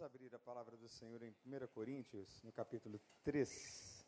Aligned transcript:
Vamos 0.00 0.14
abrir 0.14 0.34
a 0.34 0.38
palavra 0.38 0.78
do 0.78 0.88
Senhor 0.88 1.22
em 1.22 1.34
1 1.44 1.66
Coríntios, 1.74 2.42
no 2.42 2.50
capítulo 2.50 2.98
3. 3.22 4.02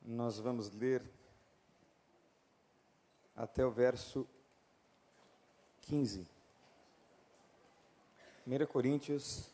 Nós 0.00 0.38
vamos 0.38 0.70
ler 0.70 1.02
até 3.34 3.66
o 3.66 3.70
verso 3.72 4.28
15. 5.80 6.24
1 8.46 8.66
Coríntios, 8.66 9.50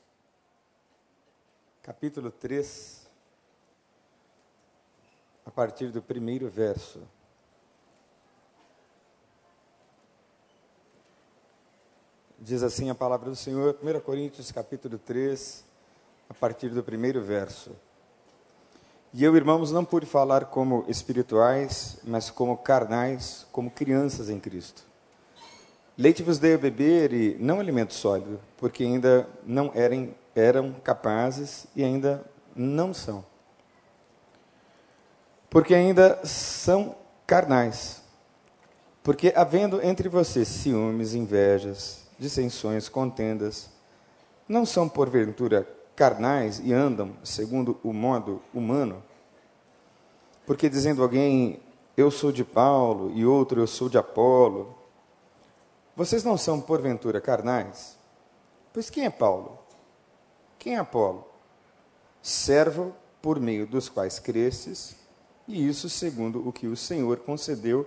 capítulo 1.80 2.30
3, 2.30 3.08
a 5.46 5.50
partir 5.50 5.90
do 5.90 6.02
primeiro 6.02 6.50
verso. 6.50 7.08
Diz 12.40 12.62
assim 12.62 12.88
a 12.88 12.94
palavra 12.94 13.28
do 13.30 13.34
Senhor, 13.34 13.76
1 13.82 13.98
Coríntios 13.98 14.52
capítulo 14.52 14.96
3, 14.96 15.64
a 16.30 16.34
partir 16.34 16.68
do 16.68 16.84
primeiro 16.84 17.20
verso. 17.20 17.72
E 19.12 19.24
eu, 19.24 19.36
irmãos, 19.36 19.72
não 19.72 19.84
pude 19.84 20.06
falar 20.06 20.44
como 20.44 20.84
espirituais, 20.86 21.98
mas 22.04 22.30
como 22.30 22.56
carnais, 22.56 23.44
como 23.50 23.72
crianças 23.72 24.30
em 24.30 24.38
Cristo. 24.38 24.84
Leite 25.96 26.22
vos 26.22 26.38
dei 26.38 26.54
a 26.54 26.58
beber 26.58 27.12
e 27.12 27.36
não 27.40 27.58
alimento 27.58 27.92
sólido, 27.92 28.38
porque 28.56 28.84
ainda 28.84 29.28
não 29.44 29.72
eram, 29.74 30.14
eram 30.32 30.72
capazes 30.84 31.66
e 31.74 31.82
ainda 31.82 32.24
não 32.54 32.94
são. 32.94 33.24
Porque 35.50 35.74
ainda 35.74 36.24
são 36.24 36.94
carnais. 37.26 38.00
Porque 39.02 39.32
havendo 39.34 39.84
entre 39.84 40.08
vocês 40.08 40.46
ciúmes, 40.46 41.14
invejas, 41.14 42.07
dissensões, 42.18 42.88
contendas, 42.88 43.70
não 44.48 44.66
são 44.66 44.88
porventura 44.88 45.68
carnais 45.94 46.60
e 46.62 46.72
andam 46.72 47.16
segundo 47.22 47.78
o 47.82 47.92
modo 47.92 48.42
humano? 48.52 49.02
Porque 50.46 50.68
dizendo 50.68 51.02
alguém, 51.02 51.60
eu 51.96 52.10
sou 52.10 52.32
de 52.32 52.44
Paulo, 52.44 53.12
e 53.14 53.26
outro, 53.26 53.60
eu 53.60 53.66
sou 53.66 53.88
de 53.88 53.98
Apolo, 53.98 54.74
vocês 55.94 56.22
não 56.24 56.38
são 56.38 56.60
porventura 56.60 57.20
carnais? 57.20 57.98
Pois 58.72 58.88
quem 58.88 59.04
é 59.04 59.10
Paulo? 59.10 59.58
Quem 60.58 60.76
é 60.76 60.78
Apolo? 60.78 61.26
Servo 62.22 62.94
por 63.20 63.40
meio 63.40 63.66
dos 63.66 63.88
quais 63.88 64.18
cresces, 64.18 64.96
e 65.46 65.68
isso 65.68 65.90
segundo 65.90 66.46
o 66.46 66.52
que 66.52 66.66
o 66.66 66.76
Senhor 66.76 67.18
concedeu 67.18 67.84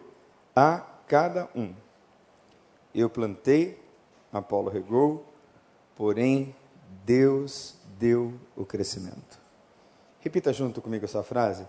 a 0.55 0.79
cada 1.07 1.49
um. 1.55 1.73
Eu 2.93 3.09
plantei, 3.09 3.80
Apolo 4.31 4.69
regou, 4.69 5.25
porém 5.95 6.55
Deus 7.05 7.75
deu 7.99 8.33
o 8.55 8.65
crescimento. 8.65 9.39
Repita 10.19 10.53
junto 10.53 10.81
comigo 10.81 11.05
essa 11.05 11.23
frase. 11.23 11.65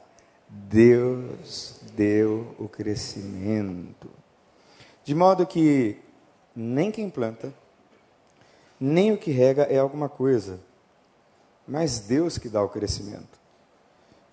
Deus 0.48 1.80
deu 1.94 2.54
o 2.58 2.68
crescimento. 2.68 4.10
De 5.04 5.14
modo 5.14 5.46
que 5.46 5.98
nem 6.54 6.90
quem 6.90 7.08
planta, 7.08 7.52
nem 8.78 9.12
o 9.12 9.18
que 9.18 9.30
rega 9.30 9.62
é 9.62 9.78
alguma 9.78 10.08
coisa, 10.08 10.60
mas 11.66 12.00
Deus 12.00 12.36
que 12.36 12.48
dá 12.48 12.62
o 12.62 12.68
crescimento. 12.68 13.40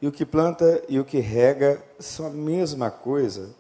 E 0.02 0.08
o 0.08 0.12
que 0.12 0.26
planta 0.26 0.84
e 0.88 1.00
o 1.00 1.06
que 1.06 1.20
rega 1.20 1.84
são 2.00 2.28
a 2.28 2.30
mesma 2.30 2.90
coisa, 2.90 3.54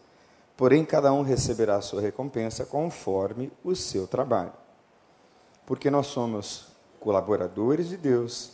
porém 0.59 0.83
cada 0.83 1.13
um 1.13 1.21
receberá 1.21 1.77
a 1.77 1.81
sua 1.81 2.01
recompensa 2.01 2.65
conforme 2.65 3.49
o 3.63 3.73
seu 3.73 4.05
trabalho. 4.05 4.51
Porque 5.65 5.89
nós 5.89 6.07
somos 6.07 6.67
colaboradores 6.99 7.87
de 7.87 7.95
Deus, 7.95 8.51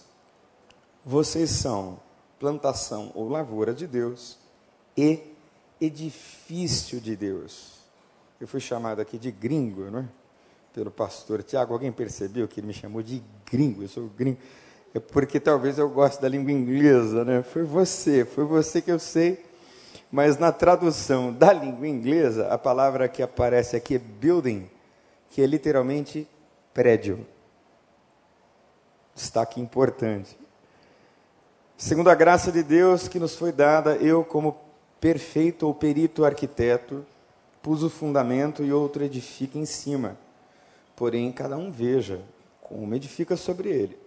vocês 1.03 1.49
são 1.49 1.99
plantação 2.39 3.11
ou 3.15 3.27
lavoura 3.27 3.73
de 3.73 3.87
Deus 3.87 4.37
e 4.95 5.19
edifício 5.81 7.01
de 7.01 7.15
Deus. 7.15 7.79
Eu 8.39 8.47
fui 8.47 8.59
chamado 8.59 8.99
aqui 8.99 9.17
de 9.17 9.31
gringo, 9.31 9.89
não 9.89 10.01
é? 10.01 10.05
Pelo 10.75 10.91
pastor 10.91 11.41
Tiago. 11.41 11.73
Alguém 11.73 11.91
percebeu 11.91 12.47
que 12.47 12.59
ele 12.59 12.67
me 12.67 12.73
chamou 12.73 13.01
de 13.01 13.23
gringo? 13.51 13.81
Eu 13.81 13.87
sou 13.87 14.07
gringo. 14.15 14.37
É 14.93 14.99
porque 14.99 15.39
talvez 15.39 15.79
eu 15.79 15.89
goste 15.89 16.21
da 16.21 16.29
língua 16.29 16.51
inglesa, 16.51 17.25
né? 17.25 17.41
Foi 17.41 17.63
você, 17.63 18.23
foi 18.23 18.45
você 18.45 18.79
que 18.79 18.91
eu 18.91 18.99
sei 18.99 19.43
mas 20.11 20.37
na 20.37 20.51
tradução 20.51 21.33
da 21.33 21.51
língua 21.51 21.87
inglesa, 21.87 22.47
a 22.47 22.57
palavra 22.57 23.07
que 23.07 23.21
aparece 23.21 23.75
aqui 23.75 23.95
é 23.95 23.99
building, 23.99 24.69
que 25.29 25.41
é 25.41 25.45
literalmente 25.45 26.27
prédio. 26.73 27.25
Destaque 29.13 29.59
importante. 29.59 30.37
Segundo 31.77 32.09
a 32.09 32.15
graça 32.15 32.51
de 32.51 32.63
Deus 32.63 33.07
que 33.07 33.19
nos 33.19 33.35
foi 33.35 33.51
dada, 33.51 33.95
eu, 33.95 34.23
como 34.23 34.57
perfeito 34.99 35.67
ou 35.67 35.73
perito 35.73 36.23
arquiteto, 36.23 37.05
pus 37.61 37.83
o 37.83 37.89
fundamento 37.89 38.63
e 38.63 38.71
outro 38.71 39.03
edifica 39.03 39.57
em 39.57 39.65
cima. 39.65 40.17
Porém, 40.95 41.31
cada 41.31 41.57
um 41.57 41.71
veja 41.71 42.21
como 42.61 42.95
edifica 42.95 43.35
sobre 43.35 43.69
ele. 43.69 44.04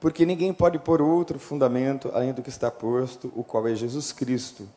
Porque 0.00 0.24
ninguém 0.24 0.52
pode 0.52 0.78
pôr 0.78 1.02
outro 1.02 1.38
fundamento 1.38 2.10
além 2.14 2.32
do 2.32 2.42
que 2.42 2.48
está 2.48 2.70
posto, 2.70 3.32
o 3.34 3.42
qual 3.42 3.66
é 3.66 3.74
Jesus 3.74 4.12
Cristo. 4.12 4.68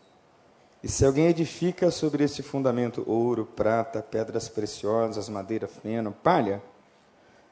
E 0.84 0.88
se 0.88 1.06
alguém 1.06 1.28
edifica 1.28 1.92
sobre 1.92 2.24
esse 2.24 2.42
fundamento 2.42 3.04
ouro, 3.06 3.46
prata, 3.46 4.02
pedras 4.02 4.50
preciosas, 4.50 5.30
madeira, 5.30 5.68
feno, 5.68 6.12
palha, 6.12 6.62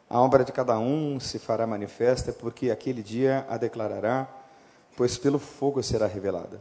a 0.10 0.20
obra 0.20 0.44
de 0.44 0.52
cada 0.52 0.80
um 0.80 1.20
se 1.20 1.38
fará 1.38 1.68
manifesta, 1.68 2.34
porque 2.34 2.72
aquele 2.72 3.04
dia 3.04 3.46
a 3.48 3.58
declarará, 3.58 4.28
pois 4.98 5.20
pelo 5.20 5.38
fogo 5.38 5.84
será 5.84 6.08
revelada. 6.08 6.60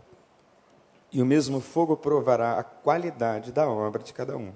E 1.10 1.22
o 1.22 1.26
mesmo 1.26 1.58
fogo 1.58 1.96
provará 1.96 2.58
a 2.58 2.62
qualidade 2.62 3.50
da 3.50 3.66
obra 3.66 4.02
de 4.02 4.12
cada 4.12 4.36
um. 4.36 4.52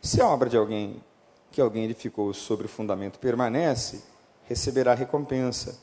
Se 0.00 0.22
a 0.22 0.26
obra 0.26 0.48
de 0.48 0.56
alguém 0.56 1.02
que 1.50 1.60
alguém 1.60 1.84
edificou 1.84 2.32
sobre 2.32 2.64
o 2.64 2.68
fundamento 2.68 3.18
permanece, 3.18 4.02
receberá 4.48 4.94
recompensa. 4.94 5.78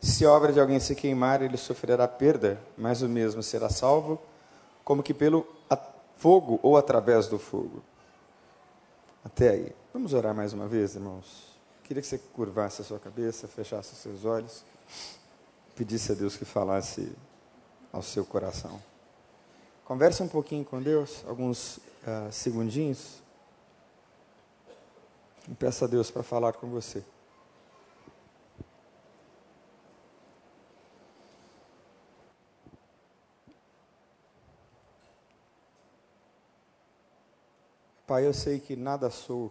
Se 0.00 0.24
a 0.24 0.32
obra 0.32 0.52
de 0.52 0.60
alguém 0.60 0.80
se 0.80 0.94
queimar, 0.94 1.42
ele 1.42 1.56
sofrerá 1.56 2.08
perda, 2.08 2.60
mas 2.76 3.02
o 3.02 3.08
mesmo 3.08 3.42
será 3.42 3.68
salvo 3.68 4.20
como 4.84 5.02
que 5.02 5.14
pelo 5.14 5.46
fogo 6.22 6.60
ou 6.62 6.76
através 6.76 7.26
do 7.26 7.36
fogo. 7.36 7.82
Até 9.24 9.50
aí. 9.50 9.72
Vamos 9.92 10.14
orar 10.14 10.32
mais 10.32 10.52
uma 10.52 10.68
vez, 10.68 10.94
irmãos? 10.94 11.58
Queria 11.82 12.00
que 12.00 12.06
você 12.06 12.16
curvasse 12.16 12.80
a 12.80 12.84
sua 12.84 13.00
cabeça, 13.00 13.48
fechasse 13.48 13.92
os 13.92 13.98
seus 13.98 14.24
olhos, 14.24 14.64
pedisse 15.74 16.12
a 16.12 16.14
Deus 16.14 16.36
que 16.36 16.44
falasse 16.44 17.12
ao 17.92 18.02
seu 18.02 18.24
coração. 18.24 18.80
Converse 19.84 20.22
um 20.22 20.28
pouquinho 20.28 20.64
com 20.64 20.80
Deus, 20.80 21.24
alguns 21.26 21.78
uh, 21.78 22.30
segundinhos. 22.30 23.20
E 25.48 25.54
peça 25.54 25.86
a 25.86 25.88
Deus 25.88 26.08
para 26.08 26.22
falar 26.22 26.52
com 26.52 26.68
você. 26.68 27.02
Pai, 38.12 38.26
eu 38.26 38.34
sei 38.34 38.60
que 38.60 38.76
nada 38.76 39.08
sou. 39.08 39.50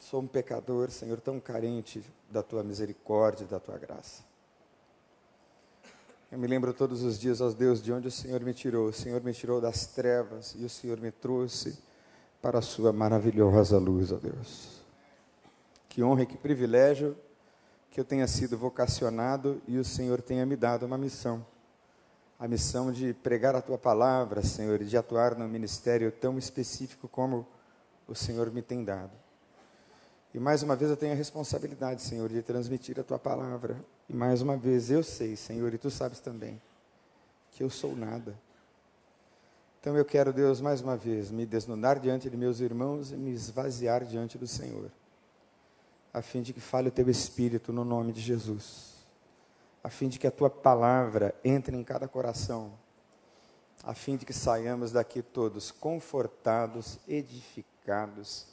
Sou 0.00 0.20
um 0.20 0.26
pecador, 0.26 0.90
Senhor, 0.90 1.20
tão 1.20 1.38
carente 1.38 2.02
da 2.28 2.42
tua 2.42 2.64
misericórdia 2.64 3.44
e 3.44 3.46
da 3.46 3.60
tua 3.60 3.78
graça. 3.78 4.24
Eu 6.32 6.40
me 6.40 6.48
lembro 6.48 6.74
todos 6.74 7.04
os 7.04 7.16
dias, 7.20 7.40
ó 7.40 7.48
Deus, 7.50 7.80
de 7.80 7.92
onde 7.92 8.08
o 8.08 8.10
Senhor 8.10 8.40
me 8.40 8.52
tirou. 8.52 8.88
O 8.88 8.92
Senhor 8.92 9.22
me 9.22 9.32
tirou 9.32 9.60
das 9.60 9.86
trevas 9.86 10.56
e 10.58 10.64
o 10.64 10.68
Senhor 10.68 10.98
me 10.98 11.12
trouxe 11.12 11.78
para 12.42 12.58
a 12.58 12.62
sua 12.62 12.92
maravilhosa 12.92 13.78
luz, 13.78 14.10
ó 14.10 14.16
Deus. 14.16 14.82
Que 15.88 16.02
honra 16.02 16.22
e 16.22 16.26
que 16.26 16.36
privilégio 16.36 17.16
que 17.92 18.00
eu 18.00 18.04
tenha 18.04 18.26
sido 18.26 18.58
vocacionado 18.58 19.62
e 19.68 19.78
o 19.78 19.84
Senhor 19.84 20.20
tenha 20.20 20.44
me 20.44 20.56
dado 20.56 20.84
uma 20.84 20.98
missão 20.98 21.46
a 22.38 22.46
missão 22.46 22.92
de 22.92 23.14
pregar 23.14 23.54
a 23.54 23.62
tua 23.62 23.78
palavra, 23.78 24.42
Senhor, 24.42 24.80
e 24.82 24.84
de 24.84 24.96
atuar 24.96 25.36
no 25.36 25.48
ministério 25.48 26.12
tão 26.12 26.38
específico 26.38 27.08
como 27.08 27.46
o 28.06 28.14
Senhor 28.14 28.50
me 28.50 28.60
tem 28.60 28.84
dado. 28.84 29.12
E 30.34 30.38
mais 30.38 30.62
uma 30.62 30.76
vez 30.76 30.90
eu 30.90 30.96
tenho 30.96 31.12
a 31.12 31.16
responsabilidade, 31.16 32.02
Senhor, 32.02 32.28
de 32.28 32.42
transmitir 32.42 33.00
a 33.00 33.02
tua 33.02 33.18
palavra. 33.18 33.82
E 34.06 34.14
mais 34.14 34.42
uma 34.42 34.56
vez 34.56 34.90
eu 34.90 35.02
sei, 35.02 35.34
Senhor, 35.34 35.72
e 35.72 35.78
tu 35.78 35.90
sabes 35.90 36.20
também, 36.20 36.60
que 37.52 37.62
eu 37.62 37.70
sou 37.70 37.96
nada. 37.96 38.38
Então 39.80 39.96
eu 39.96 40.04
quero, 40.04 40.32
Deus, 40.32 40.60
mais 40.60 40.82
uma 40.82 40.96
vez, 40.96 41.30
me 41.30 41.46
desnudar 41.46 41.98
diante 41.98 42.28
de 42.28 42.36
meus 42.36 42.60
irmãos 42.60 43.12
e 43.12 43.16
me 43.16 43.30
esvaziar 43.30 44.04
diante 44.04 44.36
do 44.36 44.46
Senhor, 44.46 44.90
a 46.12 46.20
fim 46.20 46.42
de 46.42 46.52
que 46.52 46.60
fale 46.60 46.88
o 46.88 46.92
teu 46.92 47.08
Espírito 47.08 47.72
no 47.72 47.84
nome 47.84 48.12
de 48.12 48.20
Jesus 48.20 48.95
a 49.82 49.88
fim 49.88 50.08
de 50.08 50.18
que 50.18 50.26
a 50.26 50.30
tua 50.30 50.50
palavra 50.50 51.34
entre 51.44 51.76
em 51.76 51.84
cada 51.84 52.08
coração, 52.08 52.72
a 53.84 53.94
fim 53.94 54.16
de 54.16 54.26
que 54.26 54.32
saiamos 54.32 54.92
daqui 54.92 55.22
todos 55.22 55.70
confortados, 55.70 56.98
edificados 57.06 58.48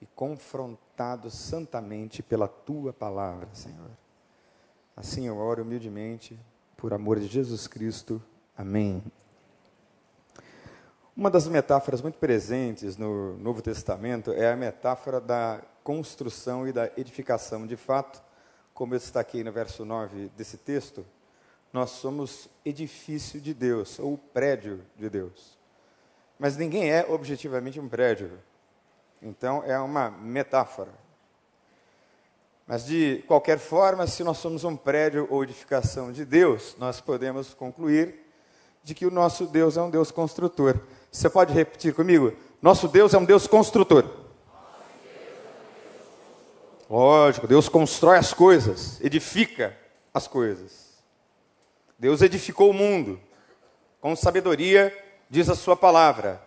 e 0.00 0.06
confrontados 0.06 1.34
santamente 1.34 2.22
pela 2.22 2.46
tua 2.46 2.92
palavra, 2.92 3.48
Senhor. 3.52 3.90
Assim 4.96 5.26
eu 5.26 5.36
oro 5.38 5.62
humildemente, 5.62 6.38
por 6.76 6.92
amor 6.92 7.18
de 7.18 7.26
Jesus 7.26 7.66
Cristo. 7.66 8.22
Amém. 8.56 9.02
Uma 11.16 11.30
das 11.30 11.48
metáforas 11.48 12.02
muito 12.02 12.18
presentes 12.18 12.96
no 12.96 13.38
Novo 13.38 13.62
Testamento 13.62 14.32
é 14.32 14.52
a 14.52 14.56
metáfora 14.56 15.18
da 15.18 15.62
construção 15.82 16.68
e 16.68 16.72
da 16.72 16.90
edificação. 16.96 17.66
De 17.66 17.76
fato, 17.76 18.22
como 18.76 18.94
eu 18.94 18.98
destaquei 18.98 19.42
no 19.42 19.50
verso 19.50 19.86
9 19.86 20.30
desse 20.36 20.58
texto, 20.58 21.04
nós 21.72 21.90
somos 21.92 22.46
edifício 22.62 23.40
de 23.40 23.54
Deus, 23.54 23.98
ou 23.98 24.18
prédio 24.18 24.84
de 24.94 25.08
Deus. 25.08 25.58
Mas 26.38 26.58
ninguém 26.58 26.92
é 26.92 27.06
objetivamente 27.08 27.80
um 27.80 27.88
prédio. 27.88 28.38
Então 29.22 29.64
é 29.64 29.78
uma 29.78 30.10
metáfora. 30.10 30.92
Mas 32.66 32.84
de 32.84 33.24
qualquer 33.26 33.58
forma, 33.58 34.06
se 34.06 34.22
nós 34.22 34.36
somos 34.36 34.62
um 34.62 34.76
prédio 34.76 35.26
ou 35.30 35.42
edificação 35.42 36.12
de 36.12 36.26
Deus, 36.26 36.76
nós 36.78 37.00
podemos 37.00 37.54
concluir 37.54 38.26
de 38.84 38.94
que 38.94 39.06
o 39.06 39.10
nosso 39.10 39.46
Deus 39.46 39.78
é 39.78 39.82
um 39.82 39.88
Deus 39.88 40.10
construtor. 40.10 40.78
Você 41.10 41.30
pode 41.30 41.54
repetir 41.54 41.94
comigo? 41.94 42.36
Nosso 42.60 42.88
Deus 42.88 43.14
é 43.14 43.18
um 43.18 43.24
Deus 43.24 43.46
construtor. 43.46 44.25
Lógico, 46.88 47.48
Deus 47.48 47.68
constrói 47.68 48.16
as 48.16 48.32
coisas, 48.32 49.00
edifica 49.00 49.76
as 50.14 50.28
coisas. 50.28 51.02
Deus 51.98 52.22
edificou 52.22 52.70
o 52.70 52.74
mundo 52.74 53.20
com 54.00 54.14
sabedoria, 54.14 54.96
diz 55.28 55.48
a 55.48 55.56
sua 55.56 55.76
palavra. 55.76 56.40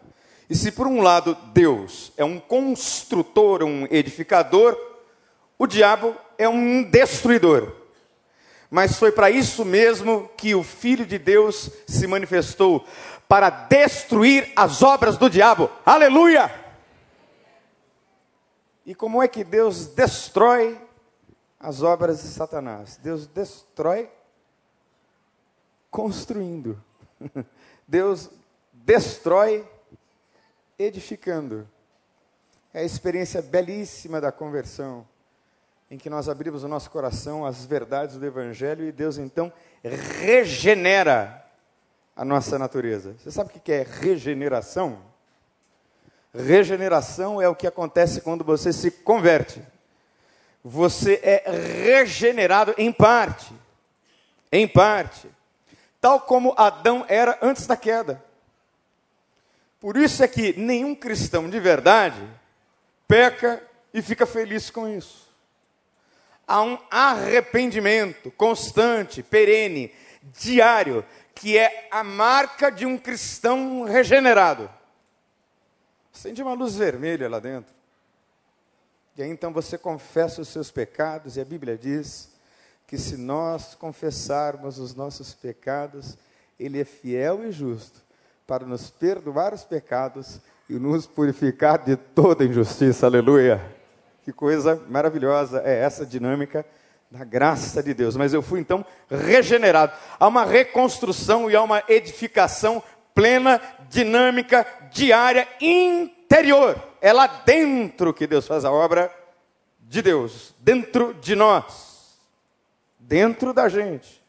E 0.50 0.56
se 0.56 0.72
por 0.72 0.88
um 0.88 1.02
lado 1.02 1.38
Deus 1.54 2.14
é 2.16 2.24
um 2.24 2.40
construtor, 2.40 3.64
um 3.64 3.86
edificador, 3.92 4.78
o 5.58 5.68
diabo 5.68 6.16
é 6.38 6.48
um 6.48 6.84
destruidor. 6.84 7.74
Mas 8.72 8.98
foi 8.98 9.12
para 9.12 9.30
isso 9.30 9.66
mesmo 9.66 10.30
que 10.38 10.56
o 10.56 10.64
Filho 10.64 11.06
de 11.06 11.18
Deus 11.18 11.70
se 11.88 12.08
manifestou 12.08 12.86
para 13.28 13.50
destruir 13.50 14.52
as 14.56 14.82
obras 14.82 15.18
do 15.18 15.30
diabo. 15.30 15.70
Aleluia! 15.86 16.69
E 18.90 18.96
como 18.96 19.22
é 19.22 19.28
que 19.28 19.44
Deus 19.44 19.86
destrói 19.86 20.82
as 21.60 21.84
obras 21.84 22.24
de 22.24 22.28
Satanás? 22.30 22.98
Deus 22.98 23.28
destrói 23.28 24.10
construindo. 25.92 26.84
Deus 27.88 28.32
destrói 28.74 29.64
edificando. 30.80 31.70
É 32.74 32.80
a 32.80 32.84
experiência 32.84 33.44
belíssima 33.44 34.20
da 34.20 34.32
conversão, 34.32 35.08
em 35.92 35.96
que 36.00 36.10
nós 36.10 36.28
abrimos 36.28 36.64
o 36.64 36.68
nosso 36.68 36.90
coração 36.90 37.46
às 37.46 37.68
verdades 37.68 38.18
do 38.18 38.26
Evangelho 38.26 38.88
e 38.88 38.92
Deus 38.92 39.20
então 39.20 39.54
regenera 39.84 41.46
a 42.16 42.26
nossa 42.26 42.58
natureza. 42.58 43.14
Você 43.20 43.30
sabe 43.30 43.52
o 43.52 43.54
que 43.54 43.72
é 43.72 43.84
regeneração? 43.84 45.09
Regeneração 46.34 47.42
é 47.42 47.50
o 47.50 47.56
que 47.56 47.66
acontece 47.66 48.22
quando 48.22 48.44
você 48.44 48.72
se 48.72 48.92
converte. 48.92 49.62
Você 50.64 51.20
é 51.24 51.44
regenerado 51.50 52.74
em 52.78 52.92
parte. 52.92 53.52
Em 54.52 54.68
parte. 54.68 55.28
Tal 56.00 56.22
como 56.22 56.54
Adão 56.58 57.06
era 57.08 57.38
antes 57.42 57.66
da 57.66 57.76
queda. 57.76 58.24
Por 59.80 59.98
isso 59.98 60.24
é 60.24 60.28
que 60.28 60.54
nenhum 60.60 60.94
cristão 60.94 61.50
de 61.50 61.60
verdade 61.60 62.22
peca 63.08 63.62
e 63.94 64.02
fica 64.02 64.26
feliz 64.26 64.70
com 64.70 64.88
isso. 64.88 65.28
Há 66.46 66.62
um 66.62 66.78
arrependimento 66.92 68.32
constante, 68.32 69.24
perene, 69.24 69.94
diário, 70.22 71.06
que 71.34 71.58
é 71.58 71.88
a 71.90 72.04
marca 72.04 72.70
de 72.70 72.86
um 72.86 72.98
cristão 72.98 73.84
regenerado. 73.84 74.70
Acende 76.20 76.44
uma 76.44 76.52
luz 76.52 76.76
vermelha 76.76 77.30
lá 77.30 77.40
dentro. 77.40 77.74
E 79.16 79.24
aí 79.24 79.30
então 79.30 79.54
você 79.54 79.78
confessa 79.78 80.42
os 80.42 80.50
seus 80.50 80.70
pecados, 80.70 81.38
e 81.38 81.40
a 81.40 81.46
Bíblia 81.46 81.78
diz 81.78 82.32
que 82.86 82.98
se 82.98 83.16
nós 83.16 83.74
confessarmos 83.74 84.80
os 84.80 84.94
nossos 84.94 85.34
pecados, 85.34 86.18
Ele 86.60 86.82
é 86.82 86.84
fiel 86.84 87.48
e 87.48 87.54
justo 87.54 88.02
para 88.46 88.66
nos 88.66 88.90
perdoar 88.90 89.54
os 89.54 89.64
pecados 89.64 90.42
e 90.68 90.74
nos 90.74 91.08
purificar 91.08 91.86
de 91.86 91.96
toda 91.96 92.44
injustiça. 92.44 93.06
Aleluia! 93.06 93.62
Que 94.26 94.34
coisa 94.34 94.76
maravilhosa 94.90 95.62
é 95.64 95.80
essa 95.80 96.06
dinâmica 96.06 96.66
da 97.10 97.24
graça 97.24 97.82
de 97.82 97.94
Deus. 97.94 98.18
Mas 98.18 98.34
eu 98.34 98.42
fui 98.42 98.60
então 98.60 98.86
regenerado. 99.10 99.94
Há 100.20 100.28
uma 100.28 100.44
reconstrução 100.44 101.50
e 101.50 101.56
há 101.56 101.62
uma 101.62 101.82
edificação 101.88 102.84
plena, 103.20 103.62
dinâmica, 103.90 104.66
diária, 104.94 105.46
interior. 105.60 106.82
É 107.02 107.12
lá 107.12 107.28
dentro 107.28 108.14
que 108.14 108.26
Deus 108.26 108.48
faz 108.48 108.64
a 108.64 108.72
obra 108.72 109.14
de 109.78 110.02
Deus, 110.02 110.56
dentro 110.58 111.14
de 111.16 111.36
nós, 111.36 112.18
dentro 112.98 113.54
da 113.54 113.68
gente. 113.68 114.24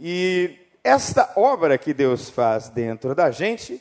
E 0.00 0.58
esta 0.82 1.32
obra 1.36 1.78
que 1.78 1.94
Deus 1.94 2.28
faz 2.28 2.70
dentro 2.70 3.14
da 3.14 3.30
gente 3.30 3.80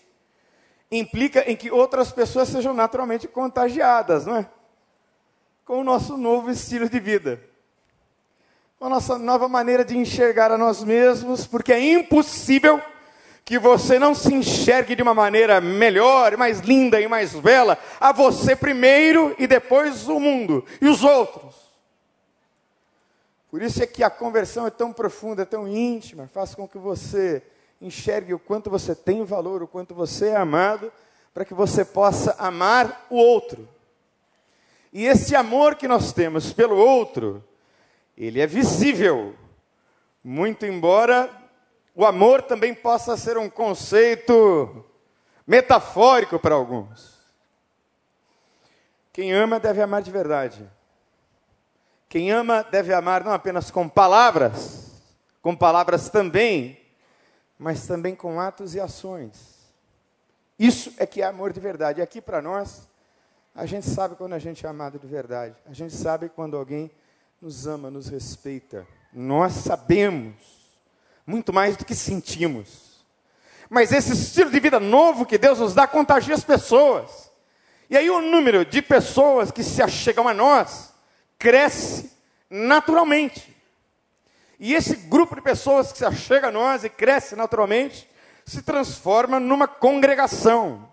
implica 0.92 1.50
em 1.50 1.56
que 1.56 1.72
outras 1.72 2.12
pessoas 2.12 2.50
sejam 2.50 2.76
naturalmente 2.76 3.28
contagiadas, 3.28 4.28
não 4.28 4.36
é? 4.36 4.48
Com 5.66 5.80
o 5.80 5.84
nosso 5.84 6.16
novo 6.16 6.52
estilo 6.52 6.88
de 6.88 7.00
vida. 7.00 7.42
Com 8.78 8.86
a 8.86 8.90
nossa 8.90 9.18
nova 9.18 9.50
maneira 9.50 9.84
de 9.84 9.98
enxergar 9.98 10.52
a 10.52 10.60
nós 10.60 10.84
mesmos, 10.84 11.48
porque 11.48 11.74
é 11.74 11.94
impossível 11.94 12.80
que 13.48 13.58
você 13.58 13.98
não 13.98 14.14
se 14.14 14.34
enxergue 14.34 14.94
de 14.94 15.02
uma 15.02 15.14
maneira 15.14 15.62
melhor, 15.62 16.36
mais 16.36 16.60
linda 16.60 17.00
e 17.00 17.08
mais 17.08 17.34
bela, 17.34 17.80
a 17.98 18.12
você 18.12 18.58
primeiro 18.58 19.34
e 19.40 19.48
depois 19.48 20.10
o 20.10 20.20
mundo 20.20 20.66
e 20.82 20.86
os 20.90 21.02
outros. 21.02 21.56
Por 23.50 23.62
isso 23.62 23.82
é 23.82 23.88
que 23.88 24.04
a 24.04 24.10
conversão 24.10 24.68
é 24.68 24.70
tão 24.70 24.92
profunda, 24.92 25.44
é 25.44 25.46
tão 25.46 25.66
íntima, 25.66 26.30
faz 26.34 26.54
com 26.54 26.68
que 26.68 26.78
você 26.78 27.42
enxergue 27.82 28.34
o 28.34 28.40
quanto 28.40 28.70
você 28.70 28.94
tem 28.94 29.24
valor, 29.24 29.64
o 29.64 29.68
quanto 29.68 29.96
você 29.96 30.28
é 30.28 30.36
amado, 30.36 30.92
para 31.34 31.46
que 31.46 31.54
você 31.54 31.86
possa 31.86 32.36
amar 32.38 33.08
o 33.10 33.16
outro. 33.16 33.66
E 34.92 35.06
esse 35.06 35.38
amor 35.38 35.76
que 35.76 35.88
nós 35.88 36.12
temos 36.12 36.52
pelo 36.52 36.76
outro, 36.76 37.42
ele 38.18 38.42
é 38.42 38.46
visível. 38.46 39.34
Muito 40.22 40.66
embora 40.66 41.47
o 41.98 42.06
amor 42.06 42.44
também 42.44 42.76
possa 42.76 43.18
ser 43.18 43.40
um 43.40 43.50
conceito 43.50 44.86
metafórico 45.48 46.38
para 46.38 46.54
alguns. 46.54 47.18
Quem 49.12 49.34
ama 49.34 49.60
deve 49.60 49.82
amar 49.82 50.04
de 50.04 50.12
verdade. 50.12 50.70
Quem 52.08 52.32
ama 52.32 52.62
deve 52.62 52.94
amar 52.94 53.24
não 53.24 53.34
apenas 53.34 53.72
com 53.72 53.90
palavras, 53.90 54.92
com 55.42 55.56
palavras 55.56 56.08
também, 56.08 56.80
mas 57.58 57.88
também 57.88 58.16
com 58.16 58.40
atos 58.40 58.76
e 58.76 58.80
ações. 58.80 59.58
Isso 60.60 60.94
é 61.00 61.06
que 61.08 61.24
é 61.24 61.26
amor 61.26 61.52
de 61.52 61.60
verdade. 61.60 62.00
E 62.00 62.04
aqui 62.04 62.22
para 62.22 62.44
nós, 62.44 62.88
a 63.56 63.66
gente 63.66 63.90
sabe 63.90 64.16
quando 64.16 64.34
a 64.34 64.40
gente 64.40 64.68
é 64.68 64.70
amado 64.70 65.00
de 65.00 65.08
verdade. 65.08 65.56
A 65.66 65.74
gente 65.74 65.96
sabe 65.96 66.30
quando 66.30 66.58
alguém 66.58 66.92
nos 67.42 67.66
ama, 67.66 67.90
nos 67.90 68.08
respeita. 68.08 68.86
Nós 69.12 69.54
sabemos 69.54 70.57
muito 71.28 71.52
mais 71.52 71.76
do 71.76 71.84
que 71.84 71.94
sentimos. 71.94 73.06
Mas 73.70 73.92
esse 73.92 74.14
estilo 74.14 74.50
de 74.50 74.62
vida 74.62 74.80
novo 74.80 75.26
que 75.26 75.38
Deus 75.38 75.60
nos 75.60 75.74
dá 75.74 75.86
contagia 75.86 76.34
as 76.34 76.44
pessoas. 76.44 77.30
E 77.90 77.98
aí 77.98 78.10
o 78.10 78.22
número 78.22 78.64
de 78.64 78.82
pessoas 78.82 79.52
que 79.52 79.62
se 79.62 79.84
achegam 79.84 80.26
a 80.28 80.34
nós 80.34 80.94
cresce 81.38 82.12
naturalmente. 82.50 83.56
E 84.58 84.74
esse 84.74 84.96
grupo 84.96 85.36
de 85.36 85.42
pessoas 85.42 85.92
que 85.92 85.98
se 85.98 86.06
achega 86.06 86.48
a 86.48 86.52
nós 86.52 86.86
e 86.86 86.90
cresce 86.90 87.36
naturalmente, 87.36 88.10
se 88.46 88.62
transforma 88.62 89.40
numa 89.40 89.68
congregação. 89.68 90.90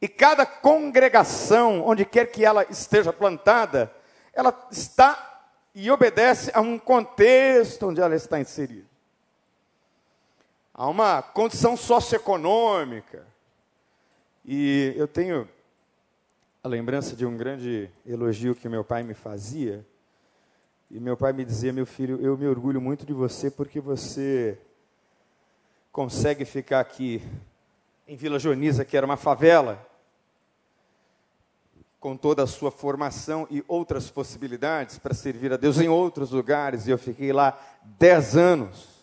E 0.00 0.08
cada 0.08 0.46
congregação, 0.46 1.84
onde 1.84 2.04
quer 2.04 2.30
que 2.30 2.44
ela 2.44 2.64
esteja 2.70 3.12
plantada, 3.12 3.92
ela 4.32 4.66
está 4.70 5.42
e 5.74 5.90
obedece 5.90 6.52
a 6.54 6.60
um 6.60 6.78
contexto 6.78 7.88
onde 7.88 8.00
ela 8.00 8.14
está 8.14 8.38
inserida. 8.38 8.93
Há 10.76 10.88
uma 10.88 11.22
condição 11.22 11.76
socioeconômica. 11.76 13.24
E 14.44 14.92
eu 14.96 15.06
tenho 15.06 15.48
a 16.64 16.66
lembrança 16.66 17.14
de 17.14 17.24
um 17.24 17.36
grande 17.36 17.88
elogio 18.04 18.56
que 18.56 18.68
meu 18.68 18.82
pai 18.82 19.04
me 19.04 19.14
fazia. 19.14 19.86
E 20.90 20.98
meu 20.98 21.16
pai 21.16 21.32
me 21.32 21.44
dizia: 21.44 21.72
Meu 21.72 21.86
filho, 21.86 22.20
eu 22.20 22.36
me 22.36 22.48
orgulho 22.48 22.80
muito 22.80 23.06
de 23.06 23.12
você 23.12 23.52
porque 23.52 23.78
você 23.78 24.58
consegue 25.92 26.44
ficar 26.44 26.80
aqui 26.80 27.22
em 28.08 28.16
Vila 28.16 28.40
Joaniza, 28.40 28.84
que 28.84 28.96
era 28.96 29.06
uma 29.06 29.16
favela, 29.16 29.78
com 32.00 32.16
toda 32.16 32.42
a 32.42 32.48
sua 32.48 32.72
formação 32.72 33.46
e 33.48 33.64
outras 33.68 34.10
possibilidades 34.10 34.98
para 34.98 35.14
servir 35.14 35.52
a 35.52 35.56
Deus 35.56 35.78
em 35.78 35.88
outros 35.88 36.32
lugares, 36.32 36.88
e 36.88 36.90
eu 36.90 36.98
fiquei 36.98 37.32
lá 37.32 37.56
dez 37.96 38.36
anos. 38.36 38.93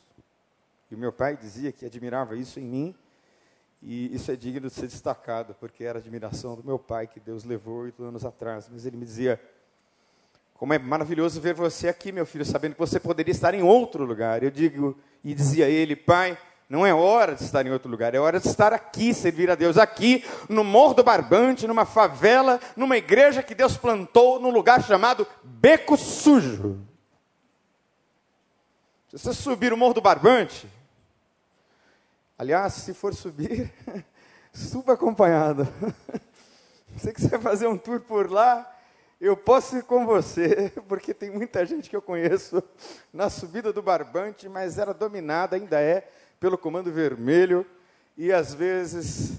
E 0.92 0.96
meu 0.96 1.14
pai 1.14 1.38
dizia 1.38 1.72
que 1.72 1.86
admirava 1.86 2.36
isso 2.36 2.60
em 2.60 2.66
mim, 2.66 2.96
e 3.82 4.14
isso 4.14 4.30
é 4.32 4.36
digno 4.36 4.68
de 4.68 4.74
ser 4.74 4.88
destacado, 4.88 5.56
porque 5.60 5.84
era 5.84 6.00
admiração 6.00 6.56
do 6.56 6.64
meu 6.64 6.78
pai 6.78 7.08
que 7.08 7.20
Deus 7.20 7.44
levou 7.44 7.84
oito 7.84 8.04
anos 8.04 8.26
atrás. 8.26 8.70
Mas 8.72 8.86
ele 8.86 8.98
me 8.98 9.06
dizia: 9.06 9.42
Como 10.54 10.74
é 10.74 10.78
maravilhoso 10.78 11.40
ver 11.42 11.56
você 11.56 11.88
aqui, 11.88 12.12
meu 12.12 12.26
filho, 12.26 12.46
sabendo 12.46 12.74
que 12.74 12.80
você 12.80 13.00
poderia 13.00 13.32
estar 13.32 13.54
em 13.54 13.64
outro 13.64 14.04
lugar. 14.04 14.44
Eu 14.44 14.52
digo, 14.52 14.98
e 15.24 15.34
dizia 15.34 15.68
ele: 15.68 15.96
Pai, 15.96 16.38
não 16.70 16.86
é 16.86 16.94
hora 16.94 17.36
de 17.36 17.44
estar 17.44 17.66
em 17.66 17.72
outro 17.72 17.90
lugar, 17.90 18.14
é 18.14 18.20
hora 18.20 18.40
de 18.40 18.48
estar 18.48 18.72
aqui, 18.72 19.14
servir 19.14 19.50
a 19.50 19.56
Deus, 19.56 19.78
aqui, 19.78 20.24
no 20.48 20.64
Morro 20.64 20.94
do 20.94 21.04
Barbante, 21.04 21.66
numa 21.68 21.86
favela, 21.86 22.60
numa 22.76 22.98
igreja 22.98 23.42
que 23.42 23.56
Deus 23.56 23.76
plantou 23.78 24.40
num 24.40 24.52
lugar 24.52 24.84
chamado 24.84 25.26
Beco 25.44 25.98
Sujo. 25.98 26.80
Se 29.10 29.18
você 29.18 29.34
subir 29.34 29.74
o 29.74 29.78
Morro 29.78 29.96
do 29.96 30.02
Barbante, 30.02 30.66
Aliás, 32.42 32.74
se 32.74 32.92
for 32.92 33.14
subir, 33.14 33.72
suba 34.52 34.94
acompanhado. 34.94 35.68
Você 36.98 37.14
quiser 37.14 37.40
fazer 37.40 37.68
um 37.68 37.78
tour 37.78 38.00
por 38.00 38.32
lá, 38.32 38.68
eu 39.22 39.38
posso 39.38 39.78
ir 39.78 39.84
com 39.84 40.08
você, 40.08 40.74
porque 40.90 41.14
tem 41.14 41.30
muita 41.30 41.64
gente 41.68 41.88
que 41.88 41.96
eu 41.96 42.02
conheço 42.02 42.64
na 43.14 43.30
subida 43.30 43.72
do 43.72 43.84
Barbante, 43.84 44.50
mas 44.50 44.80
era 44.80 44.92
dominada, 44.92 45.56
ainda 45.56 45.80
é, 45.80 46.10
pelo 46.40 46.58
Comando 46.58 46.92
Vermelho, 46.92 47.64
e 48.18 48.32
às 48.32 48.56
vezes 48.56 49.34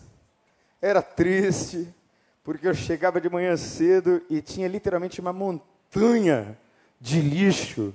era 0.80 1.02
triste, 1.02 1.92
porque 2.44 2.68
eu 2.68 2.75
chegava 2.75 3.21
de 3.21 3.28
manhã 3.28 3.56
cedo 3.56 4.23
e 4.30 4.40
tinha 4.40 4.68
literalmente 4.68 5.21
uma 5.21 5.32
montanha 5.32 6.56
de 7.00 7.21
lixo 7.21 7.92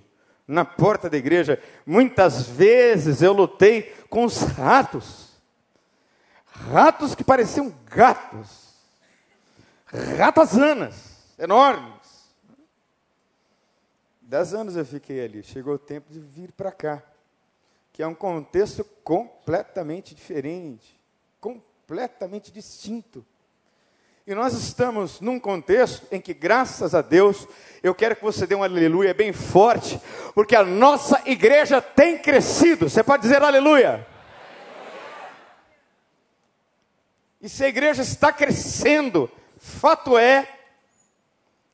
na 0.47 0.63
porta 0.63 1.09
da 1.09 1.17
igreja. 1.17 1.61
Muitas 1.85 2.47
vezes 2.47 3.21
eu 3.21 3.33
lutei 3.33 3.93
com 4.09 4.23
os 4.23 4.37
ratos. 4.41 5.33
Ratos 6.45 7.13
que 7.13 7.23
pareciam 7.23 7.73
gatos. 7.85 8.67
Ratazanas, 10.17 11.35
enormes. 11.37 12.27
Dez 14.21 14.53
anos 14.53 14.75
eu 14.75 14.85
fiquei 14.85 15.23
ali. 15.23 15.43
Chegou 15.43 15.75
o 15.75 15.79
tempo 15.79 16.11
de 16.11 16.19
vir 16.19 16.51
para 16.51 16.71
cá. 16.71 17.03
Que 17.93 18.03
é 18.03 18.07
um 18.07 18.15
contexto 18.15 18.83
completamente 19.03 20.13
diferente. 20.13 20.99
Completamente 21.39 22.51
distinto. 22.51 23.25
E 24.27 24.35
nós 24.35 24.53
estamos 24.53 25.21
num 25.21 25.39
contexto 25.39 26.05
em 26.11 26.19
que, 26.19 26.33
graças 26.33 26.93
a 26.93 27.01
Deus, 27.01 27.47
eu 27.81 27.95
quero 27.95 28.13
que 28.13 28.21
você 28.21 28.45
dê 28.45 28.53
um 28.55 28.61
aleluia 28.61 29.13
bem 29.13 29.31
forte, 29.31 29.97
porque 30.35 30.53
a 30.53 30.65
nossa 30.65 31.23
igreja 31.25 31.81
tem 31.81 32.17
crescido. 32.21 32.89
Você 32.89 33.01
pode 33.01 33.23
dizer 33.23 33.41
aleluia? 33.41 34.05
E 37.39 37.47
se 37.47 37.63
a 37.63 37.69
igreja 37.69 38.01
está 38.01 38.33
crescendo, 38.33 39.31
fato 39.55 40.17
é 40.17 40.43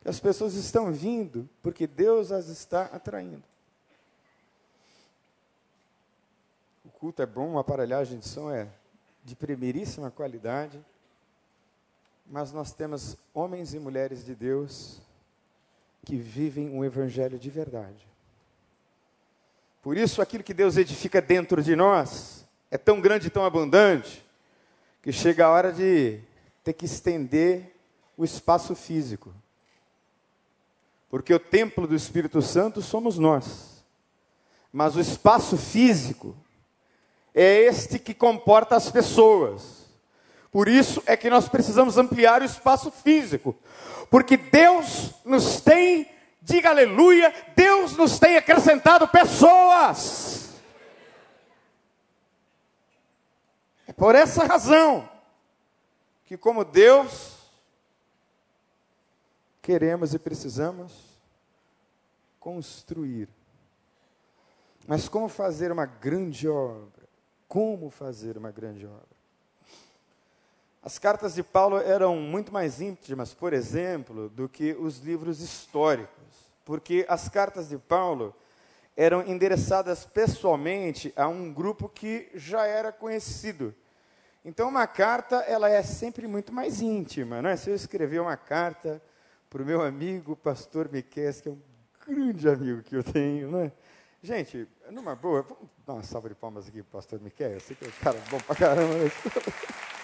que 0.03 0.10
as 0.10 0.19
pessoas 0.19 0.53
estão 0.53 0.91
vindo, 0.93 1.50
porque 1.63 1.88
Deus 1.88 2.31
as 2.31 2.50
está 2.50 2.83
atraindo. 2.93 3.41
O 6.86 6.89
culto 6.91 7.19
é 7.19 7.25
bom, 7.25 7.57
a 7.57 7.62
aparelhagem 7.62 8.19
de 8.19 8.27
som 8.27 8.51
é 8.51 8.67
de 9.24 9.36
primeiríssima 9.36 10.12
qualidade 10.12 10.79
mas 12.25 12.51
nós 12.51 12.71
temos 12.71 13.17
homens 13.33 13.73
e 13.73 13.79
mulheres 13.79 14.23
de 14.25 14.33
Deus 14.33 15.01
que 16.05 16.15
vivem 16.17 16.69
um 16.69 16.83
evangelho 16.83 17.39
de 17.39 17.49
verdade. 17.49 18.07
Por 19.81 19.97
isso, 19.97 20.21
aquilo 20.21 20.43
que 20.43 20.53
Deus 20.53 20.77
edifica 20.77 21.21
dentro 21.21 21.61
de 21.61 21.75
nós 21.75 22.47
é 22.71 22.77
tão 22.77 23.01
grande 23.01 23.27
e 23.27 23.29
tão 23.29 23.45
abundante 23.45 24.25
que 25.01 25.11
chega 25.11 25.45
a 25.45 25.49
hora 25.49 25.71
de 25.71 26.19
ter 26.63 26.73
que 26.73 26.85
estender 26.85 27.75
o 28.17 28.23
espaço 28.23 28.73
físico. 28.75 29.33
Porque 31.09 31.33
o 31.33 31.39
templo 31.39 31.85
do 31.85 31.95
Espírito 31.95 32.41
Santo 32.41 32.81
somos 32.81 33.19
nós. 33.19 33.83
Mas 34.71 34.95
o 34.95 34.99
espaço 34.99 35.57
físico 35.57 36.35
é 37.35 37.65
este 37.65 37.99
que 37.99 38.13
comporta 38.13 38.75
as 38.75 38.89
pessoas. 38.89 39.82
Por 40.53 40.67
isso 40.67 41.01
é 41.07 41.17
que 41.17 41.31
nós 41.31 41.50
precisamos 41.50 41.98
ampliar 41.98 42.43
o 42.43 42.45
espaço 42.45 42.91
físico. 42.91 43.57
Porque 44.07 44.38
Deus 44.38 45.12
nos 45.25 45.60
tem, 45.60 46.07
diga 46.39 46.69
aleluia, 46.69 47.33
Deus 47.55 47.98
nos 47.98 48.19
tem 48.19 48.38
acrescentado 48.38 49.07
pessoas. 49.07 50.62
É 53.88 53.91
por 53.91 54.13
essa 54.13 54.45
razão 54.45 55.10
que, 56.24 56.38
como 56.38 56.63
Deus, 56.63 57.36
queremos 59.60 60.13
e 60.13 60.19
precisamos 60.19 60.93
construir. 62.39 63.27
Mas 64.88 65.10
como 65.10 65.27
fazer 65.27 65.72
uma 65.72 65.88
grande 65.88 66.48
obra? 66.48 67.10
Como 67.48 67.89
fazer 67.89 68.38
uma 68.38 68.51
grande 68.51 68.86
obra? 68.86 69.12
As 70.85 70.99
cartas 70.99 71.33
de 71.33 71.41
Paulo 71.41 71.77
eram 71.77 72.17
muito 72.17 72.51
mais 72.51 72.81
íntimas, 72.81 73.33
por 73.33 73.53
exemplo, 73.53 74.27
do 74.27 74.49
que 74.49 74.73
os 74.73 74.99
livros 74.99 75.39
históricos, 75.39 76.51
porque 76.65 77.05
as 77.07 77.29
cartas 77.29 77.69
de 77.69 77.77
Paulo 77.77 78.35
eram 78.97 79.25
endereçadas 79.25 80.03
pessoalmente 80.03 81.13
a 81.15 81.25
um 81.25 81.53
grupo 81.53 81.87
que 81.87 82.29
já 82.33 82.67
era 82.67 82.91
conhecido. 82.91 83.73
Então, 84.43 84.67
uma 84.67 84.85
carta 84.85 85.37
ela 85.37 85.69
é 85.69 85.81
sempre 85.81 86.27
muito 86.27 86.51
mais 86.51 86.81
íntima, 86.81 87.41
não 87.41 87.49
é? 87.49 87.55
Se 87.55 87.69
eu 87.69 87.75
escrever 87.75 88.19
uma 88.19 88.35
carta 88.35 89.01
para 89.49 89.63
o 89.63 89.65
meu 89.65 89.81
amigo, 89.81 90.35
pastor 90.35 90.91
Miquel, 90.91 91.33
que 91.33 91.47
é 91.47 91.51
um 91.53 91.61
grande 92.05 92.49
amigo 92.49 92.83
que 92.83 92.97
eu 92.97 93.03
tenho, 93.05 93.49
não 93.49 93.61
é? 93.61 93.71
Gente, 94.21 94.67
numa 94.91 95.15
boa, 95.15 95.43
vamos 95.43 95.69
dar 95.87 95.93
uma 95.93 96.03
salva 96.03 96.27
de 96.27 96.35
palmas 96.35 96.67
aqui 96.67 96.83
para 96.83 96.89
o 96.89 96.91
pastor 96.91 97.21
Miquel, 97.21 97.51
eu 97.51 97.59
sei 97.61 97.73
que 97.73 97.85
é 97.85 97.87
um 97.87 98.03
cara 98.03 98.17
bom 98.29 98.39
para 98.41 98.55
caramba. 98.57 98.95
Mas... 98.97 99.93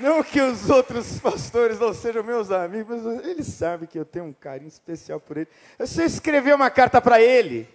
Não 0.00 0.22
que 0.22 0.40
os 0.40 0.70
outros 0.70 1.18
pastores 1.18 1.78
não 1.78 1.92
sejam 1.92 2.22
meus 2.22 2.50
amigos, 2.50 3.02
mas 3.02 3.24
ele 3.26 3.42
sabe 3.42 3.86
que 3.86 3.98
eu 3.98 4.04
tenho 4.04 4.26
um 4.26 4.32
carinho 4.32 4.68
especial 4.68 5.18
por 5.18 5.36
ele. 5.36 5.48
Se 5.86 6.00
eu 6.00 6.06
escrever 6.06 6.54
uma 6.54 6.70
carta 6.70 7.00
para 7.00 7.20
ele, 7.20 7.68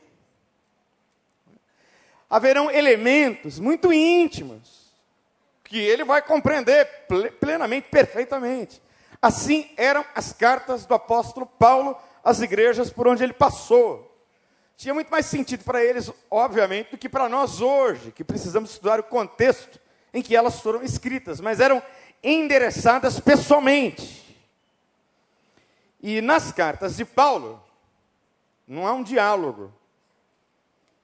haverão 2.29 2.71
elementos 2.71 3.59
muito 3.59 3.91
íntimos 3.91 4.93
que 5.63 5.77
ele 5.77 6.03
vai 6.03 6.21
compreender 6.21 6.87
plenamente, 7.39 7.89
perfeitamente. 7.89 8.81
Assim 9.21 9.69
eram 9.75 10.05
as 10.15 10.31
cartas 10.31 10.85
do 10.85 10.93
apóstolo 10.93 11.45
Paulo 11.45 11.97
às 12.23 12.41
igrejas 12.41 12.89
por 12.89 13.07
onde 13.07 13.23
ele 13.23 13.33
passou. 13.33 14.13
Tinha 14.77 14.93
muito 14.93 15.09
mais 15.09 15.25
sentido 15.25 15.63
para 15.63 15.83
eles, 15.83 16.11
obviamente, 16.29 16.91
do 16.91 16.97
que 16.97 17.09
para 17.09 17.27
nós 17.27 17.59
hoje, 17.59 18.11
que 18.11 18.23
precisamos 18.23 18.71
estudar 18.71 18.99
o 18.99 19.03
contexto 19.03 19.79
em 20.13 20.21
que 20.21 20.35
elas 20.35 20.59
foram 20.59 20.83
escritas, 20.83 21.41
mas 21.41 21.59
eram 21.59 21.81
endereçadas 22.23 23.19
pessoalmente. 23.19 24.23
E 26.01 26.21
nas 26.21 26.51
cartas 26.51 26.95
de 26.95 27.05
Paulo, 27.05 27.61
não 28.67 28.87
há 28.87 28.93
um 28.93 29.03
diálogo. 29.03 29.73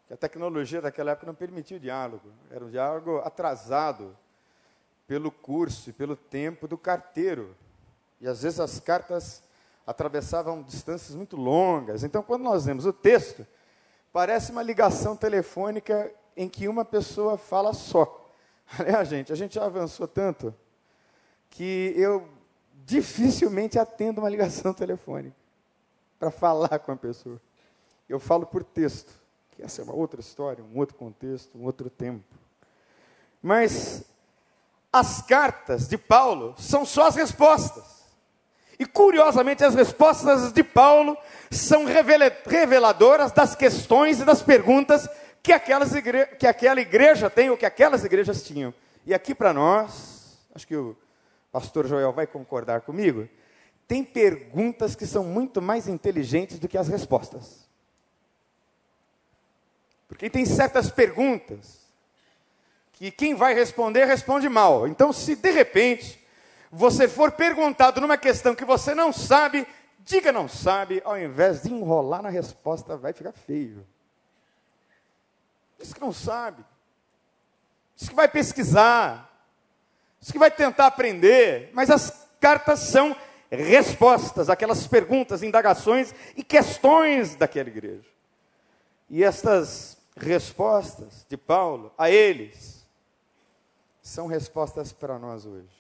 A 0.09 0.17
tecnologia 0.17 0.81
daquela 0.81 1.11
época 1.11 1.27
não 1.27 1.35
permitia 1.35 1.77
o 1.77 1.79
diálogo. 1.79 2.31
Era 2.49 2.65
um 2.65 2.69
diálogo 2.69 3.19
atrasado 3.19 4.17
pelo 5.05 5.31
curso 5.31 5.89
e 5.89 5.93
pelo 5.93 6.15
tempo 6.15 6.67
do 6.67 6.77
carteiro. 6.77 7.55
E 8.19 8.27
às 8.27 8.41
vezes 8.41 8.59
as 8.59 8.79
cartas 8.79 9.43
atravessavam 9.85 10.63
distâncias 10.63 11.15
muito 11.15 11.35
longas. 11.35 12.03
Então, 12.03 12.21
quando 12.23 12.43
nós 12.43 12.65
vemos 12.65 12.85
o 12.85 12.93
texto, 12.93 13.45
parece 14.11 14.51
uma 14.51 14.63
ligação 14.63 15.15
telefônica 15.15 16.11
em 16.35 16.49
que 16.49 16.67
uma 16.67 16.85
pessoa 16.85 17.37
fala 17.37 17.73
só. 17.73 18.31
Aliás, 18.77 19.09
gente, 19.09 19.31
a 19.31 19.35
gente 19.35 19.55
já 19.55 19.65
avançou 19.65 20.07
tanto 20.07 20.53
que 21.49 21.93
eu 21.95 22.27
dificilmente 22.85 23.77
atendo 23.77 24.21
uma 24.21 24.29
ligação 24.29 24.73
telefônica 24.75 25.35
para 26.19 26.31
falar 26.31 26.79
com 26.79 26.91
a 26.91 26.95
pessoa. 26.95 27.39
Eu 28.07 28.19
falo 28.19 28.45
por 28.45 28.63
texto, 28.63 29.13
que 29.51 29.61
essa 29.61 29.81
é 29.81 29.83
uma 29.83 29.93
outra 29.93 30.19
história, 30.19 30.63
um 30.63 30.77
outro 30.77 30.95
contexto, 30.95 31.57
um 31.57 31.63
outro 31.63 31.89
tempo. 31.89 32.25
Mas 33.41 34.03
as 34.91 35.21
cartas 35.21 35.87
de 35.87 35.97
Paulo 35.97 36.55
são 36.57 36.85
só 36.85 37.07
as 37.07 37.15
respostas. 37.15 37.99
E 38.77 38.85
curiosamente, 38.85 39.63
as 39.63 39.75
respostas 39.75 40.51
de 40.51 40.63
Paulo 40.63 41.17
são 41.51 41.85
reveladoras 41.85 43.31
das 43.31 43.53
questões 43.53 44.21
e 44.21 44.25
das 44.25 44.41
perguntas 44.41 45.07
que, 45.43 45.51
que 46.39 46.47
aquela 46.47 46.79
igreja 46.79 47.29
tem 47.29 47.49
ou 47.49 47.57
que 47.57 47.65
aquelas 47.65 48.03
igrejas 48.03 48.41
tinham. 48.41 48.73
E 49.05 49.13
aqui 49.13 49.35
para 49.35 49.53
nós, 49.53 50.39
acho 50.55 50.65
que 50.65 50.75
o 50.75 50.95
Pastor 51.51 51.87
Joel 51.87 52.13
vai 52.13 52.27
concordar 52.27 52.81
comigo? 52.81 53.27
Tem 53.87 54.03
perguntas 54.03 54.95
que 54.95 55.07
são 55.07 55.23
muito 55.23 55.61
mais 55.61 55.87
inteligentes 55.87 56.59
do 56.59 56.67
que 56.67 56.77
as 56.77 56.87
respostas. 56.87 57.67
Porque 60.07 60.29
tem 60.29 60.45
certas 60.45 60.89
perguntas 60.89 61.79
que 62.93 63.09
quem 63.09 63.33
vai 63.33 63.53
responder 63.53 64.05
responde 64.05 64.49
mal. 64.49 64.87
Então, 64.87 65.13
se 65.13 65.35
de 65.35 65.51
repente 65.51 66.23
você 66.71 67.07
for 67.07 67.31
perguntado 67.31 68.01
numa 68.01 68.17
questão 68.17 68.53
que 68.53 68.65
você 68.65 68.93
não 68.93 69.11
sabe, 69.11 69.65
diga 69.99 70.31
não 70.31 70.47
sabe, 70.47 71.01
ao 71.05 71.17
invés 71.17 71.63
de 71.63 71.73
enrolar 71.73 72.21
na 72.21 72.29
resposta, 72.29 72.97
vai 72.97 73.13
ficar 73.13 73.31
feio. 73.31 73.85
Diz 75.79 75.93
que 75.93 76.01
não 76.01 76.11
sabe. 76.11 76.63
Diz 77.95 78.09
que 78.09 78.15
vai 78.15 78.27
pesquisar. 78.27 79.28
Diz 80.19 80.31
que 80.31 80.39
vai 80.39 80.51
tentar 80.51 80.87
aprender. 80.87 81.69
Mas 81.73 81.89
as 81.89 82.27
cartas 82.39 82.79
são 82.79 83.15
respostas 83.49 84.49
àquelas 84.49 84.85
perguntas, 84.87 85.41
indagações 85.41 86.13
e 86.35 86.43
questões 86.43 87.35
daquela 87.35 87.69
igreja. 87.69 88.07
E 89.09 89.23
estas 89.23 89.97
respostas 90.15 91.25
de 91.27 91.37
Paulo 91.37 91.91
a 91.97 92.09
eles 92.09 92.85
são 94.01 94.27
respostas 94.27 94.91
para 94.91 95.17
nós 95.17 95.45
hoje. 95.45 95.79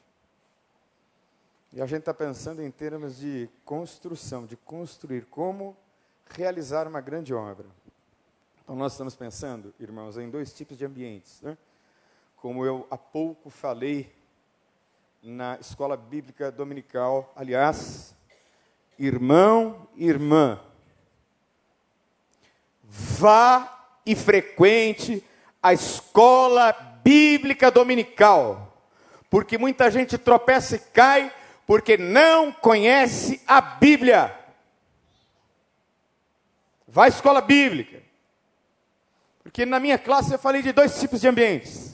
E 1.71 1.81
a 1.81 1.85
gente 1.85 1.99
está 1.99 2.13
pensando 2.13 2.63
em 2.63 2.71
termos 2.71 3.17
de 3.17 3.47
construção, 3.63 4.45
de 4.45 4.57
construir, 4.57 5.25
como 5.25 5.77
realizar 6.31 6.87
uma 6.87 7.01
grande 7.01 7.33
obra. 7.33 7.67
Então, 8.63 8.75
nós 8.75 8.93
estamos 8.93 9.15
pensando, 9.15 9.73
irmãos, 9.79 10.17
em 10.17 10.29
dois 10.29 10.51
tipos 10.51 10.77
de 10.77 10.85
ambientes. 10.85 11.41
Né? 11.41 11.57
Como 12.37 12.65
eu 12.65 12.87
há 12.89 12.97
pouco 12.97 13.51
falei 13.51 14.15
na 15.21 15.57
escola 15.59 15.97
bíblica 15.97 16.51
dominical, 16.51 17.31
aliás, 17.35 18.15
irmão 18.97 19.87
e 19.95 20.05
irmã, 20.05 20.59
vá 22.83 23.99
e 24.05 24.15
frequente 24.15 25.23
a 25.61 25.73
escola 25.73 26.71
bíblica 27.03 27.69
dominical, 27.69 28.83
porque 29.29 29.57
muita 29.57 29.91
gente 29.91 30.17
tropeça 30.17 30.75
e 30.75 30.79
cai 30.79 31.33
porque 31.69 31.97
não 31.97 32.51
conhece 32.51 33.39
a 33.45 33.61
Bíblia. 33.61 34.35
Vá 36.87 37.05
à 37.05 37.07
escola 37.07 37.41
bíblica. 37.41 38.01
Porque 39.43 39.67
na 39.67 39.79
minha 39.79 39.99
classe 39.99 40.33
eu 40.33 40.39
falei 40.39 40.63
de 40.63 40.71
dois 40.71 40.99
tipos 40.99 41.21
de 41.21 41.27
ambientes. 41.27 41.88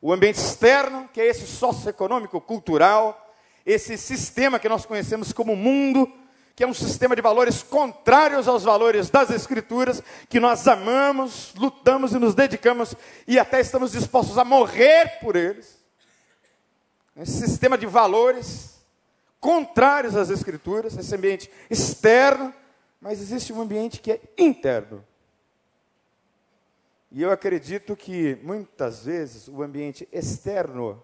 O 0.00 0.12
ambiente 0.12 0.38
externo, 0.38 1.08
que 1.12 1.20
é 1.20 1.26
esse 1.26 1.46
socioeconômico, 1.46 2.40
cultural, 2.40 3.34
esse 3.66 3.98
sistema 3.98 4.58
que 4.58 4.68
nós 4.68 4.86
conhecemos 4.86 5.32
como 5.32 5.56
mundo, 5.56 6.10
que 6.54 6.64
é 6.64 6.66
um 6.66 6.74
sistema 6.74 7.14
de 7.14 7.22
valores 7.22 7.62
contrários 7.62 8.48
aos 8.48 8.64
valores 8.64 9.10
das 9.10 9.30
Escrituras, 9.30 10.02
que 10.28 10.40
nós 10.40 10.66
amamos, 10.66 11.52
lutamos 11.54 12.12
e 12.12 12.18
nos 12.18 12.34
dedicamos 12.34 12.94
e 13.26 13.38
até 13.38 13.60
estamos 13.60 13.92
dispostos 13.92 14.38
a 14.38 14.44
morrer 14.44 15.18
por 15.20 15.36
eles. 15.36 15.78
Esse 17.16 17.46
sistema 17.46 17.76
de 17.76 17.86
valores 17.86 18.80
contrários 19.40 20.16
às 20.16 20.30
Escrituras, 20.30 20.96
esse 20.96 21.14
ambiente 21.14 21.50
externo, 21.70 22.54
mas 23.00 23.20
existe 23.20 23.52
um 23.52 23.60
ambiente 23.60 24.00
que 24.00 24.12
é 24.12 24.20
interno. 24.36 25.04
E 27.10 27.22
eu 27.22 27.30
acredito 27.30 27.96
que 27.96 28.34
muitas 28.36 29.04
vezes 29.04 29.48
o 29.48 29.62
ambiente 29.62 30.06
externo 30.12 31.02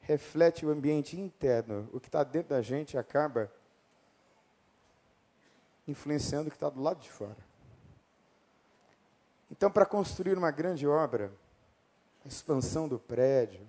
reflete 0.00 0.66
o 0.66 0.70
ambiente 0.70 1.18
interno. 1.18 1.88
O 1.92 2.00
que 2.00 2.08
está 2.08 2.24
dentro 2.24 2.50
da 2.50 2.60
gente 2.60 2.98
acaba 2.98 3.50
influenciando 5.86 6.48
o 6.48 6.50
que 6.50 6.56
está 6.56 6.68
do 6.68 6.82
lado 6.82 7.00
de 7.00 7.10
fora. 7.10 7.36
Então, 9.50 9.70
para 9.70 9.86
construir 9.86 10.36
uma 10.36 10.50
grande 10.50 10.86
obra, 10.86 11.32
a 12.24 12.28
expansão 12.28 12.88
do 12.88 12.98
prédio, 12.98 13.60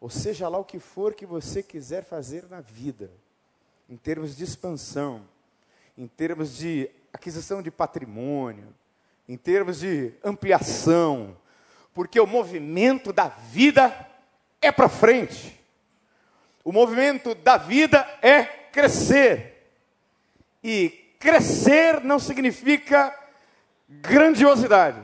ou 0.00 0.08
seja 0.08 0.48
lá 0.48 0.58
o 0.58 0.64
que 0.64 0.78
for 0.78 1.14
que 1.14 1.26
você 1.26 1.62
quiser 1.62 2.04
fazer 2.04 2.46
na 2.48 2.60
vida, 2.60 3.10
em 3.88 3.96
termos 3.96 4.36
de 4.36 4.44
expansão, 4.44 5.26
em 5.96 6.06
termos 6.06 6.56
de 6.56 6.90
aquisição 7.12 7.62
de 7.62 7.70
patrimônio, 7.70 8.72
em 9.28 9.36
termos 9.36 9.80
de 9.80 10.14
ampliação, 10.24 11.36
porque 11.92 12.18
o 12.18 12.26
movimento 12.26 13.12
da 13.12 13.28
vida 13.28 14.08
é 14.62 14.72
para 14.72 14.88
frente. 14.88 15.58
O 16.64 16.72
movimento 16.72 17.34
da 17.34 17.56
vida 17.56 17.98
é 18.22 18.44
crescer. 18.44 19.70
E 20.64 20.88
crescer 21.18 22.02
não 22.02 22.18
significa 22.18 23.14
grandiosidade, 23.88 25.00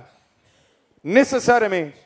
necessariamente. 1.02 2.00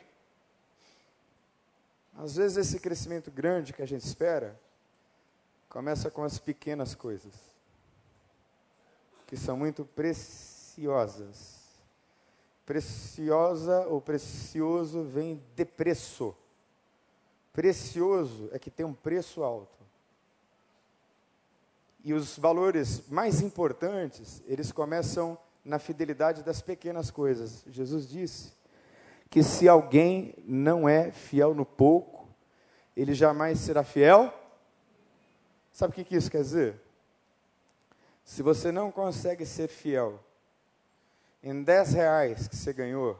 Às 2.17 2.35
vezes 2.35 2.57
esse 2.57 2.79
crescimento 2.79 3.31
grande 3.31 3.71
que 3.71 3.81
a 3.81 3.87
gente 3.87 4.05
espera 4.05 4.59
começa 5.69 6.11
com 6.11 6.23
as 6.23 6.37
pequenas 6.37 6.95
coisas, 6.95 7.33
que 9.25 9.37
são 9.37 9.55
muito 9.55 9.85
preciosas. 9.85 11.58
Preciosa 12.69 13.87
ou 13.87 13.99
precioso 13.99 15.01
vem 15.01 15.41
de 15.55 15.65
preço. 15.65 16.35
Precioso 17.51 18.47
é 18.51 18.59
que 18.59 18.69
tem 18.69 18.85
um 18.85 18.93
preço 18.93 19.41
alto. 19.41 19.83
E 22.05 22.13
os 22.13 22.37
valores 22.37 23.09
mais 23.09 23.41
importantes, 23.41 24.43
eles 24.45 24.71
começam 24.71 25.35
na 25.65 25.79
fidelidade 25.79 26.43
das 26.43 26.61
pequenas 26.61 27.09
coisas. 27.09 27.63
Jesus 27.65 28.07
disse: 28.07 28.53
que 29.31 29.41
se 29.41 29.67
alguém 29.67 30.35
não 30.45 30.87
é 30.87 31.11
fiel 31.11 31.55
no 31.55 31.65
pouco, 31.65 32.29
ele 32.95 33.15
jamais 33.15 33.57
será 33.57 33.83
fiel. 33.83 34.31
Sabe 35.71 35.99
o 35.99 36.05
que 36.05 36.15
isso 36.15 36.29
quer 36.29 36.43
dizer? 36.43 36.79
Se 38.23 38.43
você 38.43 38.71
não 38.71 38.91
consegue 38.91 39.43
ser 39.43 39.69
fiel 39.69 40.23
em 41.43 41.63
10 41.63 41.93
reais 41.93 42.47
que 42.47 42.55
você 42.55 42.73
ganhou 42.73 43.17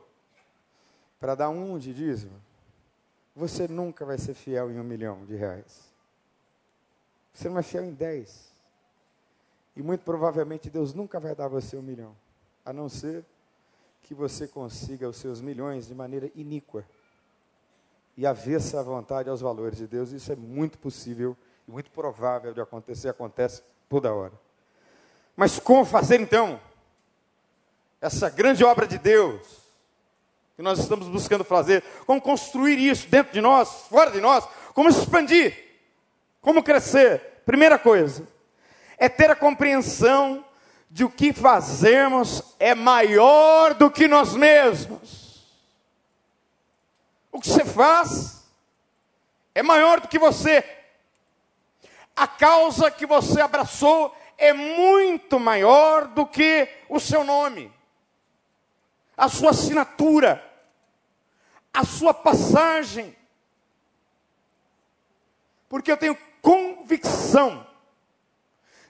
para 1.20 1.36
dar 1.36 1.50
um 1.50 1.78
de 1.78 1.94
dízimo, 1.94 2.40
você 3.36 3.68
nunca 3.68 4.06
vai 4.06 4.18
ser 4.18 4.34
fiel 4.34 4.72
em 4.72 4.80
um 4.80 4.84
milhão 4.84 5.26
de 5.26 5.36
reais. 5.36 5.90
Você 7.34 7.48
não 7.48 7.58
é 7.58 7.64
fiel 7.64 7.86
em 7.86 7.94
10. 7.94 8.50
E 9.76 9.82
muito 9.82 10.04
provavelmente 10.04 10.70
Deus 10.70 10.94
nunca 10.94 11.20
vai 11.20 11.34
dar 11.34 11.48
você 11.48 11.78
um 11.78 11.82
milhão, 11.82 12.16
a 12.66 12.74
não 12.74 12.90
ser 12.90 13.24
que 14.04 14.14
você 14.14 14.48
consiga 14.48 15.08
os 15.08 15.18
seus 15.18 15.40
milhões 15.40 15.88
de 15.88 15.96
maneira 15.96 16.30
iníqua 16.36 16.86
e 18.18 18.26
avessa 18.26 18.80
à 18.80 18.84
vontade 18.84 19.30
aos 19.30 19.40
valores 19.40 19.78
de 19.78 19.88
Deus. 19.88 20.12
Isso 20.12 20.32
é 20.32 20.36
muito 20.36 20.78
possível 20.78 21.38
e 21.68 21.72
muito 21.72 21.92
provável 21.92 22.54
de 22.54 22.60
acontecer, 22.60 23.08
acontece 23.08 23.62
toda 23.88 24.14
hora. 24.14 24.34
Mas 25.36 25.60
como 25.60 25.86
fazer 25.86 26.20
então 26.20 26.60
essa 28.02 28.30
grande 28.30 28.64
obra 28.64 28.88
de 28.88 28.98
Deus 28.98 29.60
que 30.56 30.62
nós 30.62 30.80
estamos 30.80 31.08
buscando 31.08 31.44
fazer? 31.44 31.84
Como 32.06 32.22
construir 32.22 32.78
isso 32.80 33.08
dentro 33.08 33.34
de 33.34 33.42
nós, 33.42 33.88
fora 33.90 34.12
de 34.12 34.20
nós? 34.20 34.48
Como 34.74 34.90
expandir? 34.90 35.58
Como 36.42 36.64
crescer? 36.64 37.42
Primeira 37.46 37.78
coisa 37.80 38.28
é 38.98 39.08
ter 39.08 39.32
a 39.32 39.36
compreensão 39.36 40.46
de 40.90 41.04
o 41.04 41.10
que 41.10 41.32
fazemos 41.32 42.56
é 42.60 42.76
maior 42.76 43.74
do 43.74 43.90
que 43.90 44.08
nós 44.08 44.36
mesmos. 44.36 45.46
O 47.32 47.40
que 47.40 47.48
você 47.48 47.64
faz 47.64 48.44
é 49.54 49.64
maior 49.64 50.02
do 50.02 50.08
que 50.08 50.20
você. 50.20 50.64
A 52.16 52.28
causa 52.28 52.92
que 52.92 53.06
você 53.06 53.40
abraçou 53.40 54.14
é 54.38 54.52
muito 54.52 55.40
maior 55.40 56.08
do 56.08 56.26
que 56.26 56.68
o 56.90 57.00
seu 57.00 57.24
nome, 57.24 57.72
a 59.20 59.28
sua 59.28 59.52
assinatura, 59.52 60.44
a 61.74 61.84
sua 61.84 62.14
passagem. 62.14 63.16
Porque 65.68 65.92
eu 65.92 65.98
tenho 65.98 66.18
convicção 66.42 67.68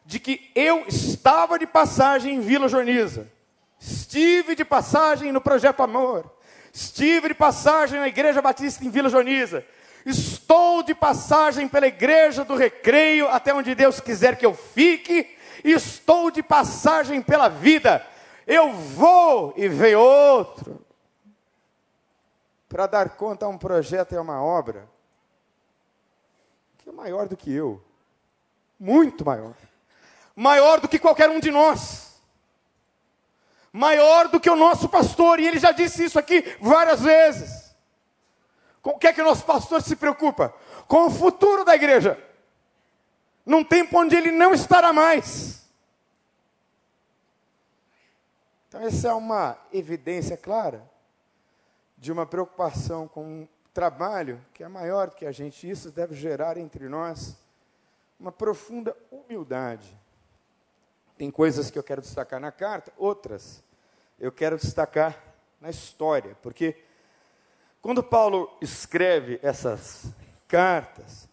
de 0.06 0.20
que 0.20 0.52
eu 0.56 0.86
estava 0.88 1.58
de 1.58 1.66
passagem 1.68 2.36
em 2.36 2.40
Vila 2.40 2.68
Jorniza, 2.68 3.28
estive 3.80 4.56
de 4.56 4.64
passagem 4.64 5.32
no 5.32 5.42
Projeto 5.42 5.82
Amor, 5.82 6.32
estive 6.72 7.30
de 7.30 7.34
passagem 7.34 8.00
na 8.00 8.08
Igreja 8.08 8.42
Batista 8.42 8.86
em 8.86 8.90
Vila 8.90 9.10
Jorniza, 9.10 9.66
estou 10.06 10.84
de 10.84 10.94
passagem 10.96 11.68
pela 11.68 11.88
Igreja 11.88 12.46
do 12.46 12.56
Recreio, 12.56 13.28
até 13.28 13.54
onde 13.54 13.76
Deus 13.76 14.00
quiser 14.00 14.38
que 14.38 14.46
eu 14.46 14.54
fique, 14.54 15.36
estou 15.64 16.32
de 16.32 16.42
passagem 16.42 17.22
pela 17.22 17.50
vida, 17.50 18.06
eu 18.50 18.74
vou 18.74 19.54
e 19.56 19.70
ver 19.70 19.96
outro. 19.96 20.84
Para 22.68 22.88
dar 22.88 23.10
conta 23.12 23.46
a 23.46 23.50
um 23.50 23.60
projeto 23.60 24.14
e 24.14 24.18
a 24.18 24.22
uma 24.22 24.44
obra, 24.44 24.90
Você 26.80 26.90
é 26.90 26.92
maior 26.92 27.28
do 27.28 27.38
que 27.38 27.54
eu. 27.54 27.80
Muito 28.80 29.24
maior. 29.24 29.54
Maior 30.36 30.80
do 30.80 30.88
que 30.88 30.98
qualquer 30.98 31.30
um 31.30 31.40
de 31.40 31.52
nós. 31.52 32.20
Maior 33.72 34.30
do 34.30 34.40
que 34.40 34.50
o 34.50 34.56
nosso 34.56 34.90
pastor. 34.90 35.40
E 35.40 35.46
ele 35.46 35.60
já 35.60 35.72
disse 35.72 36.06
isso 36.06 36.18
aqui 36.18 36.42
várias 36.60 37.02
vezes. 37.02 37.76
Com 38.82 38.92
o 38.92 38.98
que 38.98 39.08
é 39.08 39.14
que 39.14 39.22
o 39.22 39.26
nosso 39.26 39.46
pastor 39.46 39.84
se 39.84 39.96
preocupa? 39.96 40.56
Com 40.88 41.06
o 41.06 41.12
futuro 41.12 41.64
da 41.64 41.76
igreja. 41.76 42.18
Num 43.46 43.64
tempo 43.64 44.00
onde 44.00 44.16
ele 44.16 44.32
não 44.32 44.56
estará 44.56 44.92
mais. 44.92 45.69
Então, 48.70 48.82
essa 48.82 49.08
é 49.08 49.14
uma 49.14 49.58
evidência 49.74 50.38
clara 50.38 50.88
de 51.98 52.12
uma 52.12 52.24
preocupação 52.24 53.08
com 53.08 53.26
um 53.26 53.48
trabalho 53.74 54.40
que 54.54 54.64
é 54.64 54.68
maior 54.68 55.10
do 55.10 55.16
que 55.16 55.26
a 55.26 55.32
gente. 55.32 55.68
Isso 55.68 55.90
deve 55.90 56.14
gerar 56.14 56.56
entre 56.56 56.88
nós 56.88 57.36
uma 58.20 58.32
profunda 58.32 58.96
humildade. 59.10 59.98
Tem 61.18 61.32
coisas 61.32 61.72
que 61.72 61.80
eu 61.80 61.84
quero 61.84 62.00
destacar 62.00 62.40
na 62.40 62.52
carta, 62.52 62.94
outras 62.96 63.64
eu 64.20 64.32
quero 64.32 64.56
destacar 64.56 65.18
na 65.60 65.72
história, 65.72 66.38
porque 66.42 66.78
quando 67.82 68.04
Paulo 68.04 68.56
escreve 68.62 69.40
essas 69.42 70.14
cartas, 70.48 71.28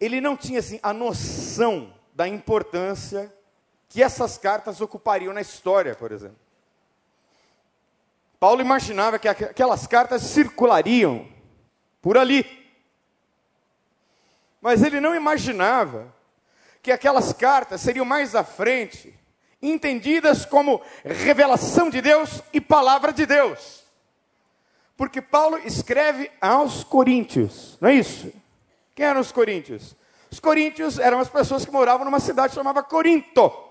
ele 0.00 0.18
não 0.18 0.34
tinha 0.34 0.60
assim 0.60 0.80
a 0.82 0.94
noção 0.94 1.92
da 2.14 2.26
importância 2.26 3.30
que 3.88 4.02
essas 4.02 4.36
cartas 4.36 4.80
ocupariam 4.80 5.32
na 5.32 5.40
história, 5.40 5.94
por 5.94 6.12
exemplo. 6.12 6.38
Paulo 8.38 8.60
imaginava 8.60 9.18
que 9.18 9.28
aquelas 9.28 9.86
cartas 9.86 10.22
circulariam 10.22 11.26
por 12.00 12.16
ali. 12.16 12.46
Mas 14.60 14.82
ele 14.82 15.00
não 15.00 15.14
imaginava 15.14 16.14
que 16.82 16.92
aquelas 16.92 17.32
cartas 17.32 17.80
seriam 17.80 18.04
mais 18.04 18.34
à 18.34 18.44
frente 18.44 19.18
entendidas 19.60 20.44
como 20.44 20.80
revelação 21.04 21.90
de 21.90 22.00
Deus 22.00 22.42
e 22.52 22.60
palavra 22.60 23.12
de 23.12 23.26
Deus. 23.26 23.82
Porque 24.96 25.20
Paulo 25.20 25.58
escreve 25.58 26.30
aos 26.40 26.84
coríntios, 26.84 27.76
não 27.80 27.88
é 27.88 27.94
isso? 27.94 28.32
Quem 28.94 29.06
eram 29.06 29.20
os 29.20 29.32
coríntios? 29.32 29.96
Os 30.30 30.38
coríntios 30.38 30.98
eram 30.98 31.18
as 31.18 31.28
pessoas 31.28 31.64
que 31.64 31.72
moravam 31.72 32.04
numa 32.04 32.20
cidade 32.20 32.54
chamada 32.54 32.82
Corinto 32.82 33.67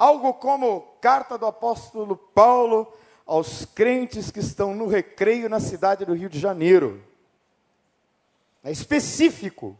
algo 0.00 0.32
como 0.32 0.96
carta 0.98 1.36
do 1.36 1.44
apóstolo 1.44 2.16
Paulo 2.16 2.90
aos 3.26 3.66
crentes 3.66 4.30
que 4.30 4.40
estão 4.40 4.74
no 4.74 4.86
recreio 4.86 5.46
na 5.46 5.60
cidade 5.60 6.06
do 6.06 6.14
Rio 6.14 6.30
de 6.30 6.40
Janeiro. 6.40 7.04
É 8.64 8.72
específico, 8.72 9.78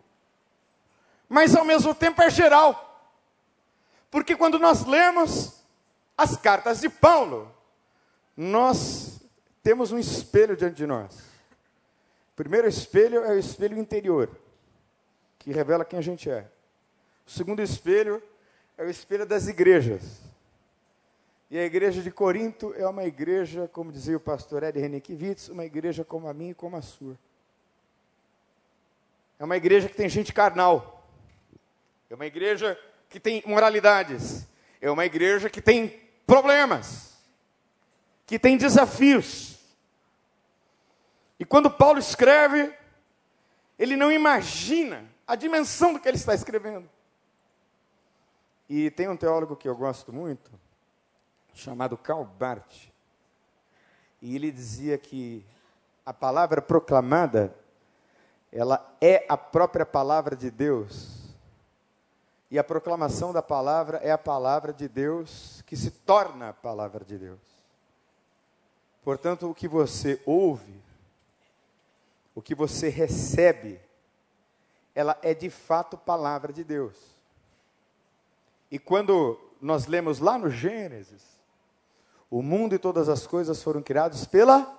mas 1.26 1.56
ao 1.56 1.64
mesmo 1.64 1.94
tempo 1.94 2.20
é 2.20 2.28
geral. 2.28 3.08
Porque 4.10 4.36
quando 4.36 4.58
nós 4.58 4.84
lemos 4.84 5.62
as 6.18 6.36
cartas 6.36 6.80
de 6.82 6.90
Paulo, 6.90 7.50
nós 8.36 9.22
temos 9.62 9.90
um 9.90 9.98
espelho 9.98 10.54
diante 10.54 10.76
de 10.76 10.86
nós. 10.86 11.18
O 12.32 12.36
primeiro 12.36 12.68
espelho 12.68 13.24
é 13.24 13.30
o 13.30 13.38
espelho 13.38 13.78
interior, 13.78 14.28
que 15.38 15.50
revela 15.50 15.82
quem 15.82 15.98
a 15.98 16.02
gente 16.02 16.30
é. 16.30 16.46
O 17.26 17.30
segundo 17.30 17.62
espelho 17.62 18.22
é 18.80 18.84
o 18.84 18.88
espelho 18.88 19.26
das 19.26 19.46
igrejas. 19.46 20.22
E 21.50 21.58
a 21.58 21.64
igreja 21.64 22.00
de 22.00 22.10
Corinto 22.10 22.72
é 22.74 22.88
uma 22.88 23.04
igreja, 23.04 23.68
como 23.68 23.92
dizia 23.92 24.16
o 24.16 24.20
pastor 24.20 24.62
Ed 24.62 24.80
Renekiewicz, 24.80 25.50
uma 25.50 25.66
igreja 25.66 26.02
como 26.02 26.26
a 26.26 26.32
minha 26.32 26.52
e 26.52 26.54
como 26.54 26.78
a 26.78 26.80
sua. 26.80 27.18
É 29.38 29.44
uma 29.44 29.54
igreja 29.54 29.86
que 29.86 29.94
tem 29.94 30.08
gente 30.08 30.32
carnal. 30.32 31.06
É 32.08 32.14
uma 32.14 32.24
igreja 32.24 32.80
que 33.10 33.20
tem 33.20 33.42
moralidades. 33.44 34.46
É 34.80 34.90
uma 34.90 35.04
igreja 35.04 35.50
que 35.50 35.60
tem 35.60 36.00
problemas. 36.26 37.18
Que 38.24 38.38
tem 38.38 38.56
desafios. 38.56 39.58
E 41.38 41.44
quando 41.44 41.70
Paulo 41.70 41.98
escreve, 41.98 42.72
ele 43.78 43.94
não 43.94 44.10
imagina 44.10 45.04
a 45.26 45.36
dimensão 45.36 45.92
do 45.92 46.00
que 46.00 46.08
ele 46.08 46.16
está 46.16 46.34
escrevendo. 46.34 46.88
E 48.72 48.88
tem 48.88 49.08
um 49.08 49.16
teólogo 49.16 49.56
que 49.56 49.68
eu 49.68 49.74
gosto 49.74 50.12
muito, 50.12 50.48
chamado 51.52 51.98
Karl 51.98 52.24
Barth. 52.24 52.88
E 54.22 54.36
ele 54.36 54.52
dizia 54.52 54.96
que 54.96 55.44
a 56.06 56.14
palavra 56.14 56.62
proclamada, 56.62 57.52
ela 58.52 58.96
é 59.00 59.26
a 59.28 59.36
própria 59.36 59.84
palavra 59.84 60.36
de 60.36 60.52
Deus. 60.52 61.34
E 62.48 62.60
a 62.60 62.62
proclamação 62.62 63.32
da 63.32 63.42
palavra 63.42 63.96
é 64.04 64.12
a 64.12 64.18
palavra 64.18 64.72
de 64.72 64.86
Deus 64.86 65.62
que 65.66 65.76
se 65.76 65.90
torna 65.90 66.50
a 66.50 66.52
palavra 66.52 67.04
de 67.04 67.18
Deus. 67.18 67.40
Portanto, 69.02 69.50
o 69.50 69.54
que 69.54 69.66
você 69.66 70.22
ouve, 70.24 70.80
o 72.36 72.40
que 72.40 72.54
você 72.54 72.88
recebe, 72.88 73.80
ela 74.94 75.18
é 75.22 75.34
de 75.34 75.50
fato 75.50 75.98
palavra 75.98 76.52
de 76.52 76.62
Deus. 76.62 77.09
E 78.70 78.78
quando 78.78 79.38
nós 79.60 79.86
lemos 79.86 80.20
lá 80.20 80.38
no 80.38 80.48
Gênesis, 80.48 81.22
o 82.30 82.42
mundo 82.42 82.74
e 82.74 82.78
todas 82.78 83.08
as 83.08 83.26
coisas 83.26 83.62
foram 83.62 83.82
criados 83.82 84.24
pela. 84.24 84.78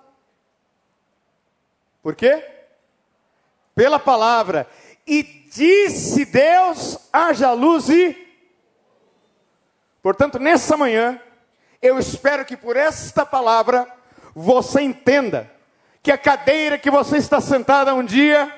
Por 2.01 2.15
quê? 2.15 2.43
Pela 3.75 3.99
palavra. 3.99 4.67
E 5.05 5.21
disse 5.23 6.23
Deus: 6.25 6.97
haja 7.11 7.51
luz 7.51 7.89
e. 7.89 8.15
Portanto, 10.01 10.39
nessa 10.39 10.77
manhã, 10.77 11.21
eu 11.81 11.99
espero 11.99 12.45
que 12.45 12.55
por 12.55 12.77
esta 12.77 13.25
palavra 13.25 13.87
você 14.33 14.81
entenda 14.81 15.51
que 16.01 16.11
a 16.11 16.17
cadeira 16.17 16.77
que 16.77 16.89
você 16.89 17.17
está 17.17 17.41
sentada 17.41 17.93
um 17.93 18.03
dia, 18.03 18.51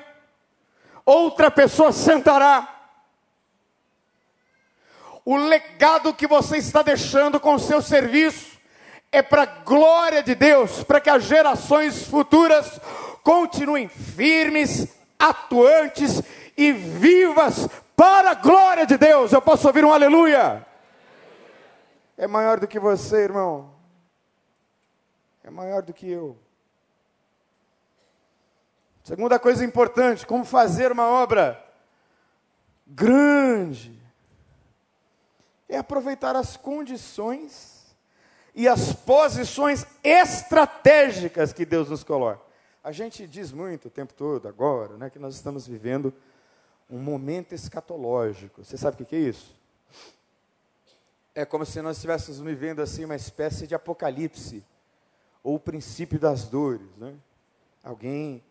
outra 1.04 1.50
pessoa 1.50 1.92
sentará 1.92 2.73
o 5.24 5.36
legado 5.36 6.12
que 6.12 6.26
você 6.26 6.58
está 6.58 6.82
deixando 6.82 7.40
com 7.40 7.54
o 7.54 7.58
seu 7.58 7.80
serviço 7.80 8.58
é 9.10 9.22
para 9.22 9.42
a 9.42 9.46
glória 9.46 10.22
de 10.22 10.34
Deus, 10.34 10.82
para 10.84 11.00
que 11.00 11.08
as 11.08 11.24
gerações 11.24 12.06
futuras 12.06 12.80
continuem 13.22 13.88
firmes, 13.88 14.88
atuantes 15.18 16.22
e 16.56 16.72
vivas 16.72 17.68
para 17.96 18.32
a 18.32 18.34
glória 18.34 18.84
de 18.84 18.98
Deus. 18.98 19.32
Eu 19.32 19.40
posso 19.40 19.66
ouvir 19.66 19.84
um 19.84 19.92
aleluia? 19.92 20.66
É 22.18 22.26
maior 22.26 22.60
do 22.60 22.68
que 22.68 22.78
você, 22.78 23.22
irmão. 23.22 23.72
É 25.42 25.50
maior 25.50 25.82
do 25.82 25.94
que 25.94 26.10
eu. 26.10 26.36
Segunda 29.02 29.38
coisa 29.38 29.64
importante, 29.64 30.26
como 30.26 30.44
fazer 30.44 30.92
uma 30.92 31.06
obra 31.06 31.62
grande 32.86 34.03
é 35.68 35.78
aproveitar 35.78 36.36
as 36.36 36.56
condições 36.56 37.84
e 38.54 38.68
as 38.68 38.92
posições 38.92 39.86
estratégicas 40.02 41.52
que 41.52 41.64
Deus 41.64 41.90
nos 41.90 42.04
coloca. 42.04 42.42
A 42.82 42.92
gente 42.92 43.26
diz 43.26 43.50
muito 43.50 43.88
o 43.88 43.90
tempo 43.90 44.12
todo, 44.12 44.46
agora, 44.46 44.96
né, 44.96 45.10
que 45.10 45.18
nós 45.18 45.34
estamos 45.34 45.66
vivendo 45.66 46.12
um 46.88 46.98
momento 46.98 47.54
escatológico. 47.54 48.62
Você 48.62 48.76
sabe 48.76 49.02
o 49.02 49.06
que 49.06 49.16
é 49.16 49.18
isso? 49.18 49.56
É 51.34 51.44
como 51.44 51.66
se 51.66 51.80
nós 51.82 51.96
estivéssemos 51.96 52.38
vivendo 52.40 52.80
assim 52.80 53.04
uma 53.04 53.16
espécie 53.16 53.66
de 53.66 53.74
apocalipse, 53.74 54.64
ou 55.42 55.56
o 55.56 55.60
princípio 55.60 56.18
das 56.18 56.44
dores. 56.44 56.96
Né? 56.96 57.14
Alguém, 57.82 58.42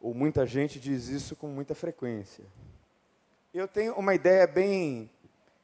ou 0.00 0.12
muita 0.12 0.44
gente 0.44 0.78
diz 0.78 1.08
isso 1.08 1.34
com 1.34 1.46
muita 1.46 1.74
frequência. 1.74 2.44
Eu 3.54 3.66
tenho 3.66 3.94
uma 3.94 4.14
ideia 4.14 4.46
bem 4.46 5.10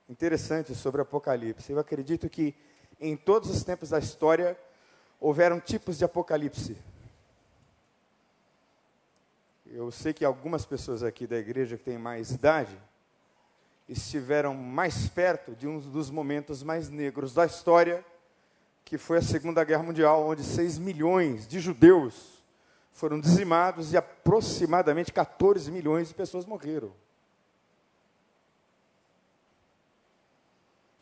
interessante 0.08 0.74
sobre 0.74 1.00
Apocalipse. 1.00 1.72
Eu 1.72 1.78
acredito 1.78 2.28
que 2.28 2.54
em 3.00 3.16
todos 3.16 3.50
os 3.50 3.64
tempos 3.64 3.90
da 3.90 3.98
história 3.98 4.58
houveram 5.20 5.60
tipos 5.60 5.98
de 5.98 6.04
Apocalipse. 6.04 6.76
Eu 9.66 9.90
sei 9.90 10.12
que 10.12 10.24
algumas 10.24 10.66
pessoas 10.66 11.02
aqui 11.02 11.26
da 11.26 11.38
igreja 11.38 11.78
que 11.78 11.84
têm 11.84 11.98
mais 11.98 12.30
idade 12.30 12.76
estiveram 13.88 14.54
mais 14.54 15.08
perto 15.08 15.54
de 15.54 15.66
um 15.66 15.78
dos 15.78 16.10
momentos 16.10 16.62
mais 16.62 16.88
negros 16.88 17.34
da 17.34 17.46
história, 17.46 18.04
que 18.84 18.98
foi 18.98 19.18
a 19.18 19.22
Segunda 19.22 19.64
Guerra 19.64 19.82
Mundial, 19.82 20.26
onde 20.26 20.42
6 20.42 20.78
milhões 20.78 21.46
de 21.46 21.60
judeus 21.60 22.42
foram 22.92 23.18
dizimados 23.18 23.92
e 23.92 23.96
aproximadamente 23.96 25.12
14 25.12 25.70
milhões 25.70 26.08
de 26.08 26.14
pessoas 26.14 26.44
morreram. 26.44 26.92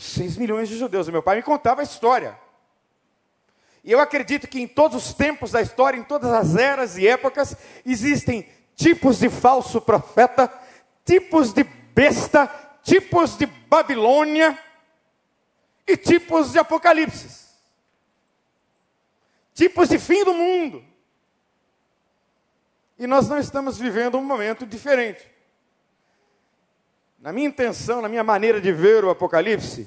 6 0.00 0.36
milhões 0.36 0.68
de 0.68 0.78
judeus. 0.78 1.08
O 1.08 1.12
meu 1.12 1.22
pai 1.22 1.36
me 1.36 1.42
contava 1.42 1.80
a 1.80 1.84
história. 1.84 2.38
E 3.82 3.92
eu 3.92 4.00
acredito 4.00 4.46
que 4.46 4.60
em 4.60 4.68
todos 4.68 5.06
os 5.06 5.14
tempos 5.14 5.52
da 5.52 5.62
história, 5.62 5.98
em 5.98 6.04
todas 6.04 6.30
as 6.32 6.56
eras 6.56 6.98
e 6.98 7.06
épocas, 7.06 7.56
existem 7.84 8.46
tipos 8.76 9.18
de 9.18 9.28
falso 9.28 9.80
profeta 9.80 10.50
tipos 11.10 11.52
de 11.52 11.64
besta, 11.64 12.46
tipos 12.84 13.36
de 13.36 13.46
Babilônia 13.46 14.56
e 15.84 15.96
tipos 15.96 16.52
de 16.52 16.58
Apocalipse. 16.60 17.50
Tipos 19.52 19.88
de 19.88 19.98
fim 19.98 20.24
do 20.24 20.32
mundo. 20.32 20.84
E 22.96 23.08
nós 23.08 23.28
não 23.28 23.38
estamos 23.38 23.76
vivendo 23.76 24.18
um 24.18 24.22
momento 24.22 24.64
diferente. 24.64 25.28
Na 27.20 27.34
minha 27.34 27.48
intenção, 27.48 28.00
na 28.00 28.08
minha 28.08 28.24
maneira 28.24 28.58
de 28.62 28.72
ver 28.72 29.04
o 29.04 29.10
Apocalipse, 29.10 29.86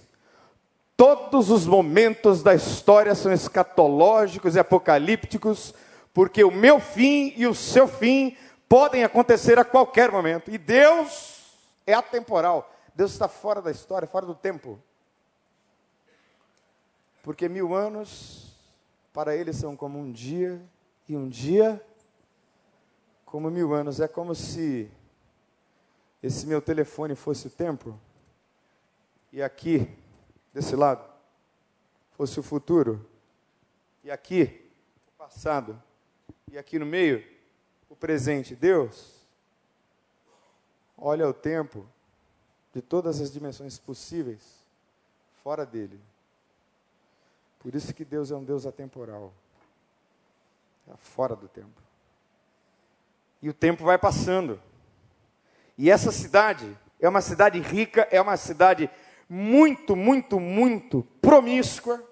todos 0.96 1.50
os 1.50 1.66
momentos 1.66 2.44
da 2.44 2.54
história 2.54 3.16
são 3.16 3.34
escatológicos 3.34 4.56
e 4.56 4.60
apocalípticos, 4.60 5.74
porque 6.14 6.44
o 6.44 6.52
meu 6.52 6.80
fim 6.80 7.34
e 7.36 7.48
o 7.48 7.56
seu 7.56 7.88
fim 7.88 8.38
podem 8.70 9.04
acontecer 9.04 9.58
a 9.58 9.66
qualquer 9.66 10.12
momento. 10.12 10.52
E 10.52 10.60
Deus 10.60 11.58
é 11.88 11.96
atemporal. 11.96 12.72
Deus 12.94 13.12
está 13.12 13.28
fora 13.28 13.64
da 13.64 13.72
história, 13.72 14.08
fora 14.08 14.28
do 14.28 14.36
tempo. 14.36 14.80
Porque 17.24 17.50
mil 17.50 17.74
anos, 17.74 18.56
para 19.12 19.36
Ele, 19.36 19.52
são 19.54 19.76
como 19.76 19.98
um 19.98 20.12
dia, 20.12 20.62
e 21.10 21.18
um 21.18 21.28
dia, 21.28 21.84
como 23.26 23.50
mil 23.50 23.74
anos. 23.74 24.00
É 24.00 24.08
como 24.08 24.36
se 24.36 24.92
esse 26.24 26.48
meu 26.48 26.62
telefone 26.62 27.16
fosse 27.16 27.48
o 27.48 27.52
tempo, 27.52 28.00
e 29.32 29.44
aqui, 29.44 29.94
desse 30.54 30.74
lado, 30.74 31.04
fosse 32.12 32.40
o 32.40 32.44
futuro, 32.44 33.06
e 34.06 34.10
aqui, 34.10 34.66
o 35.10 35.18
passado, 35.18 35.82
e 36.50 36.58
aqui 36.58 36.80
no 36.80 36.86
meio, 36.86 37.28
o 37.90 37.96
presente. 37.96 38.56
Deus, 38.56 39.20
olha 40.98 41.28
o 41.28 41.34
tempo 41.34 41.86
de 42.74 42.82
todas 42.82 43.20
as 43.20 43.30
dimensões 43.32 43.78
possíveis 43.78 44.42
fora 45.44 45.66
dele. 45.66 46.00
Por 47.60 47.76
isso 47.76 47.94
que 47.94 48.06
Deus 48.06 48.32
é 48.32 48.36
um 48.36 48.44
Deus 48.44 48.66
atemporal. 48.66 49.34
É 50.88 50.96
fora 50.98 51.36
do 51.36 51.48
tempo. 51.48 51.82
E 53.42 53.50
o 53.50 53.54
tempo 53.54 53.84
vai 53.84 53.98
passando. 53.98 54.62
E 55.78 55.90
essa 55.90 56.12
cidade 56.12 56.78
é 57.00 57.10
uma 57.10 57.22
cidade 57.22 57.60
rica, 57.60 58.08
é 58.12 58.22
uma 58.22 58.38
cidade 58.38 58.90
muito, 59.28 59.96
muito, 59.96 60.40
muito 60.40 61.04
promíscua. 61.22 62.04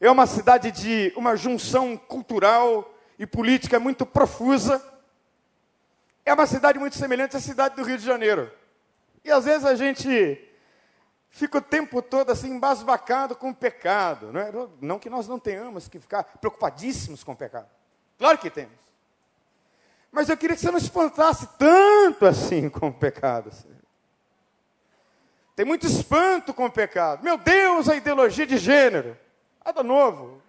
É 0.00 0.10
uma 0.10 0.26
cidade 0.26 0.70
de 0.70 1.12
uma 1.16 1.36
junção 1.36 1.96
cultural 1.96 2.94
e 3.18 3.26
política 3.26 3.80
muito 3.80 4.04
profusa. 4.04 4.82
É 6.24 6.32
uma 6.32 6.46
cidade 6.46 6.78
muito 6.78 6.96
semelhante 6.96 7.36
à 7.36 7.40
cidade 7.40 7.76
do 7.76 7.82
Rio 7.82 7.98
de 7.98 8.04
Janeiro. 8.04 8.52
E 9.24 9.30
às 9.30 9.44
vezes 9.44 9.64
a 9.64 9.74
gente 9.74 10.44
fica 11.30 11.58
o 11.58 11.62
tempo 11.62 12.00
todo 12.00 12.30
assim 12.30 12.50
embasbacado 12.50 13.34
com 13.34 13.50
o 13.50 13.54
pecado. 13.54 14.32
Não, 14.32 14.40
é? 14.40 14.52
não 14.80 14.98
que 14.98 15.10
nós 15.10 15.26
não 15.26 15.38
tenhamos 15.38 15.88
que 15.88 15.98
ficar 15.98 16.24
preocupadíssimos 16.24 17.24
com 17.24 17.32
o 17.32 17.36
pecado. 17.36 17.68
Claro 18.18 18.38
que 18.38 18.50
temos. 18.50 18.87
Mas 20.10 20.28
eu 20.28 20.36
queria 20.36 20.56
que 20.56 20.62
você 20.62 20.70
não 20.70 20.78
espantasse 20.78 21.46
tanto 21.58 22.26
assim 22.26 22.68
com 22.68 22.88
o 22.88 22.92
pecado. 22.92 23.50
Tem 25.54 25.64
muito 25.64 25.86
espanto 25.86 26.54
com 26.54 26.66
o 26.66 26.70
pecado. 26.70 27.22
Meu 27.22 27.36
Deus, 27.36 27.88
a 27.88 27.96
ideologia 27.96 28.46
de 28.46 28.56
gênero. 28.56 29.16
Nada 29.64 29.82
novo. 29.82 30.40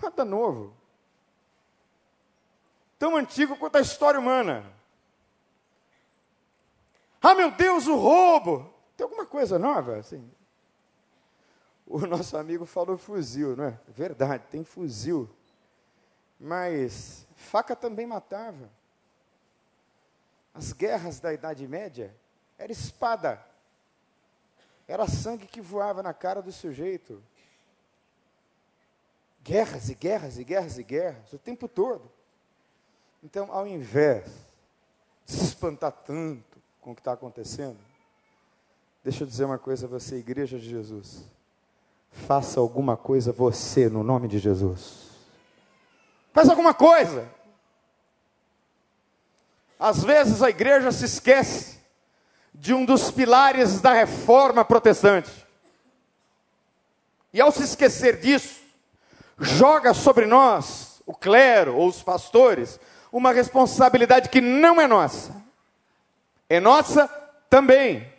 Nada 0.00 0.24
novo. 0.24 0.74
Tão 2.98 3.16
antigo 3.16 3.56
quanto 3.56 3.76
a 3.76 3.80
história 3.80 4.20
humana. 4.20 4.64
Ah, 7.20 7.34
meu 7.34 7.50
Deus, 7.50 7.86
o 7.86 7.96
roubo. 7.96 8.72
Tem 8.96 9.04
alguma 9.04 9.26
coisa 9.26 9.58
nova 9.58 9.96
assim? 9.96 10.30
O 11.86 12.06
nosso 12.06 12.36
amigo 12.36 12.64
falou 12.64 12.96
fuzil, 12.96 13.56
não 13.56 13.64
é? 13.64 13.80
Verdade, 13.88 14.44
tem 14.50 14.64
fuzil. 14.64 15.28
Mas 16.42 17.24
faca 17.36 17.76
também 17.76 18.04
matava. 18.04 18.68
As 20.52 20.72
guerras 20.72 21.20
da 21.20 21.32
Idade 21.32 21.66
Média 21.68 22.12
era 22.58 22.72
espada. 22.72 23.40
Era 24.88 25.06
sangue 25.06 25.46
que 25.46 25.60
voava 25.60 26.02
na 26.02 26.12
cara 26.12 26.42
do 26.42 26.50
sujeito. 26.50 27.22
Guerras 29.44 29.88
e 29.88 29.94
guerras 29.94 30.36
e 30.36 30.42
guerras 30.42 30.78
e 30.78 30.82
guerras, 30.82 31.32
o 31.32 31.38
tempo 31.38 31.68
todo. 31.68 32.10
Então, 33.22 33.52
ao 33.52 33.64
invés 33.64 34.24
de 35.24 35.32
se 35.32 35.44
espantar 35.44 35.92
tanto 35.92 36.60
com 36.80 36.90
o 36.90 36.94
que 36.94 37.00
está 37.00 37.12
acontecendo, 37.12 37.78
deixa 39.04 39.22
eu 39.22 39.28
dizer 39.28 39.44
uma 39.44 39.58
coisa 39.58 39.86
a 39.86 39.88
você, 39.88 40.16
igreja 40.16 40.58
de 40.58 40.68
Jesus. 40.68 41.24
Faça 42.10 42.58
alguma 42.58 42.96
coisa 42.96 43.30
você, 43.30 43.88
no 43.88 44.02
nome 44.02 44.26
de 44.26 44.40
Jesus. 44.40 45.11
Faz 46.32 46.48
alguma 46.48 46.72
coisa. 46.72 47.28
Às 49.78 50.02
vezes 50.02 50.42
a 50.42 50.48
igreja 50.48 50.90
se 50.92 51.04
esquece 51.04 51.78
de 52.54 52.72
um 52.72 52.84
dos 52.84 53.10
pilares 53.10 53.80
da 53.80 53.92
reforma 53.92 54.64
protestante. 54.64 55.30
E 57.32 57.40
ao 57.40 57.50
se 57.50 57.62
esquecer 57.62 58.20
disso, 58.20 58.60
joga 59.38 59.92
sobre 59.92 60.26
nós, 60.26 61.02
o 61.04 61.14
clero 61.14 61.76
ou 61.76 61.88
os 61.88 62.02
pastores, 62.02 62.78
uma 63.10 63.32
responsabilidade 63.32 64.28
que 64.28 64.40
não 64.40 64.80
é 64.80 64.86
nossa. 64.86 65.34
É 66.48 66.60
nossa 66.60 67.08
também. 67.50 68.10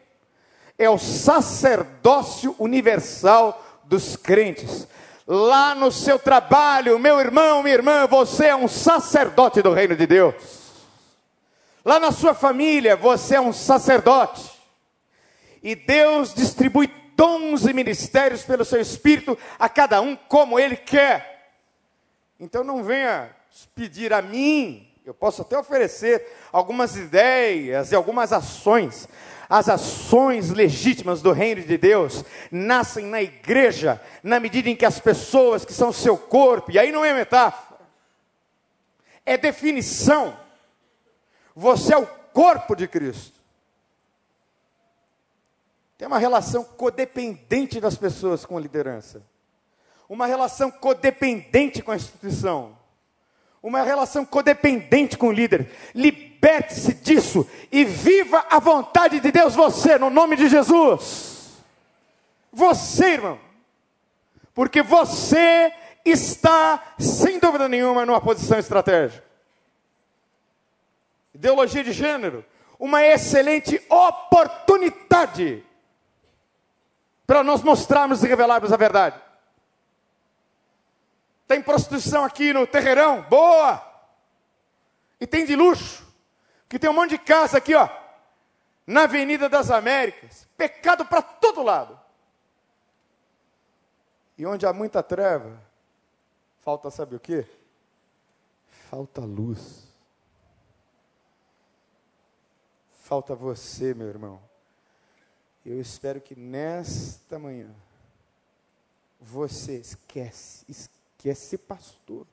É 0.78 0.90
o 0.90 0.98
sacerdócio 0.98 2.56
universal 2.60 3.64
dos 3.86 4.16
crentes 4.16 4.88
lá 5.28 5.74
no 5.74 5.92
seu 5.92 6.20
trabalho, 6.20 7.00
meu 7.00 7.20
irmão, 7.20 7.64
minha 7.64 7.76
irmã, 7.76 8.08
você 8.08 8.48
é 8.48 8.56
um 8.56 8.68
sacerdote 8.68 9.62
do 9.62 9.74
reino 9.74 9.96
de 9.96 10.06
Deus. 10.06 10.36
Lá 11.86 12.00
na 12.00 12.12
sua 12.12 12.34
família, 12.34 12.96
você 12.96 13.36
é 13.36 13.42
um 13.42 13.54
sacerdote. 13.54 14.50
E 15.62 15.76
Deus 15.76 16.34
distribui 16.34 16.88
dons 17.16 17.66
e 17.66 17.74
ministérios 17.74 18.44
pelo 18.44 18.66
seu 18.66 18.82
espírito 18.82 19.38
a 19.58 19.70
cada 19.70 20.02
um 20.02 20.16
como 20.16 20.60
ele 20.60 20.76
quer. 20.76 21.54
Então 22.40 22.64
não 22.64 22.84
venha 22.84 23.30
pedir 23.76 24.12
a 24.14 24.22
mim, 24.22 24.88
eu 25.06 25.14
posso 25.14 25.42
até 25.42 25.58
oferecer 25.58 26.26
algumas 26.52 26.96
ideias 26.96 27.92
e 27.92 27.96
algumas 27.96 28.34
ações, 28.34 29.08
as 29.54 29.70
ações 29.70 30.50
legítimas 30.50 31.22
do 31.22 31.32
reino 31.32 31.62
de 31.62 31.78
Deus 31.78 32.26
nascem 32.50 33.06
na 33.06 33.22
igreja, 33.22 34.02
na 34.24 34.40
medida 34.40 34.68
em 34.68 34.76
que 34.76 34.84
as 34.84 35.00
pessoas 35.00 35.64
que 35.64 35.72
são 35.72 35.94
seu 35.94 36.18
corpo, 36.18 36.72
e 36.72 36.80
aí 36.80 36.92
não 36.92 37.06
é 37.06 37.14
metáfora, 37.14 37.80
é 39.24 39.38
definição. 39.38 40.36
Você 41.56 41.94
é 41.94 41.98
o 41.98 42.08
corpo 42.08 42.76
de 42.76 42.88
Cristo. 42.88 43.40
Tem 46.00 46.08
uma 46.08 46.18
relação 46.18 46.64
codependente 46.64 47.80
das 47.80 47.96
pessoas 47.96 48.48
com 48.48 48.58
a 48.58 48.60
liderança, 48.60 49.22
uma 50.10 50.26
relação 50.26 50.72
codependente 50.72 51.84
com 51.84 51.92
a 51.92 51.96
instituição 51.96 52.76
uma 53.64 53.82
relação 53.82 54.26
codependente 54.26 55.18
com 55.18 55.28
o 55.28 55.32
líder. 55.32 55.72
Liberte-se 56.44 56.94
disso 56.96 57.50
e 57.72 57.86
viva 57.86 58.46
a 58.50 58.60
vontade 58.60 59.22
de 59.22 59.32
Deus, 59.32 59.56
você, 59.56 59.98
no 59.98 60.10
nome 60.10 60.36
de 60.36 60.50
Jesus. 60.50 61.64
Você, 62.52 63.14
irmão, 63.14 63.40
porque 64.54 64.82
você 64.82 65.74
está, 66.04 66.96
sem 67.00 67.40
dúvida 67.40 67.70
nenhuma, 67.70 68.06
numa 68.06 68.20
posição 68.20 68.60
estratégica. 68.60 69.24
Ideologia 71.34 71.82
de 71.82 71.94
gênero, 71.94 72.44
uma 72.78 73.02
excelente 73.02 73.82
oportunidade 73.90 75.64
para 77.26 77.42
nós 77.42 77.64
mostrarmos 77.64 78.22
e 78.22 78.28
revelarmos 78.28 78.74
a 78.74 78.76
verdade. 78.76 79.18
Tem 81.48 81.62
prostituição 81.62 82.26
aqui 82.26 82.52
no 82.52 82.68
terreirão? 82.68 83.22
Boa! 83.30 83.82
E 85.22 85.26
tem 85.26 85.46
de 85.46 85.56
luxo. 85.56 86.03
Que 86.74 86.80
tem 86.80 86.90
um 86.90 86.94
monte 86.94 87.12
de 87.12 87.20
casa 87.20 87.60
aqui, 87.60 87.76
ó. 87.76 87.88
Na 88.88 89.04
Avenida 89.04 89.48
das 89.48 89.70
Américas. 89.70 90.48
Pecado 90.58 91.06
para 91.06 91.22
todo 91.22 91.62
lado. 91.62 92.00
E 94.36 94.44
onde 94.44 94.66
há 94.66 94.74
muita 94.74 95.04
treva, 95.04 95.62
falta 96.62 96.90
sabe 96.90 97.16
o 97.16 97.20
quê? 97.20 97.48
Falta 98.90 99.22
luz. 99.22 99.88
Falta 103.04 103.36
você, 103.36 103.94
meu 103.94 104.08
irmão. 104.08 104.42
Eu 105.64 105.80
espero 105.80 106.20
que 106.20 106.36
nesta 106.36 107.38
manhã 107.38 107.70
você 109.22 109.78
esquece, 109.78 110.66
esquece 110.68 111.56
pastor. 111.56 112.26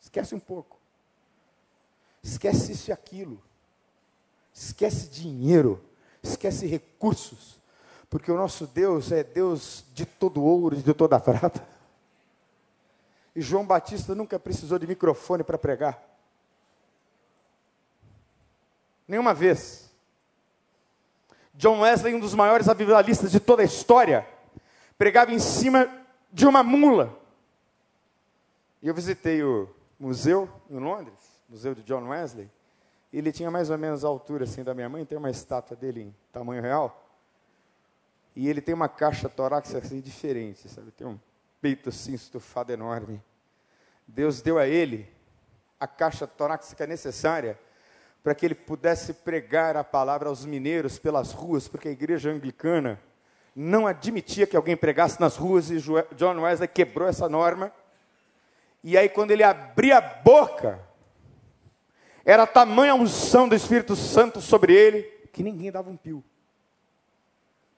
Esquece 0.00 0.34
um 0.34 0.40
pouco. 0.40 0.80
Esquece 2.24 2.72
isso 2.72 2.90
e 2.90 2.92
aquilo. 2.92 3.40
Esquece 4.52 5.08
dinheiro, 5.08 5.82
esquece 6.22 6.66
recursos, 6.66 7.58
porque 8.10 8.30
o 8.30 8.36
nosso 8.36 8.66
Deus 8.66 9.10
é 9.10 9.24
Deus 9.24 9.84
de 9.94 10.04
todo 10.04 10.42
ouro, 10.42 10.76
de 10.76 10.94
toda 10.94 11.18
prata. 11.18 11.66
E 13.34 13.40
João 13.40 13.66
Batista 13.66 14.14
nunca 14.14 14.38
precisou 14.38 14.78
de 14.78 14.86
microfone 14.86 15.42
para 15.42 15.56
pregar. 15.56 16.02
Nenhuma 19.08 19.32
vez. 19.32 19.90
John 21.54 21.80
Wesley, 21.80 22.14
um 22.14 22.20
dos 22.20 22.34
maiores 22.34 22.68
avivalistas 22.68 23.30
de 23.30 23.38
toda 23.38 23.62
a 23.62 23.64
história, 23.64 24.26
pregava 24.96 25.32
em 25.32 25.38
cima 25.38 25.88
de 26.32 26.46
uma 26.46 26.62
mula. 26.62 27.18
E 28.82 28.88
eu 28.88 28.94
visitei 28.94 29.42
o 29.42 29.68
museu 29.98 30.50
em 30.70 30.78
Londres, 30.78 31.14
museu 31.48 31.74
de 31.74 31.82
John 31.82 32.08
Wesley, 32.08 32.46
e 32.46 32.61
ele 33.18 33.32
tinha 33.32 33.50
mais 33.50 33.70
ou 33.70 33.76
menos 33.76 34.04
a 34.04 34.08
altura 34.08 34.44
assim 34.44 34.64
da 34.64 34.74
minha 34.74 34.88
mãe, 34.88 35.04
tem 35.04 35.18
uma 35.18 35.30
estátua 35.30 35.76
dele 35.76 36.02
em 36.02 36.14
tamanho 36.32 36.62
real. 36.62 37.10
E 38.34 38.48
ele 38.48 38.60
tem 38.60 38.74
uma 38.74 38.88
caixa 38.88 39.28
torácica 39.28 39.78
assim 39.78 40.00
diferente, 40.00 40.68
sabe? 40.68 40.90
Tem 40.90 41.06
um 41.06 41.18
peito 41.60 41.90
assim 41.90 42.14
estufado 42.14 42.72
enorme. 42.72 43.22
Deus 44.06 44.40
deu 44.40 44.58
a 44.58 44.66
ele 44.66 45.08
a 45.78 45.86
caixa 45.86 46.26
torácica 46.26 46.86
necessária 46.86 47.58
para 48.22 48.34
que 48.34 48.46
ele 48.46 48.54
pudesse 48.54 49.12
pregar 49.12 49.76
a 49.76 49.82
palavra 49.82 50.28
aos 50.28 50.44
mineiros 50.44 50.98
pelas 50.98 51.32
ruas, 51.32 51.66
porque 51.66 51.88
a 51.88 51.92
igreja 51.92 52.30
anglicana 52.30 53.00
não 53.54 53.86
admitia 53.86 54.46
que 54.46 54.56
alguém 54.56 54.76
pregasse 54.76 55.20
nas 55.20 55.36
ruas 55.36 55.70
e 55.70 55.78
John 56.14 56.40
Wesley 56.40 56.68
quebrou 56.68 57.08
essa 57.08 57.28
norma. 57.28 57.72
E 58.82 58.96
aí, 58.96 59.08
quando 59.08 59.32
ele 59.32 59.42
abria 59.42 59.98
a 59.98 60.00
boca, 60.00 60.80
era 62.24 62.46
tamanha 62.46 62.94
unção 62.94 63.48
do 63.48 63.54
Espírito 63.54 63.96
Santo 63.96 64.40
sobre 64.40 64.74
ele 64.74 65.02
que 65.32 65.42
ninguém 65.42 65.72
dava 65.72 65.90
um 65.90 65.96
pio. 65.96 66.22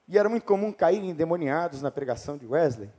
E 0.06 0.18
era 0.18 0.28
muito 0.28 0.44
comum 0.44 0.72
cair 0.72 1.02
endemoniados 1.02 1.80
na 1.80 1.90
pregação 1.90 2.36
de 2.36 2.46
Wesley. 2.46 2.90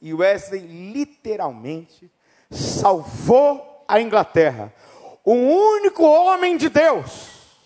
E 0.00 0.12
Wesley 0.12 0.60
literalmente 0.92 2.10
salvou 2.50 3.84
a 3.86 4.00
Inglaterra 4.00 4.72
o 5.24 5.32
único 5.32 6.04
homem 6.04 6.56
de 6.56 6.68
Deus, 6.68 7.58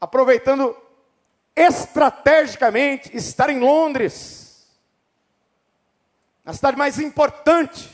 aproveitando 0.00 0.74
estrategicamente 1.54 3.14
estar 3.14 3.50
em 3.50 3.60
Londres, 3.60 4.66
a 6.44 6.54
cidade 6.54 6.78
mais 6.78 6.98
importante 6.98 7.90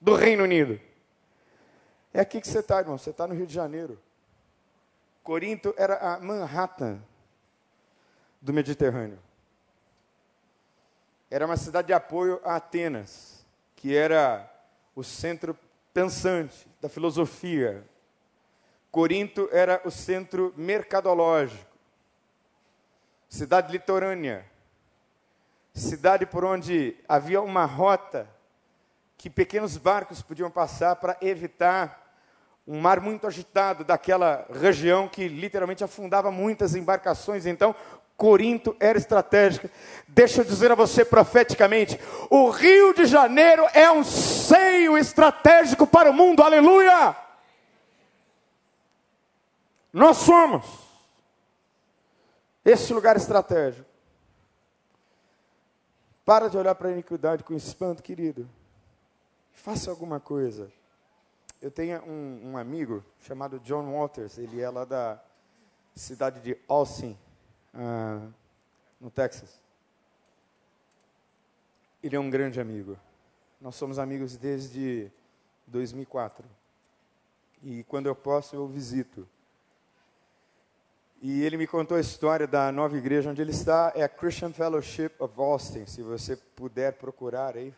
do 0.00 0.14
Reino 0.14 0.44
Unido. 0.44 0.80
É 2.16 2.20
aqui 2.20 2.40
que 2.40 2.48
você 2.48 2.60
está, 2.60 2.78
irmão, 2.78 2.96
você 2.96 3.10
está 3.10 3.26
no 3.26 3.34
Rio 3.34 3.46
de 3.46 3.52
Janeiro. 3.52 4.00
Corinto 5.22 5.74
era 5.76 5.98
a 5.98 6.18
Manhattan 6.18 6.98
do 8.40 8.54
Mediterrâneo. 8.54 9.18
Era 11.30 11.44
uma 11.44 11.58
cidade 11.58 11.88
de 11.88 11.92
apoio 11.92 12.40
a 12.42 12.56
Atenas, 12.56 13.44
que 13.74 13.94
era 13.94 14.50
o 14.94 15.04
centro 15.04 15.54
pensante, 15.92 16.66
da 16.80 16.88
filosofia. 16.88 17.84
Corinto 18.90 19.50
era 19.52 19.82
o 19.84 19.90
centro 19.90 20.54
mercadológico. 20.56 21.70
Cidade 23.28 23.70
litorânea. 23.70 24.46
Cidade 25.74 26.24
por 26.24 26.46
onde 26.46 26.96
havia 27.06 27.42
uma 27.42 27.66
rota 27.66 28.26
que 29.18 29.28
pequenos 29.28 29.76
barcos 29.76 30.22
podiam 30.22 30.50
passar 30.50 30.96
para 30.96 31.18
evitar 31.20 32.05
um 32.66 32.80
mar 32.80 33.00
muito 33.00 33.26
agitado 33.26 33.84
daquela 33.84 34.46
região 34.52 35.08
que 35.08 35.28
literalmente 35.28 35.84
afundava 35.84 36.30
muitas 36.32 36.74
embarcações. 36.74 37.46
Então, 37.46 37.74
Corinto 38.16 38.74
era 38.80 38.98
estratégica. 38.98 39.70
Deixa 40.08 40.40
eu 40.40 40.44
dizer 40.44 40.72
a 40.72 40.74
você 40.74 41.04
profeticamente: 41.04 42.00
o 42.30 42.50
Rio 42.50 42.94
de 42.94 43.04
Janeiro 43.04 43.64
é 43.72 43.90
um 43.92 44.02
seio 44.02 44.96
estratégico 44.96 45.86
para 45.86 46.10
o 46.10 46.14
mundo, 46.14 46.42
aleluia! 46.42 47.14
Nós 49.92 50.18
somos 50.18 50.64
esse 52.64 52.92
lugar 52.92 53.16
estratégico. 53.16 53.88
Para 56.24 56.48
de 56.48 56.58
olhar 56.58 56.74
para 56.74 56.88
a 56.88 56.92
iniquidade 56.92 57.44
com 57.44 57.54
espanto, 57.54 58.02
querido. 58.02 58.48
Faça 59.52 59.90
alguma 59.90 60.18
coisa. 60.18 60.70
Eu 61.60 61.70
tenho 61.70 62.02
um, 62.04 62.52
um 62.52 62.56
amigo 62.56 63.04
chamado 63.20 63.58
John 63.60 63.92
Walters, 63.92 64.38
ele 64.38 64.60
é 64.60 64.68
lá 64.68 64.84
da 64.84 65.22
cidade 65.94 66.40
de 66.40 66.56
Austin, 66.68 67.16
ah, 67.74 68.28
no 69.00 69.10
Texas. 69.10 69.60
Ele 72.02 72.14
é 72.14 72.20
um 72.20 72.30
grande 72.30 72.60
amigo. 72.60 72.98
Nós 73.60 73.74
somos 73.74 73.98
amigos 73.98 74.36
desde 74.36 75.10
2004. 75.66 76.46
E 77.62 77.82
quando 77.84 78.06
eu 78.06 78.14
posso, 78.14 78.54
eu 78.54 78.66
visito. 78.68 79.26
E 81.22 81.42
ele 81.42 81.56
me 81.56 81.66
contou 81.66 81.96
a 81.96 82.00
história 82.00 82.46
da 82.46 82.70
nova 82.70 82.96
igreja 82.96 83.30
onde 83.30 83.40
ele 83.40 83.50
está, 83.50 83.90
é 83.94 84.02
a 84.02 84.08
Christian 84.08 84.52
Fellowship 84.52 85.12
of 85.18 85.34
Austin. 85.40 85.86
Se 85.86 86.02
você 86.02 86.36
puder 86.36 86.92
procurar 86.92 87.56
aí, 87.56 87.74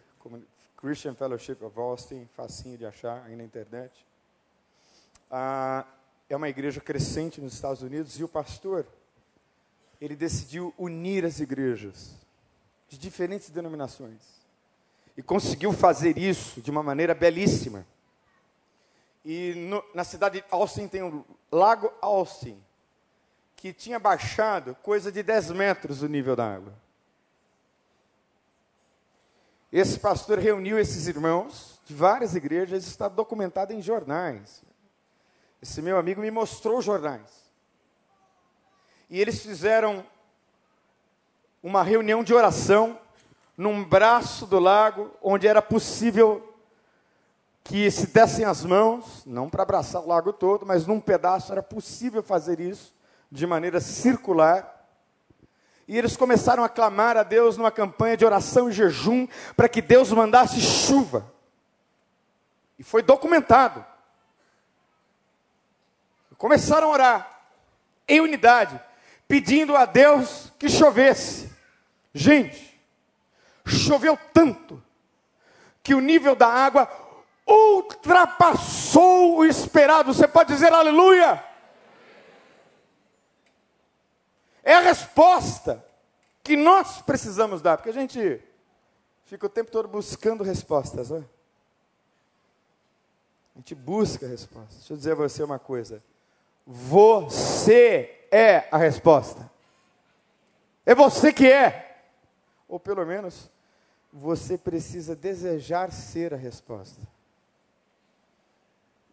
Christian 0.78 1.12
Fellowship 1.14 1.56
of 1.60 1.76
Austin, 1.76 2.28
facinho 2.36 2.78
de 2.78 2.86
achar 2.86 3.24
aí 3.26 3.34
na 3.34 3.42
internet. 3.42 4.06
Ah, 5.28 5.84
é 6.30 6.36
uma 6.36 6.48
igreja 6.48 6.80
crescente 6.80 7.40
nos 7.40 7.52
Estados 7.52 7.82
Unidos 7.82 8.18
e 8.20 8.22
o 8.22 8.28
pastor 8.28 8.86
ele 10.00 10.14
decidiu 10.14 10.72
unir 10.78 11.24
as 11.24 11.40
igrejas 11.40 12.14
de 12.88 12.96
diferentes 12.96 13.50
denominações. 13.50 14.22
E 15.16 15.22
conseguiu 15.22 15.72
fazer 15.72 16.16
isso 16.16 16.60
de 16.60 16.70
uma 16.70 16.82
maneira 16.82 17.12
belíssima. 17.12 17.84
E 19.24 19.54
no, 19.54 19.84
na 19.92 20.04
cidade 20.04 20.40
de 20.40 20.44
Austin 20.48 20.86
tem 20.86 21.02
o 21.02 21.24
Lago 21.50 21.92
Austin, 22.00 22.56
que 23.56 23.72
tinha 23.72 23.98
baixado 23.98 24.76
coisa 24.76 25.10
de 25.10 25.24
10 25.24 25.50
metros 25.50 26.02
o 26.02 26.08
nível 26.08 26.36
da 26.36 26.54
água. 26.54 26.72
Esse 29.72 29.98
pastor 29.98 30.38
reuniu 30.38 30.78
esses 30.78 31.06
irmãos 31.06 31.80
de 31.84 31.94
várias 31.94 32.34
igrejas, 32.34 32.86
está 32.86 33.08
documentado 33.08 33.72
em 33.72 33.82
jornais. 33.82 34.62
Esse 35.60 35.82
meu 35.82 35.98
amigo 35.98 36.20
me 36.20 36.30
mostrou 36.30 36.80
jornais. 36.80 37.48
E 39.10 39.20
eles 39.20 39.40
fizeram 39.40 40.04
uma 41.62 41.82
reunião 41.82 42.22
de 42.22 42.32
oração 42.32 42.98
num 43.56 43.84
braço 43.84 44.46
do 44.46 44.58
lago, 44.58 45.10
onde 45.22 45.46
era 45.46 45.60
possível 45.60 46.54
que 47.64 47.90
se 47.90 48.06
dessem 48.06 48.44
as 48.44 48.64
mãos, 48.64 49.24
não 49.26 49.50
para 49.50 49.62
abraçar 49.62 50.00
o 50.00 50.06
lago 50.06 50.32
todo, 50.32 50.64
mas 50.64 50.86
num 50.86 51.00
pedaço 51.00 51.52
era 51.52 51.62
possível 51.62 52.22
fazer 52.22 52.60
isso 52.60 52.94
de 53.30 53.46
maneira 53.46 53.80
circular. 53.80 54.77
E 55.88 55.96
eles 55.96 56.18
começaram 56.18 56.62
a 56.62 56.68
clamar 56.68 57.16
a 57.16 57.22
Deus 57.22 57.56
numa 57.56 57.70
campanha 57.70 58.14
de 58.14 58.24
oração 58.26 58.68
e 58.68 58.72
jejum 58.72 59.26
para 59.56 59.70
que 59.70 59.80
Deus 59.80 60.12
mandasse 60.12 60.60
chuva. 60.60 61.32
E 62.78 62.84
foi 62.84 63.02
documentado. 63.02 63.82
Começaram 66.36 66.88
a 66.88 66.92
orar 66.92 67.40
em 68.06 68.20
unidade 68.20 68.78
pedindo 69.26 69.74
a 69.74 69.86
Deus 69.86 70.52
que 70.58 70.68
chovesse. 70.68 71.50
Gente, 72.12 72.78
choveu 73.66 74.18
tanto 74.32 74.82
que 75.82 75.94
o 75.94 76.00
nível 76.00 76.36
da 76.36 76.48
água 76.48 76.86
ultrapassou 77.46 79.38
o 79.38 79.44
esperado. 79.44 80.12
Você 80.12 80.28
pode 80.28 80.52
dizer 80.52 80.70
aleluia? 80.70 81.42
É 84.68 84.74
a 84.74 84.80
resposta 84.80 85.82
que 86.42 86.54
nós 86.54 87.00
precisamos 87.00 87.62
dar, 87.62 87.78
porque 87.78 87.88
a 87.88 87.92
gente 87.94 88.38
fica 89.24 89.46
o 89.46 89.48
tempo 89.48 89.70
todo 89.70 89.88
buscando 89.88 90.44
respostas, 90.44 91.08
né? 91.08 91.24
A 93.54 93.60
gente 93.60 93.74
busca 93.74 94.26
respostas. 94.26 94.76
Deixa 94.76 94.92
eu 94.92 94.96
dizer 94.98 95.12
a 95.12 95.14
você 95.14 95.42
uma 95.42 95.58
coisa. 95.58 96.04
Você 96.66 98.26
é 98.30 98.68
a 98.70 98.76
resposta. 98.76 99.50
É 100.84 100.94
você 100.94 101.32
que 101.32 101.50
é. 101.50 102.02
Ou 102.68 102.78
pelo 102.78 103.06
menos, 103.06 103.50
você 104.12 104.58
precisa 104.58 105.16
desejar 105.16 105.90
ser 105.90 106.34
a 106.34 106.36
resposta. 106.36 107.00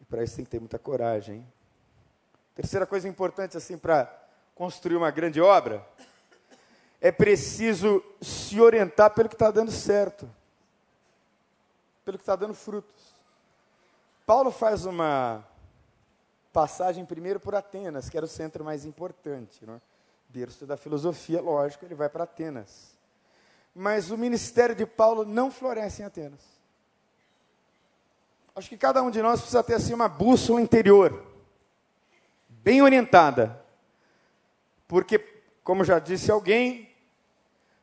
E 0.01 0.03
para 0.03 0.21
isso 0.21 0.35
tem 0.35 0.43
que 0.43 0.51
ter 0.51 0.59
muita 0.59 0.77
coragem. 0.77 1.37
Hein? 1.37 1.53
Terceira 2.55 2.85
coisa 2.85 3.07
importante, 3.07 3.55
assim, 3.55 3.77
para 3.77 4.24
construir 4.55 4.95
uma 4.95 5.11
grande 5.11 5.41
obra, 5.41 5.85
é 7.01 7.11
preciso 7.11 8.03
se 8.21 8.59
orientar 8.59 9.13
pelo 9.13 9.29
que 9.29 9.35
está 9.35 9.51
dando 9.51 9.69
certo, 9.69 10.27
pelo 12.05 12.17
que 12.17 12.23
está 12.23 12.35
dando 12.35 12.53
frutos. 12.53 13.13
Paulo 14.25 14.49
faz 14.49 14.85
uma 14.85 15.45
passagem 16.51 17.05
primeiro 17.05 17.39
por 17.39 17.53
Atenas, 17.53 18.09
que 18.09 18.15
era 18.15 18.25
o 18.25 18.29
centro 18.29 18.63
mais 18.63 18.85
importante. 18.85 19.65
Né? 19.65 19.79
Berço 20.29 20.65
da 20.65 20.77
filosofia, 20.77 21.41
lógico, 21.41 21.85
ele 21.85 21.93
vai 21.93 22.07
para 22.07 22.23
Atenas. 22.23 22.95
Mas 23.75 24.09
o 24.09 24.17
ministério 24.17 24.73
de 24.73 24.85
Paulo 24.85 25.25
não 25.25 25.51
floresce 25.51 26.01
em 26.01 26.05
Atenas. 26.05 26.39
Acho 28.55 28.69
que 28.69 28.77
cada 28.77 29.03
um 29.03 29.11
de 29.11 29.21
nós 29.21 29.41
precisa 29.41 29.61
ter 29.61 29.73
assim 29.73 29.93
uma 29.93 30.07
bússola 30.07 30.61
interior, 30.61 31.25
bem 32.47 32.81
orientada. 32.81 33.64
Porque, 34.87 35.19
como 35.63 35.83
já 35.83 35.99
disse 35.99 36.31
alguém, 36.31 36.89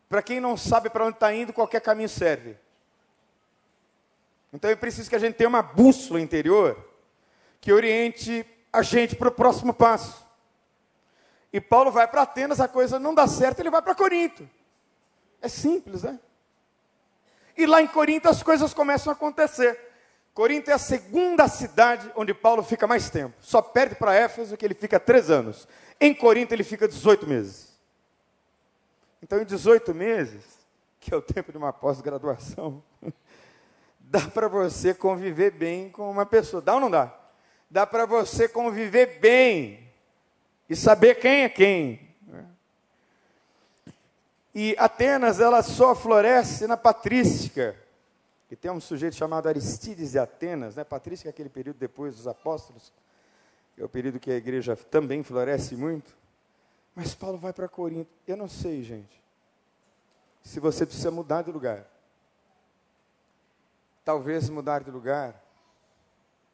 para 0.09 0.23
quem 0.23 0.41
não 0.41 0.57
sabe 0.57 0.91
para 0.91 1.05
onde 1.05 1.17
está 1.17 1.33
indo, 1.35 1.53
qualquer 1.53 1.81
caminho 1.81 2.09
serve. 2.09 2.57
Então 4.53 4.71
é 4.71 4.77
preciso 4.77 5.09
que 5.09 5.17
a 5.17 5.19
gente 5.19 5.37
tenha 5.37 5.49
uma 5.49 5.63
bússola 5.63 6.21
interior 6.21 6.77
que 7.61 7.73
oriente 7.73 8.45
a 8.73 8.83
gente 8.83 9.17
para 9.17 9.29
o 9.29 9.33
próximo 9.33 9.73
passo. 9.73 10.27
E 11.53 11.61
Paulo 11.61 11.91
vai 11.91 12.09
para 12.09 12.23
Atenas, 12.23 12.61
a 12.61 12.69
coisa 12.69 12.99
não 12.99 13.15
dá 13.15 13.27
certo, 13.27 13.61
ele 13.61 13.71
vai 13.71 13.83
para 13.83 13.95
Corinto. 13.95 14.49
É 15.41 15.49
simples, 15.49 16.03
né? 16.03 16.19
E 17.57 17.67
lá 17.67 17.83
em 17.83 17.87
Corinto 17.87 18.29
as 18.29 18.43
coisas 18.43 18.73
começam 18.73 19.13
a 19.13 19.17
acontecer. 19.17 19.92
Corinto 20.35 20.71
é 20.71 20.75
a 20.75 20.79
segunda 20.79 21.47
cidade 21.47 22.11
onde 22.17 22.33
Paulo 22.33 22.63
fica 22.63 22.87
mais 22.87 23.11
tempo. 23.11 23.35
Só 23.41 23.61
perde 23.61 23.95
para 23.95 24.15
Éfeso 24.15 24.57
que 24.57 24.65
ele 24.65 24.75
fica 24.75 24.99
três 24.99 25.31
anos. 25.31 25.69
Em 26.01 26.15
Corinto 26.15 26.55
ele 26.55 26.65
fica 26.65 26.89
18 26.89 27.27
meses. 27.27 27.73
Então, 29.23 29.41
em 29.41 29.45
18 29.45 29.95
meses, 29.95 30.43
que 30.99 31.13
é 31.13 31.17
o 31.17 31.23
tempo 31.23 31.53
de 31.53 31.59
uma 31.59 31.73
pós-graduação, 31.73 32.83
dá 34.01 34.23
para 34.23 34.49
você 34.49 34.95
conviver 34.95 35.51
bem 35.53 35.91
com 35.91 36.11
uma 36.11 36.25
pessoa. 36.25 36.63
Dá 36.63 36.75
ou 36.75 36.81
não 36.81 36.91
dá? 36.91 37.15
Dá 37.71 37.87
para 37.87 38.07
você 38.07 38.49
conviver 38.49 39.19
bem 39.21 39.89
e 40.69 40.75
saber 40.75 41.17
quem 41.17 41.43
é 41.43 41.49
quem. 41.49 42.13
E 44.55 44.75
Atenas, 44.79 45.41
ela 45.41 45.63
só 45.63 45.95
floresce 45.95 46.67
na 46.67 46.77
patrística. 46.77 47.82
E 48.53 48.57
tem 48.57 48.71
um 48.71 48.79
sujeito 48.79 49.17
chamado 49.17 49.49
Aristides 49.49 50.11
de 50.11 50.19
Atenas, 50.19 50.77
né? 50.77 50.85
Patrística 50.85 51.27
é 51.27 51.31
aquele 51.31 51.49
período 51.49 51.79
depois 51.79 52.17
dos 52.17 52.29
apóstolos, 52.29 52.93
que 53.75 53.81
é 53.81 53.85
o 53.85 53.89
período 53.89 54.21
que 54.21 54.31
a 54.31 54.37
igreja 54.37 54.77
também 54.77 55.23
floresce 55.23 55.75
muito. 55.75 56.15
Mas 56.95 57.15
Paulo 57.15 57.39
vai 57.39 57.55
para 57.55 57.67
Corinto. 57.67 58.11
Eu 58.29 58.37
não 58.37 58.49
sei, 58.49 58.83
gente, 58.83 59.23
se 60.43 60.61
você 60.61 60.85
precisa 60.85 61.11
mudar 61.11 61.41
de 61.41 61.51
lugar. 61.51 61.87
Talvez 64.05 64.51
mudar 64.51 64.83
de 64.83 64.91
lugar 64.91 65.43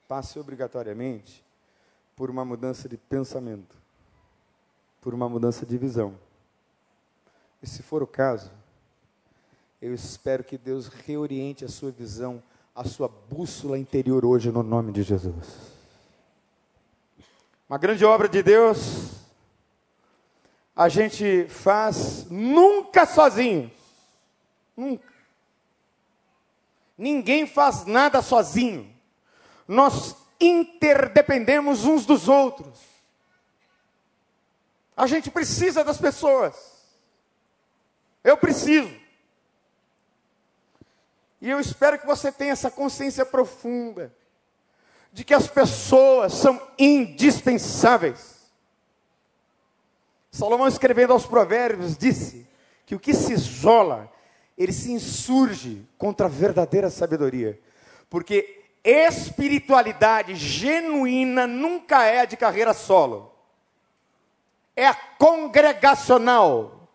passe 0.07 0.38
obrigatoriamente 0.38 1.44
por 2.14 2.30
uma 2.30 2.44
mudança 2.44 2.88
de 2.88 2.96
pensamento, 2.96 3.74
por 5.01 5.12
uma 5.14 5.28
mudança 5.28 5.66
de 5.66 5.76
visão. 5.76 6.16
E 7.61 7.66
se 7.66 7.82
for 7.82 8.05
o 8.05 8.07
caso, 8.07 8.53
eu 9.80 9.94
espero 9.94 10.42
que 10.42 10.58
Deus 10.58 10.88
reoriente 10.88 11.64
a 11.64 11.68
sua 11.68 11.90
visão, 11.90 12.42
a 12.74 12.84
sua 12.84 13.08
bússola 13.08 13.78
interior 13.78 14.24
hoje, 14.24 14.50
no 14.50 14.62
nome 14.62 14.92
de 14.92 15.02
Jesus. 15.02 15.46
Uma 17.68 17.78
grande 17.78 18.04
obra 18.04 18.28
de 18.28 18.42
Deus, 18.42 19.10
a 20.74 20.88
gente 20.88 21.46
faz 21.48 22.26
nunca 22.30 23.06
sozinho. 23.06 23.70
Nunca. 24.76 25.12
Ninguém 26.96 27.46
faz 27.46 27.84
nada 27.84 28.20
sozinho. 28.20 28.92
Nós 29.66 30.16
interdependemos 30.40 31.84
uns 31.84 32.04
dos 32.04 32.28
outros. 32.28 32.80
A 34.96 35.06
gente 35.06 35.30
precisa 35.30 35.84
das 35.84 35.98
pessoas. 35.98 36.56
Eu 38.24 38.36
preciso. 38.36 39.07
E 41.41 41.49
eu 41.49 41.61
espero 41.61 41.99
que 41.99 42.07
você 42.07 42.32
tenha 42.32 42.53
essa 42.53 42.70
consciência 42.70 43.24
profunda 43.24 44.12
de 45.12 45.24
que 45.24 45.34
as 45.34 45.47
pessoas 45.47 46.34
são 46.34 46.61
indispensáveis. 46.78 48.39
Salomão, 50.30 50.68
escrevendo 50.68 51.12
aos 51.12 51.26
Provérbios, 51.26 51.97
disse 51.97 52.47
que 52.84 52.95
o 52.95 53.01
que 53.01 53.14
se 53.14 53.32
isola 53.32 54.11
ele 54.59 54.72
se 54.72 54.91
insurge 54.91 55.86
contra 55.97 56.26
a 56.26 56.28
verdadeira 56.28 56.91
sabedoria. 56.91 57.59
Porque 58.11 58.64
espiritualidade 58.82 60.34
genuína 60.34 61.47
nunca 61.47 62.05
é 62.05 62.26
de 62.26 62.36
carreira 62.36 62.74
solo. 62.74 63.32
É 64.74 64.86
a 64.86 64.95
congregacional. 64.95 66.89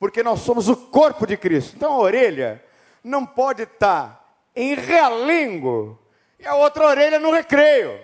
Porque 0.00 0.22
nós 0.22 0.40
somos 0.40 0.68
o 0.68 0.76
corpo 0.76 1.26
de 1.26 1.36
Cristo. 1.36 1.76
Então 1.76 1.92
a 1.92 1.98
orelha 1.98 2.62
não 3.06 3.24
pode 3.24 3.62
estar 3.62 4.42
em 4.54 4.74
realengo 4.74 5.96
e 6.40 6.46
a 6.46 6.56
outra 6.56 6.86
orelha 6.86 7.20
no 7.20 7.30
recreio. 7.30 8.00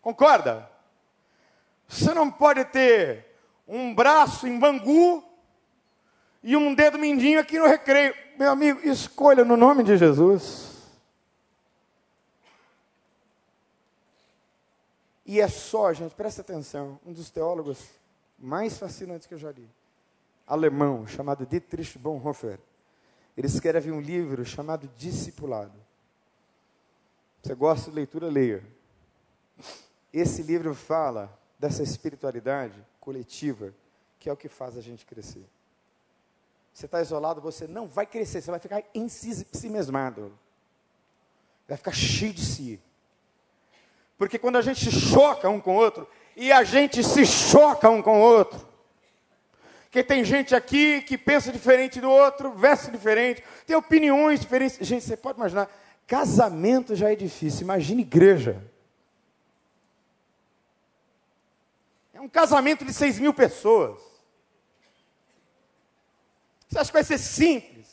Concorda? 0.00 0.70
Você 1.88 2.14
não 2.14 2.30
pode 2.30 2.64
ter 2.66 3.26
um 3.66 3.92
braço 3.92 4.46
em 4.46 4.56
Bangu 4.56 5.24
e 6.42 6.56
um 6.56 6.74
dedo 6.74 6.96
mindinho 6.96 7.40
aqui 7.40 7.58
no 7.58 7.66
recreio. 7.66 8.14
Meu 8.38 8.52
amigo, 8.52 8.80
escolha 8.86 9.44
no 9.44 9.56
nome 9.56 9.82
de 9.82 9.96
Jesus. 9.96 10.68
E 15.26 15.40
é 15.40 15.48
só, 15.48 15.92
gente, 15.92 16.14
presta 16.14 16.40
atenção, 16.40 17.00
um 17.04 17.12
dos 17.12 17.30
teólogos 17.30 17.84
mais 18.38 18.78
fascinantes 18.78 19.26
que 19.26 19.34
eu 19.34 19.38
já 19.38 19.50
li, 19.50 19.68
alemão, 20.46 21.06
chamado 21.06 21.44
Dietrich 21.44 21.98
Bonhoeffer. 21.98 22.60
Ele 23.38 23.46
escreve 23.46 23.92
um 23.92 24.00
livro 24.00 24.44
chamado 24.44 24.90
Discipulado. 24.96 25.72
Você 27.40 27.54
gosta 27.54 27.88
de 27.88 27.94
leitura, 27.94 28.26
leia. 28.26 28.66
Esse 30.12 30.42
livro 30.42 30.74
fala 30.74 31.38
dessa 31.56 31.84
espiritualidade 31.84 32.84
coletiva, 32.98 33.72
que 34.18 34.28
é 34.28 34.32
o 34.32 34.36
que 34.36 34.48
faz 34.48 34.76
a 34.76 34.80
gente 34.80 35.06
crescer. 35.06 35.46
Você 36.74 36.86
está 36.86 37.00
isolado, 37.00 37.40
você 37.40 37.68
não 37.68 37.86
vai 37.86 38.06
crescer, 38.06 38.40
você 38.40 38.50
vai 38.50 38.58
ficar 38.58 38.82
em 38.92 39.08
si, 39.08 39.46
si 39.52 39.68
mesmado. 39.68 40.36
Vai 41.68 41.76
ficar 41.76 41.92
cheio 41.92 42.32
de 42.32 42.44
si. 42.44 42.80
Porque 44.16 44.36
quando 44.36 44.56
a 44.56 44.62
gente 44.62 44.90
choca 44.90 45.48
um 45.48 45.60
com 45.60 45.76
o 45.76 45.78
outro, 45.78 46.08
e 46.34 46.50
a 46.50 46.64
gente 46.64 47.04
se 47.04 47.24
choca 47.24 47.88
um 47.88 48.02
com 48.02 48.18
o 48.18 48.20
outro, 48.20 48.67
que 49.90 50.02
tem 50.02 50.24
gente 50.24 50.54
aqui 50.54 51.00
que 51.02 51.16
pensa 51.16 51.50
diferente 51.50 52.00
do 52.00 52.10
outro, 52.10 52.52
veste 52.52 52.90
diferente, 52.90 53.42
tem 53.66 53.74
opiniões 53.74 54.40
diferentes. 54.40 54.78
Gente, 54.86 55.04
você 55.04 55.16
pode 55.16 55.38
imaginar, 55.38 55.70
casamento 56.06 56.94
já 56.94 57.10
é 57.10 57.16
difícil, 57.16 57.62
imagine 57.62 58.02
igreja. 58.02 58.62
É 62.12 62.20
um 62.20 62.28
casamento 62.28 62.84
de 62.84 62.92
seis 62.92 63.18
mil 63.18 63.32
pessoas. 63.32 64.00
Você 66.68 66.78
acha 66.78 66.90
que 66.90 66.94
vai 66.94 67.04
ser 67.04 67.18
simples? 67.18 67.88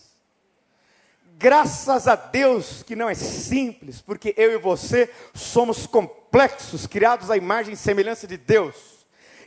Graças 1.37 2.07
a 2.07 2.15
Deus 2.15 2.81
que 2.83 2.95
não 2.95 3.09
é 3.09 3.13
simples, 3.13 4.01
porque 4.01 4.33
eu 4.37 4.53
e 4.53 4.57
você 4.57 5.13
somos 5.33 5.85
complexos, 5.85 6.87
criados 6.87 7.29
à 7.29 7.37
imagem 7.37 7.73
e 7.73 7.77
semelhança 7.77 8.25
de 8.25 8.37
Deus. 8.37 8.94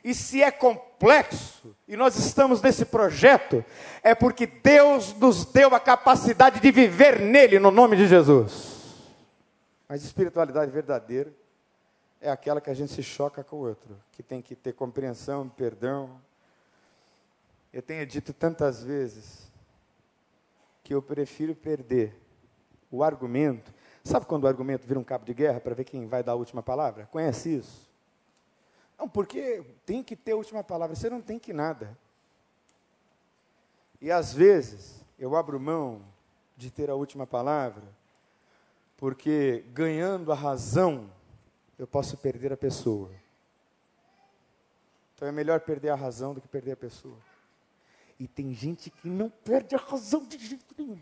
E 0.05 0.15
se 0.15 0.43
é 0.43 0.51
complexo, 0.51 1.75
e 1.87 1.97
nós 1.97 2.17
estamos 2.17 2.63
nesse 2.63 2.85
projeto, 2.85 3.65
é 4.03 4.15
porque 4.15 4.47
Deus 4.47 5.15
nos 5.15 5.45
deu 5.45 5.75
a 5.75 5.81
capacidade 5.81 6.61
de 6.61 6.71
viver 6.71 7.21
nele, 7.21 7.59
no 7.59 7.71
nome 7.71 7.97
de 7.97 8.07
Jesus. 8.07 8.79
Mas 9.89 10.05
espiritualidade 10.05 10.71
verdadeira 10.71 11.33
é 12.21 12.31
aquela 12.31 12.61
que 12.61 12.71
a 12.71 12.75
gente 12.75 12.93
se 12.93 13.03
choca 13.03 13.43
com 13.43 13.57
o 13.57 13.67
outro, 13.67 13.99
que 14.13 14.23
tem 14.23 14.43
que 14.43 14.55
ter 14.55 14.73
compreensão, 14.73 15.49
perdão, 15.49 16.21
eu 17.73 17.83
tenho 17.83 18.07
dito 18.07 18.33
tantas 18.33 18.83
vezes 18.83 19.49
que 20.83 20.95
eu 20.95 21.03
prefiro 21.03 21.55
perder 21.55 22.15
o 22.91 23.03
argumento. 23.03 23.73
Sabe 24.03 24.27
quando 24.27 24.45
o 24.45 24.47
argumento 24.49 24.87
vira 24.87 24.99
um 24.99 25.05
cabo 25.05 25.25
de 25.25 25.35
guerra 25.35 25.61
para 25.61 25.75
ver 25.75 25.85
quem 25.85 26.07
vai 26.07 26.23
dar 26.23 26.33
a 26.33 26.37
última 26.37 26.63
palavra? 26.63 27.07
Conhece 27.07 27.57
isso? 27.57 27.88
Não, 28.99 29.09
porque 29.09 29.65
tem 29.87 30.03
que 30.03 30.17
ter 30.17 30.33
a 30.33 30.37
última 30.37 30.65
palavra, 30.65 30.97
você 30.97 31.09
não 31.09 31.21
tem 31.21 31.39
que 31.39 31.53
nada. 31.53 31.97
E 34.01 34.11
às 34.11 34.33
vezes 34.33 35.05
eu 35.19 35.37
abro 35.37 35.61
mão 35.61 36.03
de 36.57 36.71
ter 36.71 36.91
a 36.91 36.95
última 36.95 37.27
palavra, 37.27 37.85
porque 38.97 39.65
ganhando 39.73 40.33
a 40.33 40.35
razão, 40.35 41.09
eu 41.79 41.87
posso 41.87 42.17
perder 42.17 42.53
a 42.53 42.57
pessoa. 42.57 43.11
Então 45.15 45.29
é 45.29 45.33
melhor 45.33 45.61
perder 45.61 45.91
a 45.91 45.95
razão 45.95 46.35
do 46.35 46.41
que 46.41 46.49
perder 46.49 46.73
a 46.73 46.77
pessoa. 46.77 47.19
E 48.19 48.27
tem 48.27 48.53
gente 48.53 48.91
que 48.91 49.09
não 49.09 49.31
perde 49.31 49.77
a 49.77 49.79
razão 49.79 50.25
de 50.25 50.39
jeito 50.39 50.75
nenhum. 50.77 51.01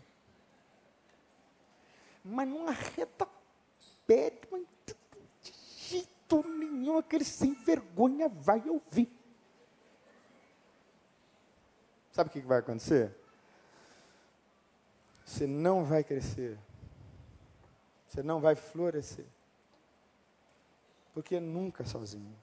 Mas 2.23 2.47
não 2.47 2.67
arreta 2.67 3.27
pé 4.05 4.29
de 4.29 4.47
jeito 6.27 6.47
nenhum, 6.49 6.97
aquele 6.97 7.23
sem 7.23 7.53
vergonha 7.53 8.27
vai 8.27 8.61
ouvir. 8.67 9.09
Sabe 12.11 12.29
o 12.29 12.33
que 12.33 12.41
vai 12.41 12.59
acontecer? 12.59 13.15
Você 15.25 15.45
não 15.45 15.85
vai 15.85 16.03
crescer. 16.03 16.57
Você 18.07 18.23
não 18.23 18.39
vai 18.39 18.55
florescer. 18.55 19.25
Porque 21.13 21.39
nunca 21.39 21.85
sozinho. 21.85 22.35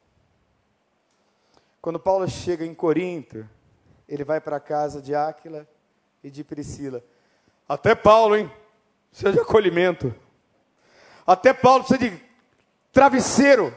Quando 1.80 1.98
Paulo 1.98 2.28
chega 2.28 2.64
em 2.64 2.74
Corinto, 2.74 3.48
ele 4.08 4.24
vai 4.24 4.40
para 4.40 4.56
a 4.56 4.60
casa 4.60 5.02
de 5.02 5.14
Áquila 5.14 5.68
e 6.22 6.30
de 6.30 6.44
Priscila. 6.44 7.04
Até 7.68 7.94
Paulo, 7.94 8.36
hein? 8.36 8.50
Precisa 9.10 9.32
de 9.32 9.40
acolhimento. 9.40 10.14
Até 11.26 11.52
Paulo 11.52 11.84
precisa 11.84 12.10
de 12.10 12.33
travesseiro, 12.94 13.76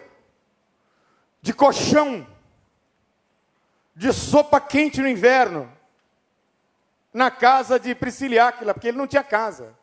de 1.41 1.51
colchão, 1.51 2.25
de 3.95 4.13
sopa 4.13 4.61
quente 4.61 5.01
no 5.01 5.07
inverno, 5.07 5.69
na 7.11 7.31
casa 7.31 7.79
de 7.79 7.95
Priscila 7.95 8.35
e 8.35 8.39
Áquila, 8.39 8.73
porque 8.75 8.89
ele 8.89 8.97
não 8.97 9.07
tinha 9.07 9.23
casa, 9.23 9.75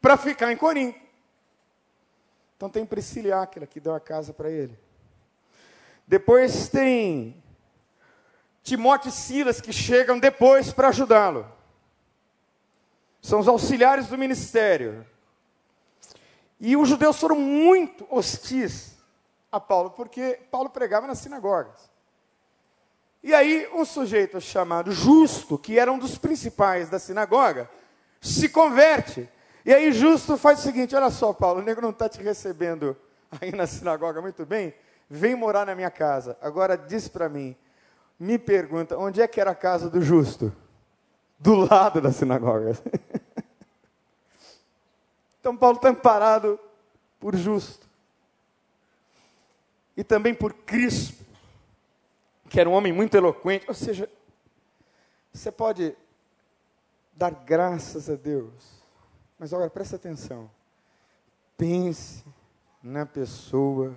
para 0.00 0.16
ficar 0.16 0.50
em 0.50 0.56
Corinto. 0.56 0.98
Então 2.56 2.70
tem 2.70 2.86
Priscila 2.86 3.28
e 3.28 3.32
Áquila 3.32 3.66
que 3.66 3.80
deu 3.80 3.94
a 3.94 4.00
casa 4.00 4.32
para 4.32 4.50
ele. 4.50 4.78
Depois 6.06 6.68
tem 6.68 7.40
Timóteo 8.62 9.10
e 9.10 9.12
Silas 9.12 9.60
que 9.60 9.72
chegam 9.72 10.18
depois 10.18 10.72
para 10.72 10.88
ajudá-lo. 10.88 11.46
São 13.20 13.40
os 13.40 13.48
auxiliares 13.48 14.08
do 14.08 14.16
ministério. 14.16 15.06
E 16.60 16.76
os 16.76 16.88
judeus 16.88 17.18
foram 17.18 17.36
muito 17.36 18.06
hostis 18.10 18.94
a 19.50 19.58
Paulo, 19.58 19.90
porque 19.90 20.38
Paulo 20.50 20.68
pregava 20.68 21.06
nas 21.06 21.18
sinagogas. 21.18 21.90
E 23.22 23.34
aí, 23.34 23.68
um 23.74 23.84
sujeito 23.84 24.40
chamado 24.40 24.92
Justo, 24.92 25.58
que 25.58 25.78
era 25.78 25.90
um 25.90 25.98
dos 25.98 26.16
principais 26.18 26.88
da 26.88 26.98
sinagoga, 26.98 27.68
se 28.20 28.48
converte. 28.48 29.28
E 29.64 29.74
aí, 29.74 29.92
Justo 29.92 30.36
faz 30.36 30.60
o 30.60 30.62
seguinte: 30.62 30.94
olha 30.94 31.10
só, 31.10 31.32
Paulo, 31.32 31.60
o 31.60 31.64
nego 31.64 31.80
não 31.80 31.90
está 31.90 32.08
te 32.08 32.22
recebendo 32.22 32.96
aí 33.40 33.52
na 33.52 33.66
sinagoga 33.66 34.20
muito 34.20 34.44
bem, 34.44 34.74
vem 35.08 35.34
morar 35.34 35.66
na 35.66 35.74
minha 35.74 35.90
casa. 35.90 36.36
Agora 36.40 36.76
diz 36.76 37.08
para 37.08 37.28
mim, 37.28 37.56
me 38.18 38.38
pergunta, 38.38 38.98
onde 38.98 39.20
é 39.22 39.28
que 39.28 39.40
era 39.40 39.50
a 39.50 39.54
casa 39.54 39.88
do 39.88 40.00
justo? 40.00 40.52
Do 41.38 41.54
lado 41.54 42.00
da 42.00 42.12
sinagoga. 42.12 42.72
então 45.40 45.56
Paulo 45.56 45.76
está 45.76 45.88
amparado 45.88 46.60
por 47.18 47.34
justo. 47.34 47.88
E 49.96 50.04
também 50.04 50.34
por 50.34 50.52
Crispo, 50.52 51.24
que 52.48 52.60
era 52.60 52.68
um 52.68 52.74
homem 52.74 52.92
muito 52.92 53.16
eloquente. 53.16 53.64
Ou 53.66 53.74
seja, 53.74 54.08
você 55.32 55.50
pode 55.50 55.96
dar 57.14 57.30
graças 57.30 58.08
a 58.08 58.14
Deus. 58.14 58.52
Mas 59.38 59.52
agora 59.52 59.70
presta 59.70 59.96
atenção. 59.96 60.50
Pense 61.56 62.24
na 62.82 63.06
pessoa 63.06 63.96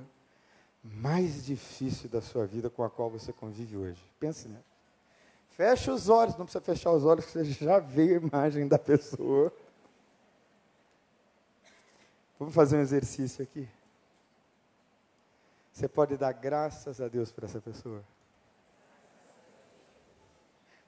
mais 0.84 1.46
difícil 1.46 2.10
da 2.10 2.22
sua 2.22 2.46
vida 2.46 2.70
com 2.70 2.84
a 2.84 2.90
qual 2.90 3.10
você 3.10 3.32
convive 3.32 3.78
hoje. 3.78 4.02
Pense 4.20 4.48
nela. 4.48 4.64
Fecha 5.50 5.94
os 5.94 6.10
olhos, 6.10 6.36
não 6.38 6.46
precisa 6.46 6.64
fechar 6.64 6.92
os 6.92 7.06
olhos, 7.06 7.26
você 7.26 7.46
já 7.46 7.80
vê 7.80 8.16
a 8.16 8.18
imagem 8.18 8.68
da 8.68 8.80
pessoa. 8.80 9.54
Vamos 12.44 12.56
fazer 12.56 12.76
um 12.76 12.82
exercício 12.82 13.42
aqui. 13.42 13.66
Você 15.72 15.88
pode 15.88 16.18
dar 16.18 16.34
graças 16.34 17.00
a 17.00 17.08
Deus 17.08 17.32
por 17.32 17.46
essa 17.46 17.62
pessoa. 17.62 18.04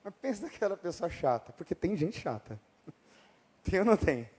Mas 0.04 0.14
pensa 0.22 0.42
naquela 0.42 0.76
pessoa 0.76 1.10
chata, 1.10 1.54
porque 1.54 1.74
tem 1.74 1.96
gente 1.96 2.20
chata. 2.20 2.60
Tem 3.64 3.80
ou 3.80 3.86
não 3.86 3.96
tem? 3.96 4.30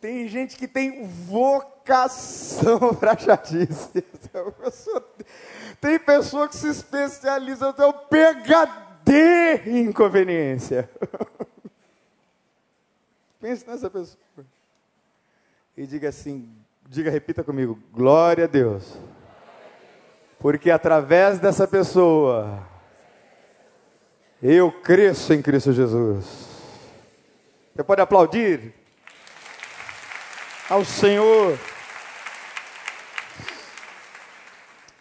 Tem 0.00 0.26
gente 0.26 0.56
que 0.56 0.66
tem 0.66 1.06
vocação 1.06 2.92
para 2.98 3.16
chatice. 3.16 4.04
Tem 5.80 6.00
pessoa 6.00 6.48
que 6.48 6.56
se 6.56 6.66
especializa 6.66 7.68
até 7.68 7.86
o 7.86 7.92
PHD 7.92 9.62
em 9.66 9.82
inconveniência. 9.84 10.90
Pense 13.40 13.64
nessa 13.68 13.88
pessoa. 13.88 14.18
E 15.76 15.86
diga 15.86 16.08
assim, 16.08 16.48
diga, 16.88 17.10
repita 17.10 17.42
comigo, 17.42 17.78
glória 17.92 18.44
a 18.44 18.48
Deus. 18.48 18.96
Porque 20.38 20.70
através 20.70 21.38
dessa 21.38 21.66
pessoa, 21.66 22.66
eu 24.42 24.70
cresço 24.70 25.32
em 25.32 25.42
Cristo 25.42 25.72
Jesus. 25.72 26.48
Você 27.74 27.82
pode 27.82 28.00
aplaudir? 28.00 28.74
ao 30.68 30.84
Senhor. 30.84 31.58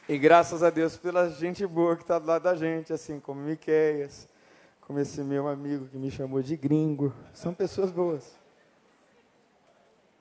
E 0.07 0.17
graças 0.17 0.61
a 0.61 0.69
Deus 0.69 0.97
pela 0.97 1.29
gente 1.29 1.65
boa 1.65 1.95
que 1.95 2.01
está 2.03 2.19
do 2.19 2.27
lado 2.27 2.43
da 2.43 2.55
gente, 2.55 2.91
assim 2.91 3.19
como 3.19 3.41
Miqueias, 3.41 4.27
como 4.81 4.99
esse 4.99 5.21
meu 5.21 5.47
amigo 5.47 5.87
que 5.87 5.97
me 5.97 6.11
chamou 6.11 6.41
de 6.41 6.57
gringo. 6.57 7.13
São 7.33 7.53
pessoas 7.53 7.91
boas. 7.91 8.37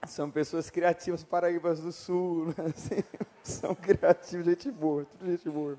São 0.07 0.30
pessoas 0.30 0.68
criativas, 0.68 1.22
Paraíbas 1.22 1.80
do 1.80 1.92
Sul, 1.92 2.46
né? 2.59 2.72
assim, 2.74 3.05
são 3.42 3.74
criativos, 3.74 4.46
gente 4.46 4.70
boa, 4.70 5.05
tudo 5.05 5.30
gente 5.30 5.48
boa. 5.48 5.78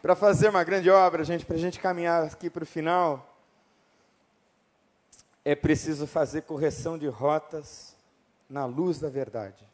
Para 0.00 0.16
fazer 0.16 0.48
uma 0.48 0.64
grande 0.64 0.90
obra, 0.90 1.22
gente, 1.22 1.44
para 1.44 1.56
a 1.56 1.58
gente 1.58 1.78
caminhar 1.78 2.24
aqui 2.24 2.48
para 2.48 2.64
o 2.64 2.66
final, 2.66 3.38
é 5.44 5.54
preciso 5.54 6.06
fazer 6.06 6.42
correção 6.42 6.98
de 6.98 7.06
rotas 7.06 7.94
na 8.48 8.64
luz 8.64 8.98
da 8.98 9.08
verdade. 9.08 9.64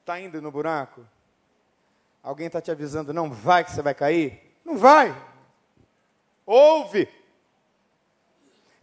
Está 0.00 0.20
indo 0.20 0.42
no 0.42 0.50
buraco? 0.50 1.06
Alguém 2.22 2.48
está 2.48 2.60
te 2.60 2.70
avisando, 2.70 3.14
não 3.14 3.30
vai 3.30 3.64
que 3.64 3.70
você 3.70 3.80
vai 3.80 3.94
cair? 3.94 4.54
Não 4.64 4.76
vai. 4.76 5.14
Ouve. 6.44 7.08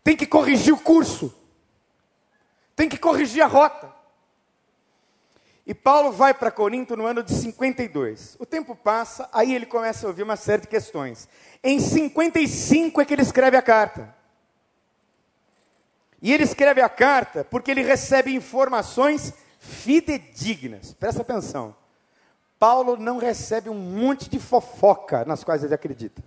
Tem 0.04 0.16
que 0.16 0.26
corrigir 0.26 0.74
o 0.74 0.80
curso. 0.80 1.37
Tem 2.78 2.88
que 2.88 2.98
corrigir 2.98 3.42
a 3.42 3.48
rota. 3.48 3.92
E 5.66 5.74
Paulo 5.74 6.12
vai 6.12 6.32
para 6.32 6.52
Corinto 6.52 6.96
no 6.96 7.08
ano 7.08 7.24
de 7.24 7.34
52. 7.34 8.38
O 8.40 8.46
tempo 8.46 8.76
passa, 8.76 9.28
aí 9.34 9.54
ele 9.54 9.66
começa 9.66 10.06
a 10.06 10.10
ouvir 10.10 10.22
uma 10.22 10.36
série 10.36 10.62
de 10.62 10.68
questões. 10.68 11.28
Em 11.64 11.80
55 11.80 13.02
é 13.02 13.06
que 13.06 13.14
ele 13.16 13.24
escreve 13.24 13.58
a 13.58 13.62
carta. 13.64 14.16
E 16.22 16.32
ele 16.32 16.44
escreve 16.44 16.80
a 16.80 16.88
carta 16.88 17.44
porque 17.44 17.72
ele 17.72 17.82
recebe 17.82 18.34
informações 18.34 19.34
fidedignas. 19.60 20.94
Presta 20.94 21.24
atenção. 21.24 21.76
Paulo 22.60 22.96
não 22.96 23.18
recebe 23.18 23.72
um 23.72 23.74
monte 23.76 24.30
de 24.30 24.40
fofoca 24.40 25.26
nas 25.26 25.44
quais 25.44 25.64
ele 25.64 25.74
acredita. 25.74 26.24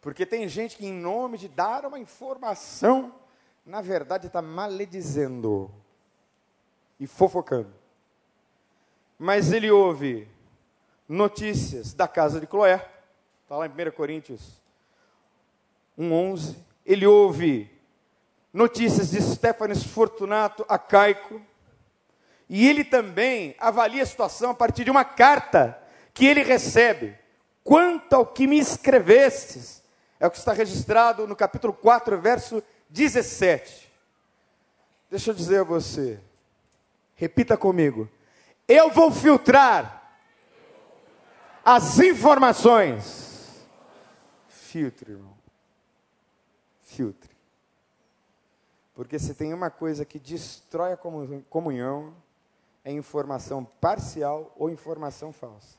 Porque 0.00 0.26
tem 0.26 0.48
gente 0.48 0.76
que, 0.76 0.84
em 0.84 0.92
nome 0.92 1.38
de 1.38 1.48
dar 1.48 1.86
uma 1.86 1.98
informação, 1.98 3.14
na 3.64 3.80
verdade 3.80 4.26
está 4.26 4.42
maledizendo 4.42 5.70
e 7.00 7.06
fofocando. 7.06 7.72
Mas 9.18 9.52
ele 9.52 9.70
ouve 9.70 10.28
notícias 11.08 11.94
da 11.94 12.06
casa 12.06 12.40
de 12.40 12.46
Cloé, 12.46 12.86
está 13.42 13.56
lá 13.56 13.66
em 13.66 13.70
1 13.70 13.90
Coríntios 13.92 14.60
1,11. 15.98 16.56
Ele 16.84 17.06
ouve 17.06 17.70
notícias 18.52 19.10
de 19.10 19.22
Stefanes 19.22 19.82
Fortunato 19.82 20.64
a 20.68 20.78
Caico. 20.78 21.40
E 22.48 22.68
ele 22.68 22.84
também 22.84 23.56
avalia 23.58 24.02
a 24.02 24.06
situação 24.06 24.50
a 24.50 24.54
partir 24.54 24.84
de 24.84 24.90
uma 24.90 25.04
carta 25.04 25.78
que 26.12 26.26
ele 26.26 26.42
recebe. 26.42 27.16
Quanto 27.62 28.12
ao 28.12 28.26
que 28.26 28.46
me 28.46 28.58
escrevestes, 28.58 29.82
é 30.20 30.26
o 30.26 30.30
que 30.30 30.36
está 30.36 30.52
registrado 30.52 31.26
no 31.26 31.34
capítulo 31.34 31.72
4, 31.72 32.20
verso 32.20 32.62
17. 32.94 33.92
Deixa 35.10 35.30
eu 35.30 35.34
dizer 35.34 35.60
a 35.60 35.64
você, 35.64 36.20
repita 37.16 37.56
comigo. 37.56 38.08
Eu 38.68 38.88
vou 38.90 39.10
filtrar 39.10 40.16
as 41.64 41.98
informações. 41.98 43.66
Filtre, 44.46 45.10
irmão. 45.10 45.36
Filtre. 46.82 47.34
Porque 48.94 49.18
se 49.18 49.34
tem 49.34 49.52
uma 49.52 49.70
coisa 49.70 50.04
que 50.04 50.20
destrói 50.20 50.92
a 50.92 50.96
comunhão, 51.50 52.14
é 52.84 52.92
informação 52.92 53.64
parcial 53.64 54.54
ou 54.56 54.70
informação 54.70 55.32
falsa. 55.32 55.76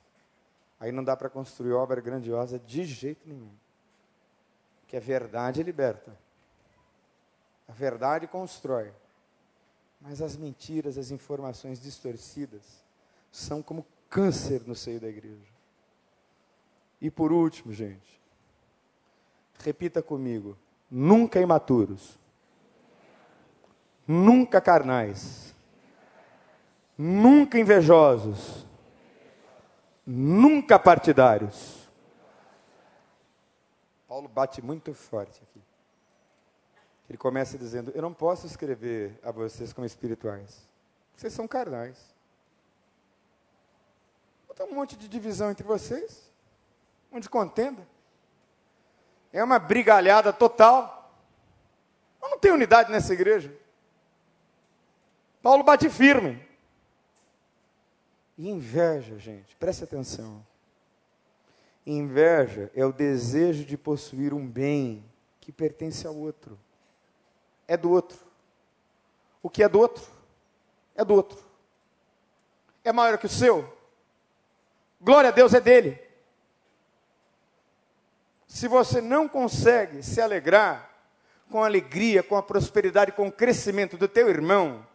Aí 0.78 0.92
não 0.92 1.04
dá 1.04 1.16
para 1.16 1.30
construir 1.30 1.72
obra 1.72 2.02
grandiosa 2.02 2.60
de 2.60 2.84
jeito 2.84 3.26
nenhum. 3.26 3.52
Que 4.86 4.98
a 4.98 5.00
verdade 5.00 5.64
liberta. 5.64 6.25
A 7.68 7.72
verdade 7.72 8.28
constrói. 8.28 8.92
Mas 10.00 10.22
as 10.22 10.36
mentiras, 10.36 10.98
as 10.98 11.12
informações 11.12 11.82
distorcidas 11.82 12.84
são 13.32 13.62
como 13.62 13.86
câncer 14.10 14.62
no 14.66 14.76
seio 14.76 15.00
da 15.00 15.08
igreja. 15.08 15.54
E 17.02 17.10
por 17.10 17.32
último, 17.32 17.74
gente, 17.74 18.22
repita 19.60 20.02
comigo: 20.02 20.58
nunca 20.90 21.40
imaturos, 21.40 22.20
nunca 24.08 24.62
carnais, 24.62 25.54
nunca 26.98 27.60
invejosos, 27.60 28.66
nunca 30.06 30.80
partidários. 30.80 31.90
Paulo 34.08 34.28
bate 34.28 34.62
muito 34.62 34.94
forte 34.94 35.42
aqui. 35.44 35.55
Ele 37.10 37.18
começa 37.18 37.58
dizendo: 37.58 37.92
Eu 37.94 38.02
não 38.02 38.14
posso 38.14 38.46
escrever 38.46 39.20
a 39.24 39.32
vocês 39.32 39.72
como 39.72 39.86
espirituais. 39.86 40.68
Vocês 41.16 41.34
são 41.34 41.48
carnais. 41.48 42.16
Tem 44.56 44.66
um 44.66 44.74
monte 44.74 44.96
de 44.96 45.10
divisão 45.10 45.52
entre 45.52 45.68
vocês, 45.68 46.32
um 47.12 47.20
de 47.20 47.30
contenda. 47.30 47.86
É 49.34 49.44
uma 49.44 49.60
brigalhada 49.60 50.32
total. 50.32 51.14
Eu 52.24 52.30
não 52.30 52.40
tem 52.40 52.52
unidade 52.52 52.90
nessa 52.90 53.14
igreja. 53.14 53.54
Paulo 55.42 55.62
bate 55.62 55.90
firme. 55.90 56.42
E 58.38 58.50
inveja, 58.50 59.20
gente, 59.20 59.56
preste 59.58 59.84
atenção. 59.84 60.46
Inveja 61.86 62.72
é 62.74 62.86
o 62.86 62.94
desejo 62.94 63.66
de 63.66 63.78
possuir 63.78 64.34
um 64.34 64.48
bem 64.48 65.06
que 65.42 65.52
pertence 65.52 66.08
ao 66.08 66.16
outro. 66.16 66.58
É 67.68 67.76
do 67.76 67.92
outro. 67.92 68.18
O 69.42 69.50
que 69.50 69.64
é 69.64 69.70
do 69.70 69.80
outro? 69.80 70.04
É 70.96 71.04
do 71.04 71.14
outro. 71.14 71.38
É 72.84 72.92
maior 72.92 73.18
que 73.18 73.26
o 73.26 73.30
seu? 73.30 73.72
Glória 75.02 75.30
a 75.30 75.34
Deus 75.34 75.54
é 75.54 75.60
dele. 75.60 76.02
Se 78.48 78.68
você 78.68 79.02
não 79.02 79.28
consegue 79.28 80.02
se 80.02 80.22
alegrar 80.22 80.90
com 81.50 81.62
a 81.62 81.66
alegria, 81.66 82.24
com 82.24 82.36
a 82.36 82.44
prosperidade, 82.44 83.12
com 83.12 83.28
o 83.28 83.32
crescimento 83.32 83.98
do 83.98 84.08
teu 84.08 84.30
irmão, 84.30 84.86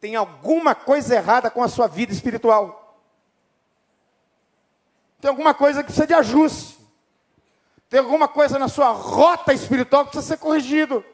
tem 0.00 0.16
alguma 0.16 0.74
coisa 0.74 1.14
errada 1.14 1.50
com 1.50 1.62
a 1.62 1.68
sua 1.68 1.86
vida 1.86 2.12
espiritual. 2.12 2.98
Tem 5.20 5.28
alguma 5.28 5.52
coisa 5.52 5.80
que 5.80 5.86
precisa 5.86 6.06
de 6.06 6.14
ajuste. 6.14 6.78
Tem 7.88 8.00
alguma 8.00 8.28
coisa 8.28 8.58
na 8.58 8.68
sua 8.68 8.90
rota 8.90 9.52
espiritual 9.52 10.04
que 10.04 10.12
precisa 10.12 10.34
ser 10.34 10.40
corrigido. 10.40 11.04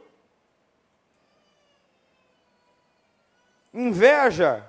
Inveja 3.76 4.66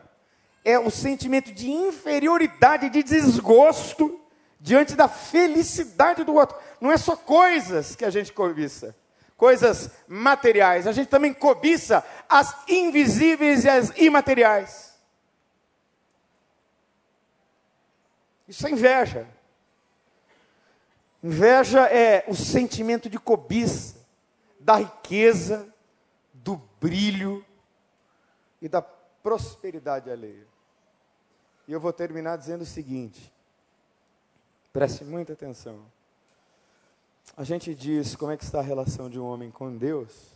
é 0.65 0.77
o 0.77 0.91
sentimento 0.91 1.53
de 1.53 1.71
inferioridade, 1.71 2.89
de 2.89 3.01
desgosto 3.01 4.19
diante 4.59 4.95
da 4.97 5.07
felicidade 5.07 6.25
do 6.25 6.35
outro. 6.35 6.57
Não 6.81 6.91
é 6.91 6.97
só 6.97 7.15
coisas 7.15 7.95
que 7.95 8.03
a 8.03 8.09
gente 8.09 8.33
cobiça, 8.33 8.93
coisas 9.37 9.89
materiais. 10.09 10.85
A 10.85 10.91
gente 10.91 11.07
também 11.07 11.33
cobiça 11.33 12.03
as 12.27 12.53
invisíveis 12.67 13.63
e 13.63 13.69
as 13.69 13.93
imateriais. 13.95 14.93
Isso 18.45 18.67
é 18.67 18.71
inveja. 18.71 19.25
Inveja 21.23 21.85
é 21.85 22.25
o 22.27 22.35
sentimento 22.35 23.09
de 23.09 23.17
cobiça, 23.17 24.05
da 24.59 24.75
riqueza, 24.75 25.73
do 26.33 26.61
brilho 26.81 27.45
e 28.61 28.67
da 28.67 28.81
prosperidade 29.23 30.09
alheia. 30.09 30.47
E 31.67 31.73
eu 31.73 31.79
vou 31.79 31.91
terminar 31.91 32.37
dizendo 32.37 32.61
o 32.61 32.65
seguinte: 32.65 33.31
preste 34.71 35.03
muita 35.03 35.33
atenção. 35.33 35.83
A 37.35 37.43
gente 37.43 37.75
diz 37.75 38.15
como 38.15 38.31
é 38.31 38.37
que 38.37 38.43
está 38.43 38.59
a 38.59 38.63
relação 38.63 39.09
de 39.09 39.19
um 39.19 39.25
homem 39.25 39.51
com 39.51 39.75
Deus 39.75 40.31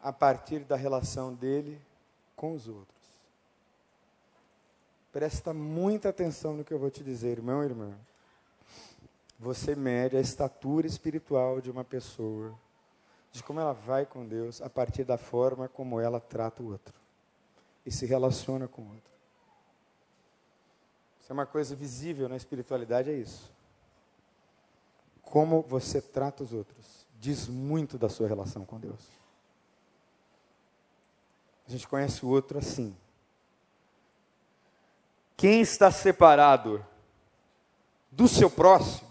a 0.00 0.12
partir 0.12 0.60
da 0.60 0.76
relação 0.76 1.34
dele 1.34 1.78
com 2.34 2.54
os 2.54 2.66
outros. 2.66 2.96
Presta 5.12 5.52
muita 5.52 6.08
atenção 6.08 6.54
no 6.54 6.64
que 6.64 6.72
eu 6.72 6.78
vou 6.78 6.90
te 6.90 7.02
dizer, 7.02 7.38
irmão 7.38 7.62
e 7.62 7.66
irmã. 7.66 7.92
Você 9.38 9.74
mede 9.74 10.16
a 10.16 10.20
estatura 10.20 10.86
espiritual 10.86 11.60
de 11.60 11.70
uma 11.70 11.84
pessoa, 11.84 12.54
de 13.32 13.42
como 13.42 13.60
ela 13.60 13.72
vai 13.72 14.06
com 14.06 14.26
Deus, 14.26 14.62
a 14.62 14.70
partir 14.70 15.04
da 15.04 15.18
forma 15.18 15.68
como 15.68 16.00
ela 16.00 16.20
trata 16.20 16.62
o 16.62 16.70
outro 16.70 16.98
e 17.88 17.90
se 17.90 18.06
relaciona 18.06 18.68
com 18.68 18.82
o 18.82 18.88
outro. 18.88 19.12
Isso 21.20 21.32
é 21.32 21.34
uma 21.34 21.46
coisa 21.46 21.74
visível 21.74 22.28
na 22.28 22.36
espiritualidade, 22.36 23.10
é 23.10 23.14
isso. 23.14 23.50
Como 25.22 25.62
você 25.62 26.00
trata 26.00 26.42
os 26.42 26.52
outros 26.52 26.98
diz 27.18 27.48
muito 27.48 27.98
da 27.98 28.08
sua 28.08 28.28
relação 28.28 28.64
com 28.64 28.78
Deus. 28.78 29.00
A 31.66 31.70
gente 31.70 31.88
conhece 31.88 32.24
o 32.24 32.28
outro 32.28 32.58
assim. 32.58 32.96
Quem 35.36 35.60
está 35.60 35.90
separado 35.90 36.84
do 38.10 38.26
seu 38.28 38.50
próximo, 38.50 39.08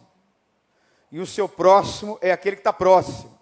e 1.12 1.20
o 1.20 1.26
seu 1.26 1.48
próximo 1.48 2.18
é 2.22 2.32
aquele 2.32 2.56
que 2.56 2.62
está 2.62 2.74
próximo. 2.74 3.37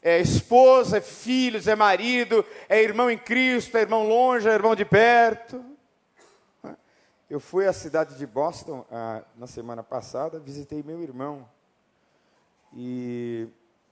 É 0.00 0.20
esposa, 0.20 0.98
é 0.98 1.00
filhos, 1.00 1.66
é 1.66 1.74
marido, 1.74 2.44
é 2.68 2.82
irmão 2.82 3.10
em 3.10 3.18
Cristo, 3.18 3.76
é 3.76 3.80
irmão 3.80 4.06
longe, 4.06 4.48
é 4.48 4.52
irmão 4.52 4.74
de 4.74 4.84
perto. 4.84 5.64
Eu 7.28 7.40
fui 7.40 7.66
à 7.66 7.72
cidade 7.72 8.16
de 8.16 8.26
Boston 8.26 8.86
ah, 8.90 9.22
na 9.36 9.46
semana 9.46 9.82
passada, 9.82 10.38
visitei 10.38 10.82
meu 10.82 11.02
irmão. 11.02 11.46
E 12.74 13.48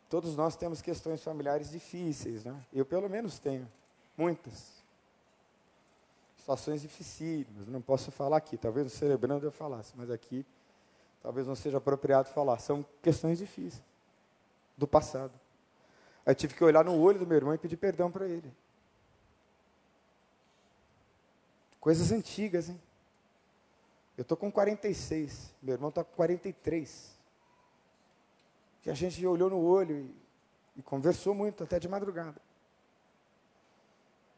todos 0.08 0.36
nós 0.36 0.56
temos 0.56 0.80
questões 0.80 1.22
familiares 1.22 1.70
difíceis, 1.70 2.44
né? 2.44 2.54
Eu 2.72 2.86
pelo 2.86 3.10
menos 3.10 3.38
tenho, 3.38 3.70
muitas 4.16 4.76
situações 6.38 6.80
dificílimas. 6.80 7.66
Não 7.66 7.82
posso 7.82 8.12
falar 8.12 8.36
aqui, 8.36 8.56
talvez 8.56 8.86
no 8.86 8.90
celebrando 8.90 9.44
eu 9.44 9.50
falasse, 9.50 9.92
mas 9.96 10.10
aqui 10.10 10.46
talvez 11.20 11.46
não 11.46 11.56
seja 11.56 11.78
apropriado 11.78 12.28
falar. 12.28 12.58
São 12.60 12.86
questões 13.02 13.38
difíceis 13.38 13.82
do 14.78 14.86
passado. 14.86 15.32
Eu 16.26 16.34
tive 16.34 16.54
que 16.54 16.64
olhar 16.64 16.84
no 16.84 16.98
olho 17.00 17.18
do 17.18 17.26
meu 17.26 17.36
irmão 17.36 17.54
e 17.54 17.58
pedir 17.58 17.76
perdão 17.76 18.10
para 18.10 18.26
ele. 18.26 18.52
Coisas 21.80 22.10
antigas, 22.10 22.68
hein? 22.68 22.80
Eu 24.18 24.22
estou 24.22 24.36
com 24.36 24.50
46, 24.50 25.54
meu 25.62 25.74
irmão 25.74 25.90
está 25.90 26.02
com 26.02 26.12
43. 26.16 27.16
E 28.84 28.90
a 28.90 28.94
gente 28.94 29.24
olhou 29.24 29.48
no 29.48 29.60
olho 29.60 29.96
e, 29.96 30.80
e 30.80 30.82
conversou 30.82 31.34
muito, 31.34 31.62
até 31.62 31.78
de 31.78 31.88
madrugada 31.88 32.40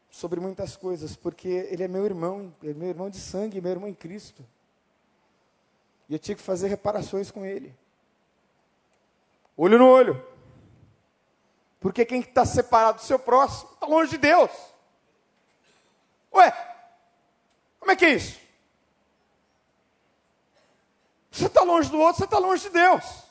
sobre 0.09 0.39
muitas 0.39 0.75
coisas, 0.75 1.15
porque 1.15 1.47
ele 1.47 1.83
é 1.83 1.87
meu 1.87 2.05
irmão, 2.05 2.53
ele 2.61 2.71
é 2.71 2.75
meu 2.75 2.89
irmão 2.89 3.09
de 3.09 3.17
sangue, 3.17 3.61
meu 3.61 3.71
irmão 3.71 3.87
em 3.87 3.93
Cristo. 3.93 4.43
E 6.07 6.13
eu 6.13 6.19
tinha 6.19 6.35
que 6.35 6.41
fazer 6.41 6.67
reparações 6.67 7.29
com 7.29 7.45
ele. 7.45 7.73
Olho 9.55 9.77
no 9.77 9.87
olho. 9.87 10.21
Porque 11.79 12.05
quem 12.05 12.21
está 12.21 12.45
separado 12.45 12.99
do 12.99 13.05
seu 13.05 13.17
próximo 13.17 13.71
está 13.73 13.85
longe 13.85 14.11
de 14.11 14.17
Deus. 14.17 14.51
Ué, 16.33 16.51
como 17.79 17.91
é 17.91 17.95
que 17.95 18.05
é 18.05 18.13
isso? 18.13 18.39
Você 21.31 21.45
está 21.45 21.61
longe 21.61 21.89
do 21.89 21.99
outro, 21.99 22.17
você 22.17 22.25
está 22.25 22.37
longe 22.37 22.63
de 22.63 22.69
Deus. 22.69 23.23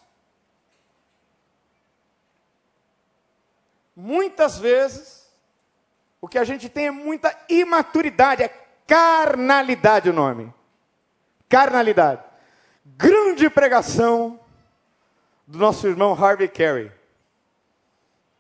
Muitas 3.95 4.59
vezes, 4.59 5.29
o 6.21 6.29
que 6.29 6.39
a 6.39 6.45
gente 6.45 6.69
tem 6.69 6.87
é 6.87 6.91
muita 6.91 7.37
imaturidade, 7.49 8.43
é 8.43 8.49
carnalidade 8.87 10.09
o 10.09 10.13
nome. 10.13 10.55
Carnalidade. 11.49 12.23
Grande 12.85 13.51
pregação 13.51 14.41
do 15.47 15.59
nosso 15.59 15.87
irmão 15.87 16.13
Harvey 16.13 16.49
Carey. 16.49 16.98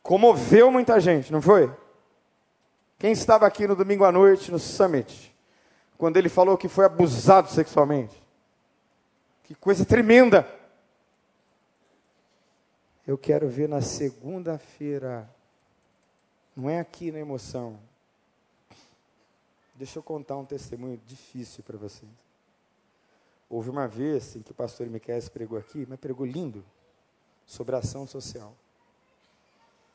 Comoveu 0.08 0.70
muita 0.70 0.98
gente, 0.98 1.30
não 1.30 1.42
foi? 1.42 1.70
Quem 2.98 3.12
estava 3.12 3.46
aqui 3.46 3.66
no 3.66 3.76
domingo 3.76 4.06
à 4.06 4.10
noite, 4.10 4.50
no 4.50 4.58
Summit, 4.58 5.36
quando 5.98 6.16
ele 6.16 6.30
falou 6.30 6.56
que 6.56 6.66
foi 6.66 6.86
abusado 6.86 7.50
sexualmente? 7.50 8.18
Que 9.44 9.54
coisa 9.54 9.84
tremenda! 9.84 10.50
Eu 13.06 13.18
quero 13.18 13.50
ver 13.50 13.68
na 13.68 13.82
segunda-feira 13.82 15.28
não 16.56 16.70
é 16.70 16.80
aqui 16.80 17.12
na 17.12 17.18
emoção. 17.18 17.78
Deixa 19.74 19.98
eu 19.98 20.02
contar 20.02 20.38
um 20.38 20.44
testemunho 20.46 20.98
difícil 21.06 21.62
para 21.62 21.76
vocês. 21.76 22.10
Houve 23.46 23.68
uma 23.68 23.86
vez 23.86 24.36
em 24.36 24.40
que 24.40 24.52
o 24.52 24.54
pastor 24.54 24.86
Miquel 24.86 25.20
pregou 25.30 25.58
aqui, 25.58 25.84
mas 25.86 26.00
pregou 26.00 26.24
lindo, 26.24 26.64
sobre 27.44 27.76
ação 27.76 28.06
social. 28.06 28.56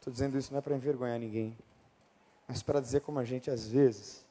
Estou 0.03 0.11
dizendo 0.11 0.37
isso 0.37 0.51
não 0.51 0.59
é 0.59 0.61
para 0.61 0.75
envergonhar 0.75 1.17
ninguém. 1.17 1.57
mas 2.45 2.61
para 2.61 2.81
dizer 2.81 2.99
como 2.99 3.19
a 3.19 3.23
gente 3.23 3.49
às 3.49 3.65
vezes 3.65 4.25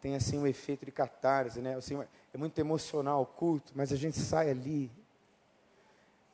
tem 0.00 0.14
assim 0.14 0.38
um 0.38 0.46
efeito 0.46 0.86
de 0.86 0.92
catarse, 0.92 1.58
né? 1.58 1.74
Assim, 1.74 2.00
é 2.32 2.38
muito 2.38 2.56
emocional 2.60 3.22
o 3.22 3.26
culto, 3.26 3.72
mas 3.74 3.92
a 3.92 3.96
gente 3.96 4.16
sai 4.16 4.48
ali 4.48 4.88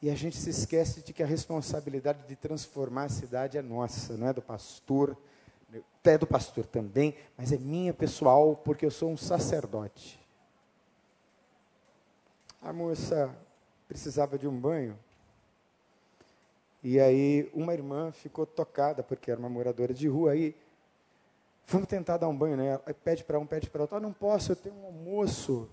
e 0.02 0.10
a 0.10 0.14
gente 0.14 0.36
se 0.36 0.50
esquece 0.50 1.00
de 1.00 1.14
que 1.14 1.22
a 1.22 1.26
responsabilidade 1.26 2.28
de 2.28 2.36
transformar 2.36 3.04
a 3.04 3.08
cidade 3.08 3.56
é 3.56 3.62
nossa, 3.62 4.18
não 4.18 4.28
é 4.28 4.34
do 4.34 4.42
pastor, 4.42 5.16
é 6.04 6.18
do 6.18 6.26
pastor 6.26 6.66
também, 6.66 7.16
mas 7.38 7.52
é 7.52 7.56
minha 7.56 7.94
pessoal, 7.94 8.54
porque 8.54 8.84
eu 8.84 8.90
sou 8.90 9.10
um 9.10 9.16
sacerdote. 9.16 10.20
A 12.60 12.70
moça 12.70 13.34
precisava 13.88 14.38
de 14.38 14.46
um 14.46 14.60
banho. 14.60 14.98
E 16.84 17.00
aí 17.00 17.50
uma 17.54 17.72
irmã 17.72 18.12
ficou 18.12 18.44
tocada, 18.44 19.02
porque 19.02 19.30
era 19.30 19.40
uma 19.40 19.48
moradora 19.48 19.94
de 19.94 20.06
rua, 20.06 20.32
aí 20.32 20.54
vamos 21.66 21.88
tentar 21.88 22.18
dar 22.18 22.28
um 22.28 22.36
banho 22.36 22.58
nela. 22.58 22.82
Aí 22.84 22.92
pede 22.92 23.24
para 23.24 23.38
um, 23.38 23.46
pede 23.46 23.70
para 23.70 23.80
outro, 23.80 23.96
ah, 23.96 24.00
não 24.00 24.12
posso, 24.12 24.52
eu 24.52 24.56
tenho 24.56 24.74
um 24.74 24.84
almoço. 24.84 25.66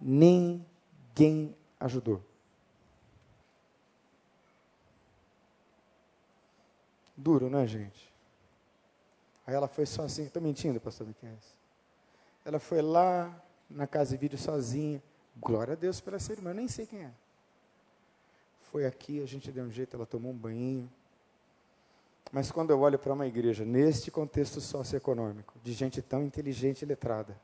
Ninguém 0.00 1.56
ajudou. 1.78 2.20
Duro, 7.16 7.48
né, 7.48 7.64
gente? 7.64 8.12
Aí 9.46 9.54
ela 9.54 9.68
foi 9.68 9.86
só 9.86 10.02
assim, 10.02 10.24
estou 10.24 10.42
mentindo, 10.42 10.80
pastor 10.80 11.06
Miquel. 11.06 11.36
Ela 12.44 12.58
foi 12.58 12.82
lá 12.82 13.40
na 13.68 13.86
casa 13.86 14.12
de 14.12 14.16
vídeo 14.16 14.38
sozinha. 14.38 15.00
Glória 15.36 15.74
a 15.74 15.76
Deus 15.76 16.00
pela 16.00 16.16
essa 16.16 16.32
irmã, 16.32 16.52
nem 16.52 16.66
sei 16.66 16.86
quem 16.86 17.04
é. 17.04 17.12
Foi 18.70 18.86
aqui, 18.86 19.20
a 19.20 19.26
gente 19.26 19.50
deu 19.50 19.64
um 19.64 19.70
jeito, 19.70 19.96
ela 19.96 20.06
tomou 20.06 20.30
um 20.30 20.36
banho. 20.36 20.88
Mas 22.30 22.52
quando 22.52 22.70
eu 22.70 22.80
olho 22.80 22.98
para 22.98 23.12
uma 23.12 23.26
igreja, 23.26 23.64
neste 23.64 24.10
contexto 24.10 24.60
socioeconômico, 24.60 25.54
de 25.62 25.72
gente 25.72 26.00
tão 26.00 26.22
inteligente 26.22 26.82
e 26.82 26.86
letrada, 26.86 27.36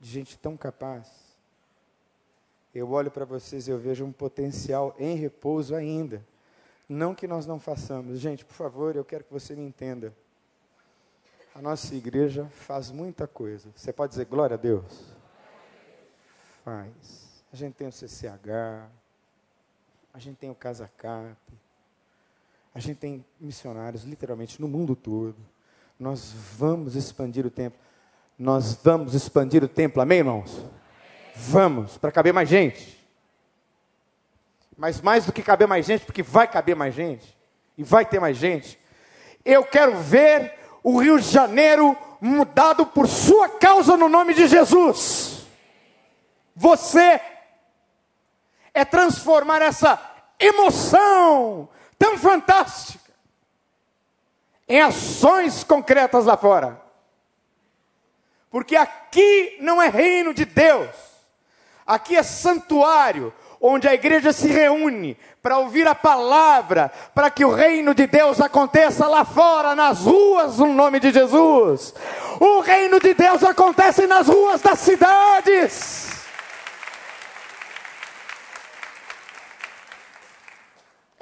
de 0.00 0.08
gente 0.08 0.38
tão 0.38 0.56
capaz, 0.56 1.36
eu 2.74 2.90
olho 2.90 3.10
para 3.10 3.26
vocês 3.26 3.68
e 3.68 3.70
eu 3.70 3.78
vejo 3.78 4.02
um 4.02 4.12
potencial 4.12 4.96
em 4.98 5.14
repouso 5.14 5.74
ainda. 5.74 6.24
Não 6.88 7.14
que 7.14 7.26
nós 7.26 7.46
não 7.46 7.60
façamos. 7.60 8.18
Gente, 8.18 8.46
por 8.46 8.54
favor, 8.54 8.96
eu 8.96 9.04
quero 9.04 9.24
que 9.24 9.32
você 9.32 9.54
me 9.54 9.62
entenda. 9.62 10.14
A 11.54 11.60
nossa 11.60 11.94
igreja 11.94 12.46
faz 12.46 12.90
muita 12.90 13.26
coisa. 13.26 13.70
Você 13.76 13.92
pode 13.92 14.12
dizer 14.12 14.24
glória 14.24 14.54
a 14.54 14.58
Deus? 14.58 15.14
Faz. 16.64 17.44
A 17.52 17.56
gente 17.56 17.74
tem 17.74 17.88
o 17.88 17.92
CCH, 17.92 18.88
a 20.14 20.18
gente 20.18 20.36
tem 20.36 20.50
o 20.50 20.54
Casa 20.54 20.90
Cap, 20.98 21.36
a 22.74 22.80
gente 22.80 22.98
tem 22.98 23.24
missionários 23.40 24.04
literalmente 24.04 24.60
no 24.60 24.68
mundo 24.68 24.94
todo. 24.94 25.36
Nós 25.98 26.32
vamos 26.56 26.96
expandir 26.96 27.46
o 27.46 27.50
templo. 27.50 27.78
Nós 28.38 28.74
vamos 28.82 29.14
expandir 29.14 29.62
o 29.62 29.68
templo, 29.68 30.02
amém, 30.02 30.18
irmãos? 30.18 30.64
Vamos, 31.34 31.96
para 31.96 32.10
caber 32.10 32.32
mais 32.32 32.48
gente. 32.48 33.02
Mas 34.76 35.00
mais 35.00 35.26
do 35.26 35.32
que 35.32 35.42
caber 35.42 35.68
mais 35.68 35.86
gente, 35.86 36.04
porque 36.04 36.22
vai 36.22 36.48
caber 36.48 36.74
mais 36.74 36.94
gente, 36.94 37.36
e 37.76 37.84
vai 37.84 38.04
ter 38.04 38.20
mais 38.20 38.36
gente, 38.36 38.78
eu 39.44 39.64
quero 39.64 39.98
ver 39.98 40.54
o 40.82 40.98
Rio 40.98 41.20
de 41.20 41.28
Janeiro 41.28 41.96
mudado 42.20 42.86
por 42.86 43.06
sua 43.06 43.48
causa 43.48 43.96
no 43.96 44.08
nome 44.08 44.34
de 44.34 44.46
Jesus. 44.46 45.46
Você 46.54 47.20
é 48.74 48.84
transformar 48.84 49.62
essa 49.62 50.00
emoção 50.38 51.68
tão 51.98 52.18
fantástica 52.18 53.12
em 54.68 54.80
ações 54.80 55.62
concretas 55.64 56.24
lá 56.24 56.36
fora. 56.36 56.80
Porque 58.50 58.76
aqui 58.76 59.58
não 59.60 59.80
é 59.80 59.88
reino 59.88 60.34
de 60.34 60.44
Deus, 60.44 60.90
aqui 61.86 62.16
é 62.16 62.22
santuário, 62.22 63.32
onde 63.60 63.86
a 63.86 63.94
igreja 63.94 64.32
se 64.32 64.48
reúne 64.48 65.16
para 65.40 65.58
ouvir 65.58 65.86
a 65.86 65.94
palavra, 65.94 66.90
para 67.14 67.30
que 67.30 67.44
o 67.44 67.54
reino 67.54 67.94
de 67.94 68.06
Deus 68.06 68.40
aconteça 68.40 69.06
lá 69.06 69.24
fora, 69.24 69.74
nas 69.74 70.00
ruas, 70.00 70.58
no 70.58 70.72
nome 70.72 70.98
de 70.98 71.12
Jesus. 71.12 71.94
O 72.40 72.60
reino 72.60 72.98
de 72.98 73.14
Deus 73.14 73.42
acontece 73.44 74.06
nas 74.06 74.26
ruas 74.26 74.60
das 74.60 74.80
cidades. 74.80 76.11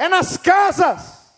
É 0.01 0.09
nas 0.09 0.39
casas. 0.39 1.31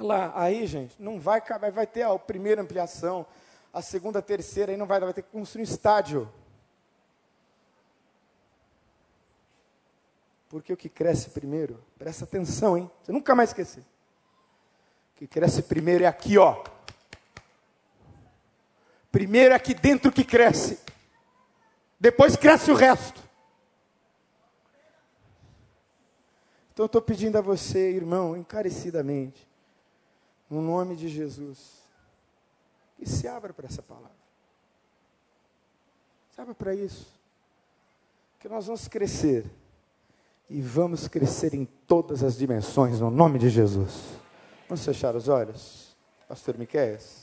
Lá, 0.00 0.32
aí, 0.34 0.66
gente, 0.66 0.96
não 0.98 1.20
vai 1.20 1.42
vai 1.70 1.86
ter 1.86 2.04
a 2.04 2.18
primeira 2.18 2.62
ampliação, 2.62 3.26
a 3.70 3.82
segunda, 3.82 4.20
a 4.20 4.22
terceira, 4.22 4.72
aí 4.72 4.78
não 4.78 4.86
vai, 4.86 4.98
vai 4.98 5.12
ter 5.12 5.20
que 5.20 5.28
construir 5.28 5.60
um 5.60 5.64
estádio. 5.64 6.32
Porque 10.48 10.72
o 10.72 10.76
que 10.76 10.88
cresce 10.88 11.28
primeiro, 11.28 11.84
presta 11.98 12.24
atenção, 12.24 12.78
hein? 12.78 12.90
Você 13.02 13.12
nunca 13.12 13.34
mais 13.34 13.50
esquecer. 13.50 13.82
O 15.14 15.18
que 15.18 15.26
cresce 15.26 15.62
primeiro 15.62 16.04
é 16.04 16.06
aqui, 16.06 16.38
ó. 16.38 16.64
Primeiro 19.10 19.52
é 19.52 19.56
aqui 19.58 19.74
dentro 19.74 20.10
que 20.10 20.24
cresce. 20.24 20.80
Depois 22.00 22.36
cresce 22.36 22.70
o 22.70 22.74
resto. 22.74 23.21
Então 26.72 26.84
eu 26.84 26.86
estou 26.86 27.02
pedindo 27.02 27.36
a 27.36 27.42
você, 27.42 27.92
irmão, 27.92 28.36
encarecidamente, 28.36 29.46
no 30.48 30.62
nome 30.62 30.96
de 30.96 31.08
Jesus, 31.08 31.82
que 32.96 33.06
se 33.06 33.28
abra 33.28 33.52
para 33.52 33.66
essa 33.66 33.82
palavra. 33.82 34.10
Se 36.34 36.40
abra 36.40 36.54
para 36.54 36.74
isso. 36.74 37.12
Que 38.40 38.48
nós 38.48 38.66
vamos 38.66 38.88
crescer 38.88 39.44
e 40.48 40.62
vamos 40.62 41.08
crescer 41.08 41.54
em 41.54 41.66
todas 41.86 42.22
as 42.22 42.36
dimensões, 42.36 43.00
no 43.00 43.10
nome 43.10 43.38
de 43.38 43.50
Jesus. 43.50 44.18
Vamos 44.66 44.84
fechar 44.84 45.14
os 45.14 45.28
olhos? 45.28 45.94
Pastor 46.26 46.56
Miquéias. 46.56 47.21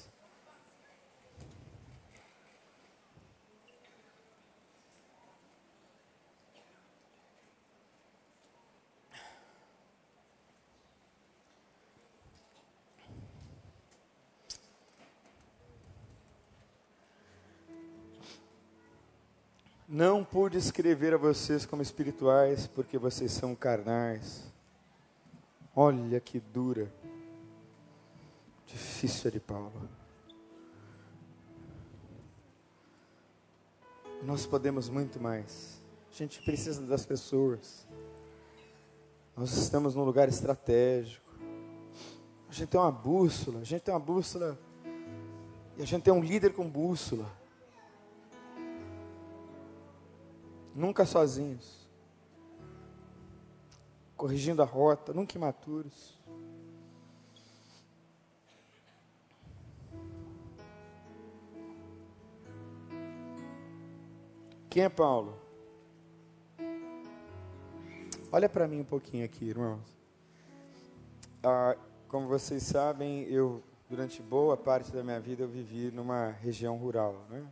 Não 19.99 20.23
pude 20.23 20.57
escrever 20.57 21.13
a 21.13 21.17
vocês 21.17 21.65
como 21.65 21.81
espirituais, 21.81 22.65
porque 22.65 22.97
vocês 22.97 23.33
são 23.33 23.53
carnais. 23.53 24.45
Olha 25.75 26.21
que 26.21 26.39
dura. 26.39 26.89
Difícil 28.65 29.29
de 29.29 29.41
Paulo. 29.41 29.89
Nós 34.23 34.45
podemos 34.45 34.87
muito 34.87 35.21
mais. 35.21 35.81
A 36.09 36.15
gente 36.15 36.41
precisa 36.43 36.81
das 36.83 37.05
pessoas. 37.05 37.85
Nós 39.35 39.51
estamos 39.51 39.95
num 39.95 40.05
lugar 40.05 40.29
estratégico. 40.29 41.29
A 42.49 42.53
gente 42.53 42.69
tem 42.69 42.79
uma 42.79 42.89
bússola. 42.89 43.59
A 43.59 43.65
gente 43.65 43.81
tem 43.81 43.93
uma 43.93 43.99
bússola. 43.99 44.57
E 45.77 45.83
a 45.83 45.85
gente 45.85 46.03
tem 46.03 46.13
um 46.13 46.23
líder 46.23 46.53
com 46.53 46.69
bússola. 46.69 47.29
Nunca 50.76 51.05
sozinhos, 51.05 51.88
corrigindo 54.15 54.61
a 54.61 54.65
rota, 54.65 55.13
nunca 55.13 55.38
imaturos. 55.38 56.17
Quem 64.70 64.84
é 64.84 64.89
Paulo? 64.89 65.36
Olha 68.32 68.47
para 68.47 68.67
mim 68.67 68.82
um 68.82 68.86
pouquinho 68.86 69.26
aqui, 69.26 69.45
irmãos. 69.45 69.82
Ah, 71.43 71.76
como 72.07 72.28
vocês 72.28 72.61
sabem, 72.63 73.24
eu 73.24 73.63
durante 73.89 74.22
boa 74.22 74.55
parte 74.55 74.91
da 74.91 75.03
minha 75.03 75.20
vida 75.20 75.43
eu 75.43 75.47
vivi 75.47 75.89
numa 75.89 76.30
região 76.30 76.78
rural, 76.78 77.26
né? 77.30 77.43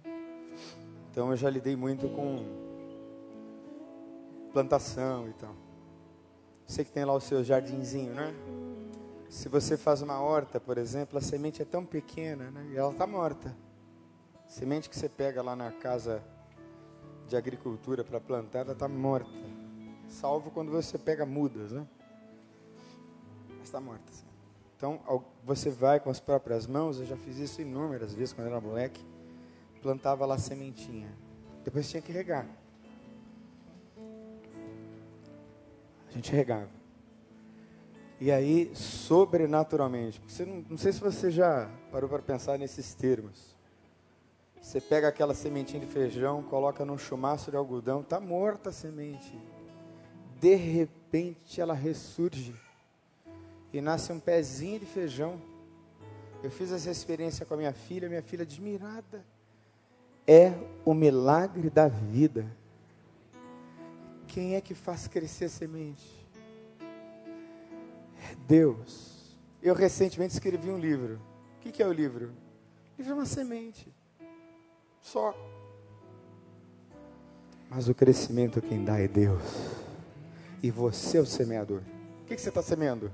Então 1.09 1.31
eu 1.31 1.35
já 1.35 1.49
lidei 1.49 1.75
muito 1.75 2.07
com 2.09 2.66
plantação 4.47 5.27
e 5.27 5.33
tal. 5.33 5.55
Sei 6.65 6.83
que 6.83 6.91
tem 6.91 7.05
lá 7.05 7.13
o 7.13 7.21
seu 7.21 7.43
jardinzinho, 7.43 8.13
né? 8.13 8.33
Se 9.29 9.49
você 9.49 9.77
faz 9.77 10.01
uma 10.01 10.19
horta, 10.19 10.59
por 10.59 10.77
exemplo, 10.77 11.17
a 11.17 11.21
semente 11.21 11.61
é 11.61 11.65
tão 11.65 11.85
pequena, 11.85 12.49
né? 12.51 12.67
E 12.71 12.77
ela 12.77 12.91
está 12.91 13.05
morta. 13.05 13.55
Semente 14.47 14.89
que 14.89 14.95
você 14.97 15.09
pega 15.09 15.41
lá 15.41 15.55
na 15.55 15.71
casa 15.71 16.23
de 17.27 17.35
agricultura 17.35 18.03
para 18.03 18.19
plantar, 18.19 18.59
ela 18.59 18.71
está 18.71 18.87
morta. 18.87 19.29
Salvo 20.07 20.49
quando 20.51 20.71
você 20.71 20.97
pega 20.97 21.25
mudas, 21.25 21.71
né? 21.71 21.85
Está 23.61 23.81
morta. 23.81 24.11
Então, 24.77 25.01
você 25.43 25.69
vai 25.69 25.99
com 25.99 26.09
as 26.09 26.19
próprias 26.19 26.67
mãos, 26.67 26.99
eu 26.99 27.05
já 27.05 27.17
fiz 27.17 27.37
isso 27.37 27.61
inúmeras 27.61 28.13
vezes 28.13 28.31
quando 28.31 28.47
era 28.47 28.61
moleque, 28.61 29.03
plantava 29.81 30.25
lá 30.25 30.37
sementinha. 30.37 31.11
Depois 31.63 31.89
tinha 31.89 32.01
que 32.01 32.11
regar. 32.11 32.47
Gente 36.17 36.31
regava. 36.31 36.69
E 38.19 38.31
aí, 38.31 38.71
sobrenaturalmente, 38.73 40.21
você 40.27 40.43
não, 40.43 40.65
não 40.69 40.77
sei 40.77 40.91
se 40.91 40.99
você 40.99 41.29
já 41.29 41.69
parou 41.91 42.09
para 42.09 42.21
pensar 42.21 42.57
nesses 42.57 42.93
termos. 42.93 43.55
Você 44.59 44.81
pega 44.81 45.07
aquela 45.07 45.33
sementinha 45.33 45.79
de 45.79 45.85
feijão, 45.85 46.41
coloca 46.43 46.83
num 46.83 46.97
chumaço 46.97 47.51
de 47.51 47.57
algodão, 47.57 48.01
está 48.01 48.19
morta 48.19 48.69
a 48.69 48.73
semente. 48.73 49.33
De 50.41 50.55
repente 50.55 51.61
ela 51.61 51.73
ressurge 51.73 52.53
e 53.71 53.79
nasce 53.79 54.11
um 54.11 54.19
pezinho 54.19 54.79
de 54.79 54.85
feijão. 54.85 55.39
Eu 56.43 56.51
fiz 56.51 56.71
essa 56.71 56.89
experiência 56.89 57.45
com 57.45 57.53
a 57.53 57.57
minha 57.57 57.73
filha, 57.73 58.09
minha 58.09 58.21
filha 58.21 58.43
admirada. 58.43 59.23
É 60.25 60.53
o 60.83 60.93
milagre 60.93 61.69
da 61.69 61.87
vida. 61.87 62.45
Quem 64.27 64.55
é 64.55 64.61
que 64.61 64.75
faz 64.75 65.07
crescer 65.07 65.45
a 65.45 65.49
semente? 65.49 66.27
É 68.31 68.35
Deus. 68.47 69.35
Eu 69.61 69.73
recentemente 69.73 70.33
escrevi 70.33 70.69
um 70.69 70.77
livro. 70.77 71.19
O 71.57 71.71
que, 71.71 71.81
é 71.81 71.87
o 71.87 71.91
livro? 71.91 72.27
O 72.27 73.01
livro 73.01 73.13
é 73.13 73.15
uma 73.15 73.25
semente. 73.25 73.91
Só. 75.01 75.35
Mas 77.69 77.89
o 77.89 77.95
crescimento 77.95 78.61
quem 78.61 78.83
dá 78.83 78.99
é 78.99 79.07
Deus. 79.07 79.41
E 80.61 80.69
você 80.69 81.17
é 81.17 81.21
o 81.21 81.25
semeador. 81.25 81.81
O 82.21 82.25
que, 82.25 82.35
que 82.35 82.41
você 82.41 82.49
está 82.49 82.61
semeando? 82.61 83.11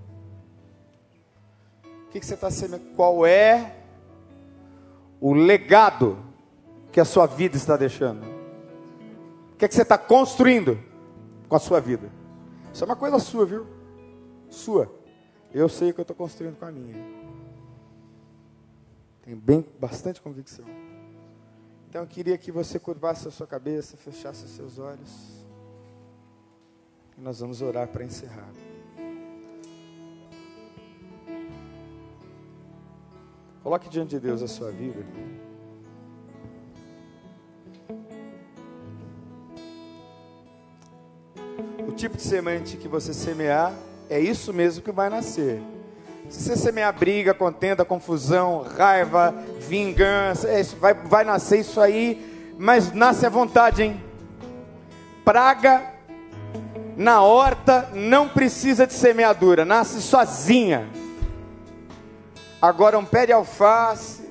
O 1.83 2.09
que, 2.11 2.19
que 2.19 2.25
você 2.25 2.33
está 2.33 2.51
semeando? 2.51 2.85
Qual 2.95 3.25
é 3.25 3.75
o 5.19 5.33
legado 5.33 6.17
que 6.91 6.99
a 6.99 7.05
sua 7.05 7.25
vida 7.25 7.55
está 7.57 7.77
deixando? 7.77 8.23
O 9.53 9.55
que, 9.57 9.67
que 9.67 9.73
você 9.73 9.81
está 9.83 9.97
construindo 9.97 10.92
com 11.53 11.57
a 11.57 11.59
sua 11.59 11.79
vida? 11.79 12.09
Isso 12.73 12.83
é 12.83 12.85
uma 12.87 12.95
coisa 12.95 13.19
sua, 13.19 13.45
viu? 13.45 13.67
Sua. 14.49 14.91
Eu 15.53 15.69
sei 15.69 15.91
o 15.91 15.93
que 15.93 15.99
eu 15.99 16.01
estou 16.01 16.15
construindo 16.15 16.57
com 16.57 16.65
a 16.65 16.71
minha. 16.71 16.95
Tenho 19.21 19.37
bem, 19.37 19.63
bastante 19.79 20.19
convicção. 20.19 20.65
Então 21.87 22.01
eu 22.01 22.07
queria 22.07 22.39
que 22.39 22.51
você 22.51 22.79
curvasse 22.79 23.27
a 23.27 23.31
sua 23.31 23.45
cabeça, 23.45 23.95
fechasse 23.95 24.45
os 24.45 24.49
seus 24.49 24.79
olhos. 24.79 25.45
E 27.15 27.21
nós 27.21 27.39
vamos 27.39 27.61
orar 27.61 27.87
para 27.87 28.03
encerrar. 28.03 28.49
Coloque 33.61 33.89
diante 33.89 34.09
de 34.09 34.19
Deus 34.19 34.41
a 34.41 34.47
sua 34.47 34.71
vida. 34.71 35.05
Tipo 42.03 42.17
de 42.17 42.23
semente 42.23 42.75
que 42.75 42.89
você 42.89 43.13
semear, 43.13 43.71
é 44.09 44.19
isso 44.19 44.51
mesmo 44.51 44.83
que 44.83 44.91
vai 44.91 45.09
nascer. 45.09 45.61
Se 46.29 46.41
você 46.41 46.57
semear 46.57 46.93
briga, 46.93 47.33
contenda, 47.33 47.85
confusão, 47.85 48.61
raiva, 48.61 49.33
vingança, 49.69 50.49
é 50.49 50.59
isso, 50.59 50.75
vai, 50.75 50.93
vai 50.93 51.23
nascer 51.23 51.61
isso 51.61 51.79
aí, 51.79 52.53
mas 52.59 52.91
nasce 52.91 53.25
à 53.25 53.29
vontade, 53.29 53.83
hein? 53.83 54.03
Praga 55.23 55.93
na 56.97 57.21
horta 57.21 57.89
não 57.93 58.27
precisa 58.27 58.85
de 58.85 58.93
semeadura, 58.93 59.63
nasce 59.63 60.01
sozinha. 60.01 60.89
Agora 62.61 62.99
um 62.99 63.05
pé 63.05 63.27
de 63.27 63.31
alface, 63.31 64.29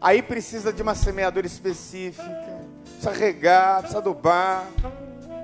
aí 0.00 0.22
precisa 0.22 0.72
de 0.72 0.80
uma 0.80 0.94
semeadura 0.94 1.46
específica, 1.46 2.59
precisa 3.00 3.12
regar, 3.12 3.78
precisa 3.78 3.98
adubar 3.98 4.66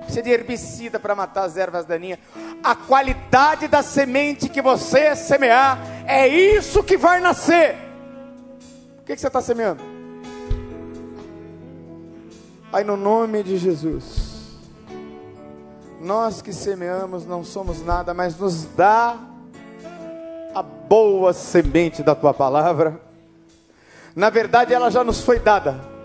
precisa 0.01 0.21
de 0.21 0.29
herbicida 0.29 0.99
para 0.99 1.13
matar 1.13 1.43
as 1.43 1.57
ervas 1.57 1.85
daninhas. 1.85 2.19
A 2.63 2.73
qualidade 2.73 3.67
da 3.67 3.83
semente 3.83 4.47
que 4.47 4.61
você 4.61 5.15
semear, 5.17 5.77
é 6.05 6.25
isso 6.27 6.81
que 6.81 6.95
vai 6.95 7.19
nascer. 7.19 7.75
O 8.99 9.03
que, 9.03 9.13
que 9.13 9.19
você 9.19 9.27
está 9.27 9.41
semeando? 9.41 9.83
Aí 12.71 12.85
no 12.85 12.95
nome 12.95 13.43
de 13.43 13.57
Jesus, 13.57 14.59
nós 16.01 16.41
que 16.41 16.53
semeamos 16.53 17.25
não 17.25 17.43
somos 17.43 17.83
nada, 17.83 18.13
mas 18.13 18.37
nos 18.37 18.63
dá 18.63 19.17
a 20.55 20.61
boa 20.61 21.33
semente 21.33 22.01
da 22.01 22.15
tua 22.15 22.33
palavra. 22.33 23.01
Na 24.15 24.29
verdade, 24.29 24.73
ela 24.73 24.89
já 24.89 25.03
nos 25.03 25.21
foi 25.21 25.37
dada 25.37 25.96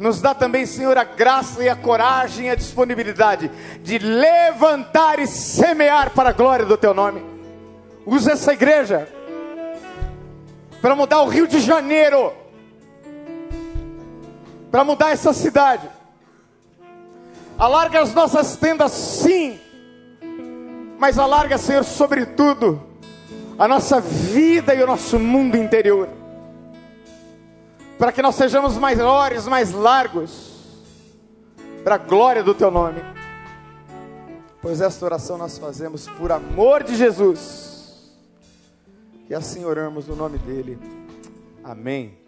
nos 0.00 0.18
dá 0.22 0.34
também, 0.34 0.64
Senhor, 0.64 0.96
a 0.96 1.04
graça 1.04 1.62
e 1.62 1.68
a 1.68 1.76
coragem 1.76 2.46
e 2.46 2.50
a 2.50 2.54
disponibilidade 2.54 3.50
de 3.82 3.98
levantar 3.98 5.18
e 5.18 5.26
semear 5.26 6.08
para 6.10 6.30
a 6.30 6.32
glória 6.32 6.64
do 6.64 6.78
Teu 6.78 6.94
nome. 6.94 7.22
Usa 8.06 8.32
essa 8.32 8.54
igreja 8.54 9.06
para 10.80 10.96
mudar 10.96 11.20
o 11.20 11.28
Rio 11.28 11.46
de 11.46 11.60
Janeiro, 11.60 12.32
para 14.70 14.84
mudar 14.84 15.10
essa 15.10 15.34
cidade. 15.34 15.86
Alarga 17.58 18.00
as 18.00 18.14
nossas 18.14 18.56
tendas, 18.56 18.92
sim, 18.92 19.60
mas 20.98 21.18
alarga, 21.18 21.58
Senhor, 21.58 21.84
sobretudo, 21.84 22.82
a 23.58 23.68
nossa 23.68 24.00
vida 24.00 24.74
e 24.74 24.82
o 24.82 24.86
nosso 24.86 25.18
mundo 25.18 25.58
interior 25.58 26.19
para 28.00 28.12
que 28.12 28.22
nós 28.22 28.34
sejamos 28.34 28.78
maiores, 28.78 29.46
mais 29.46 29.72
largos, 29.72 30.52
para 31.84 31.96
a 31.96 31.98
glória 31.98 32.42
do 32.42 32.54
Teu 32.54 32.70
nome. 32.70 33.02
Pois 34.62 34.80
esta 34.80 35.04
oração 35.04 35.36
nós 35.36 35.58
fazemos 35.58 36.08
por 36.08 36.32
amor 36.32 36.82
de 36.82 36.96
Jesus. 36.96 38.10
E 39.28 39.34
assim 39.34 39.66
oramos 39.66 40.06
no 40.06 40.16
nome 40.16 40.38
dEle. 40.38 40.78
Amém. 41.62 42.19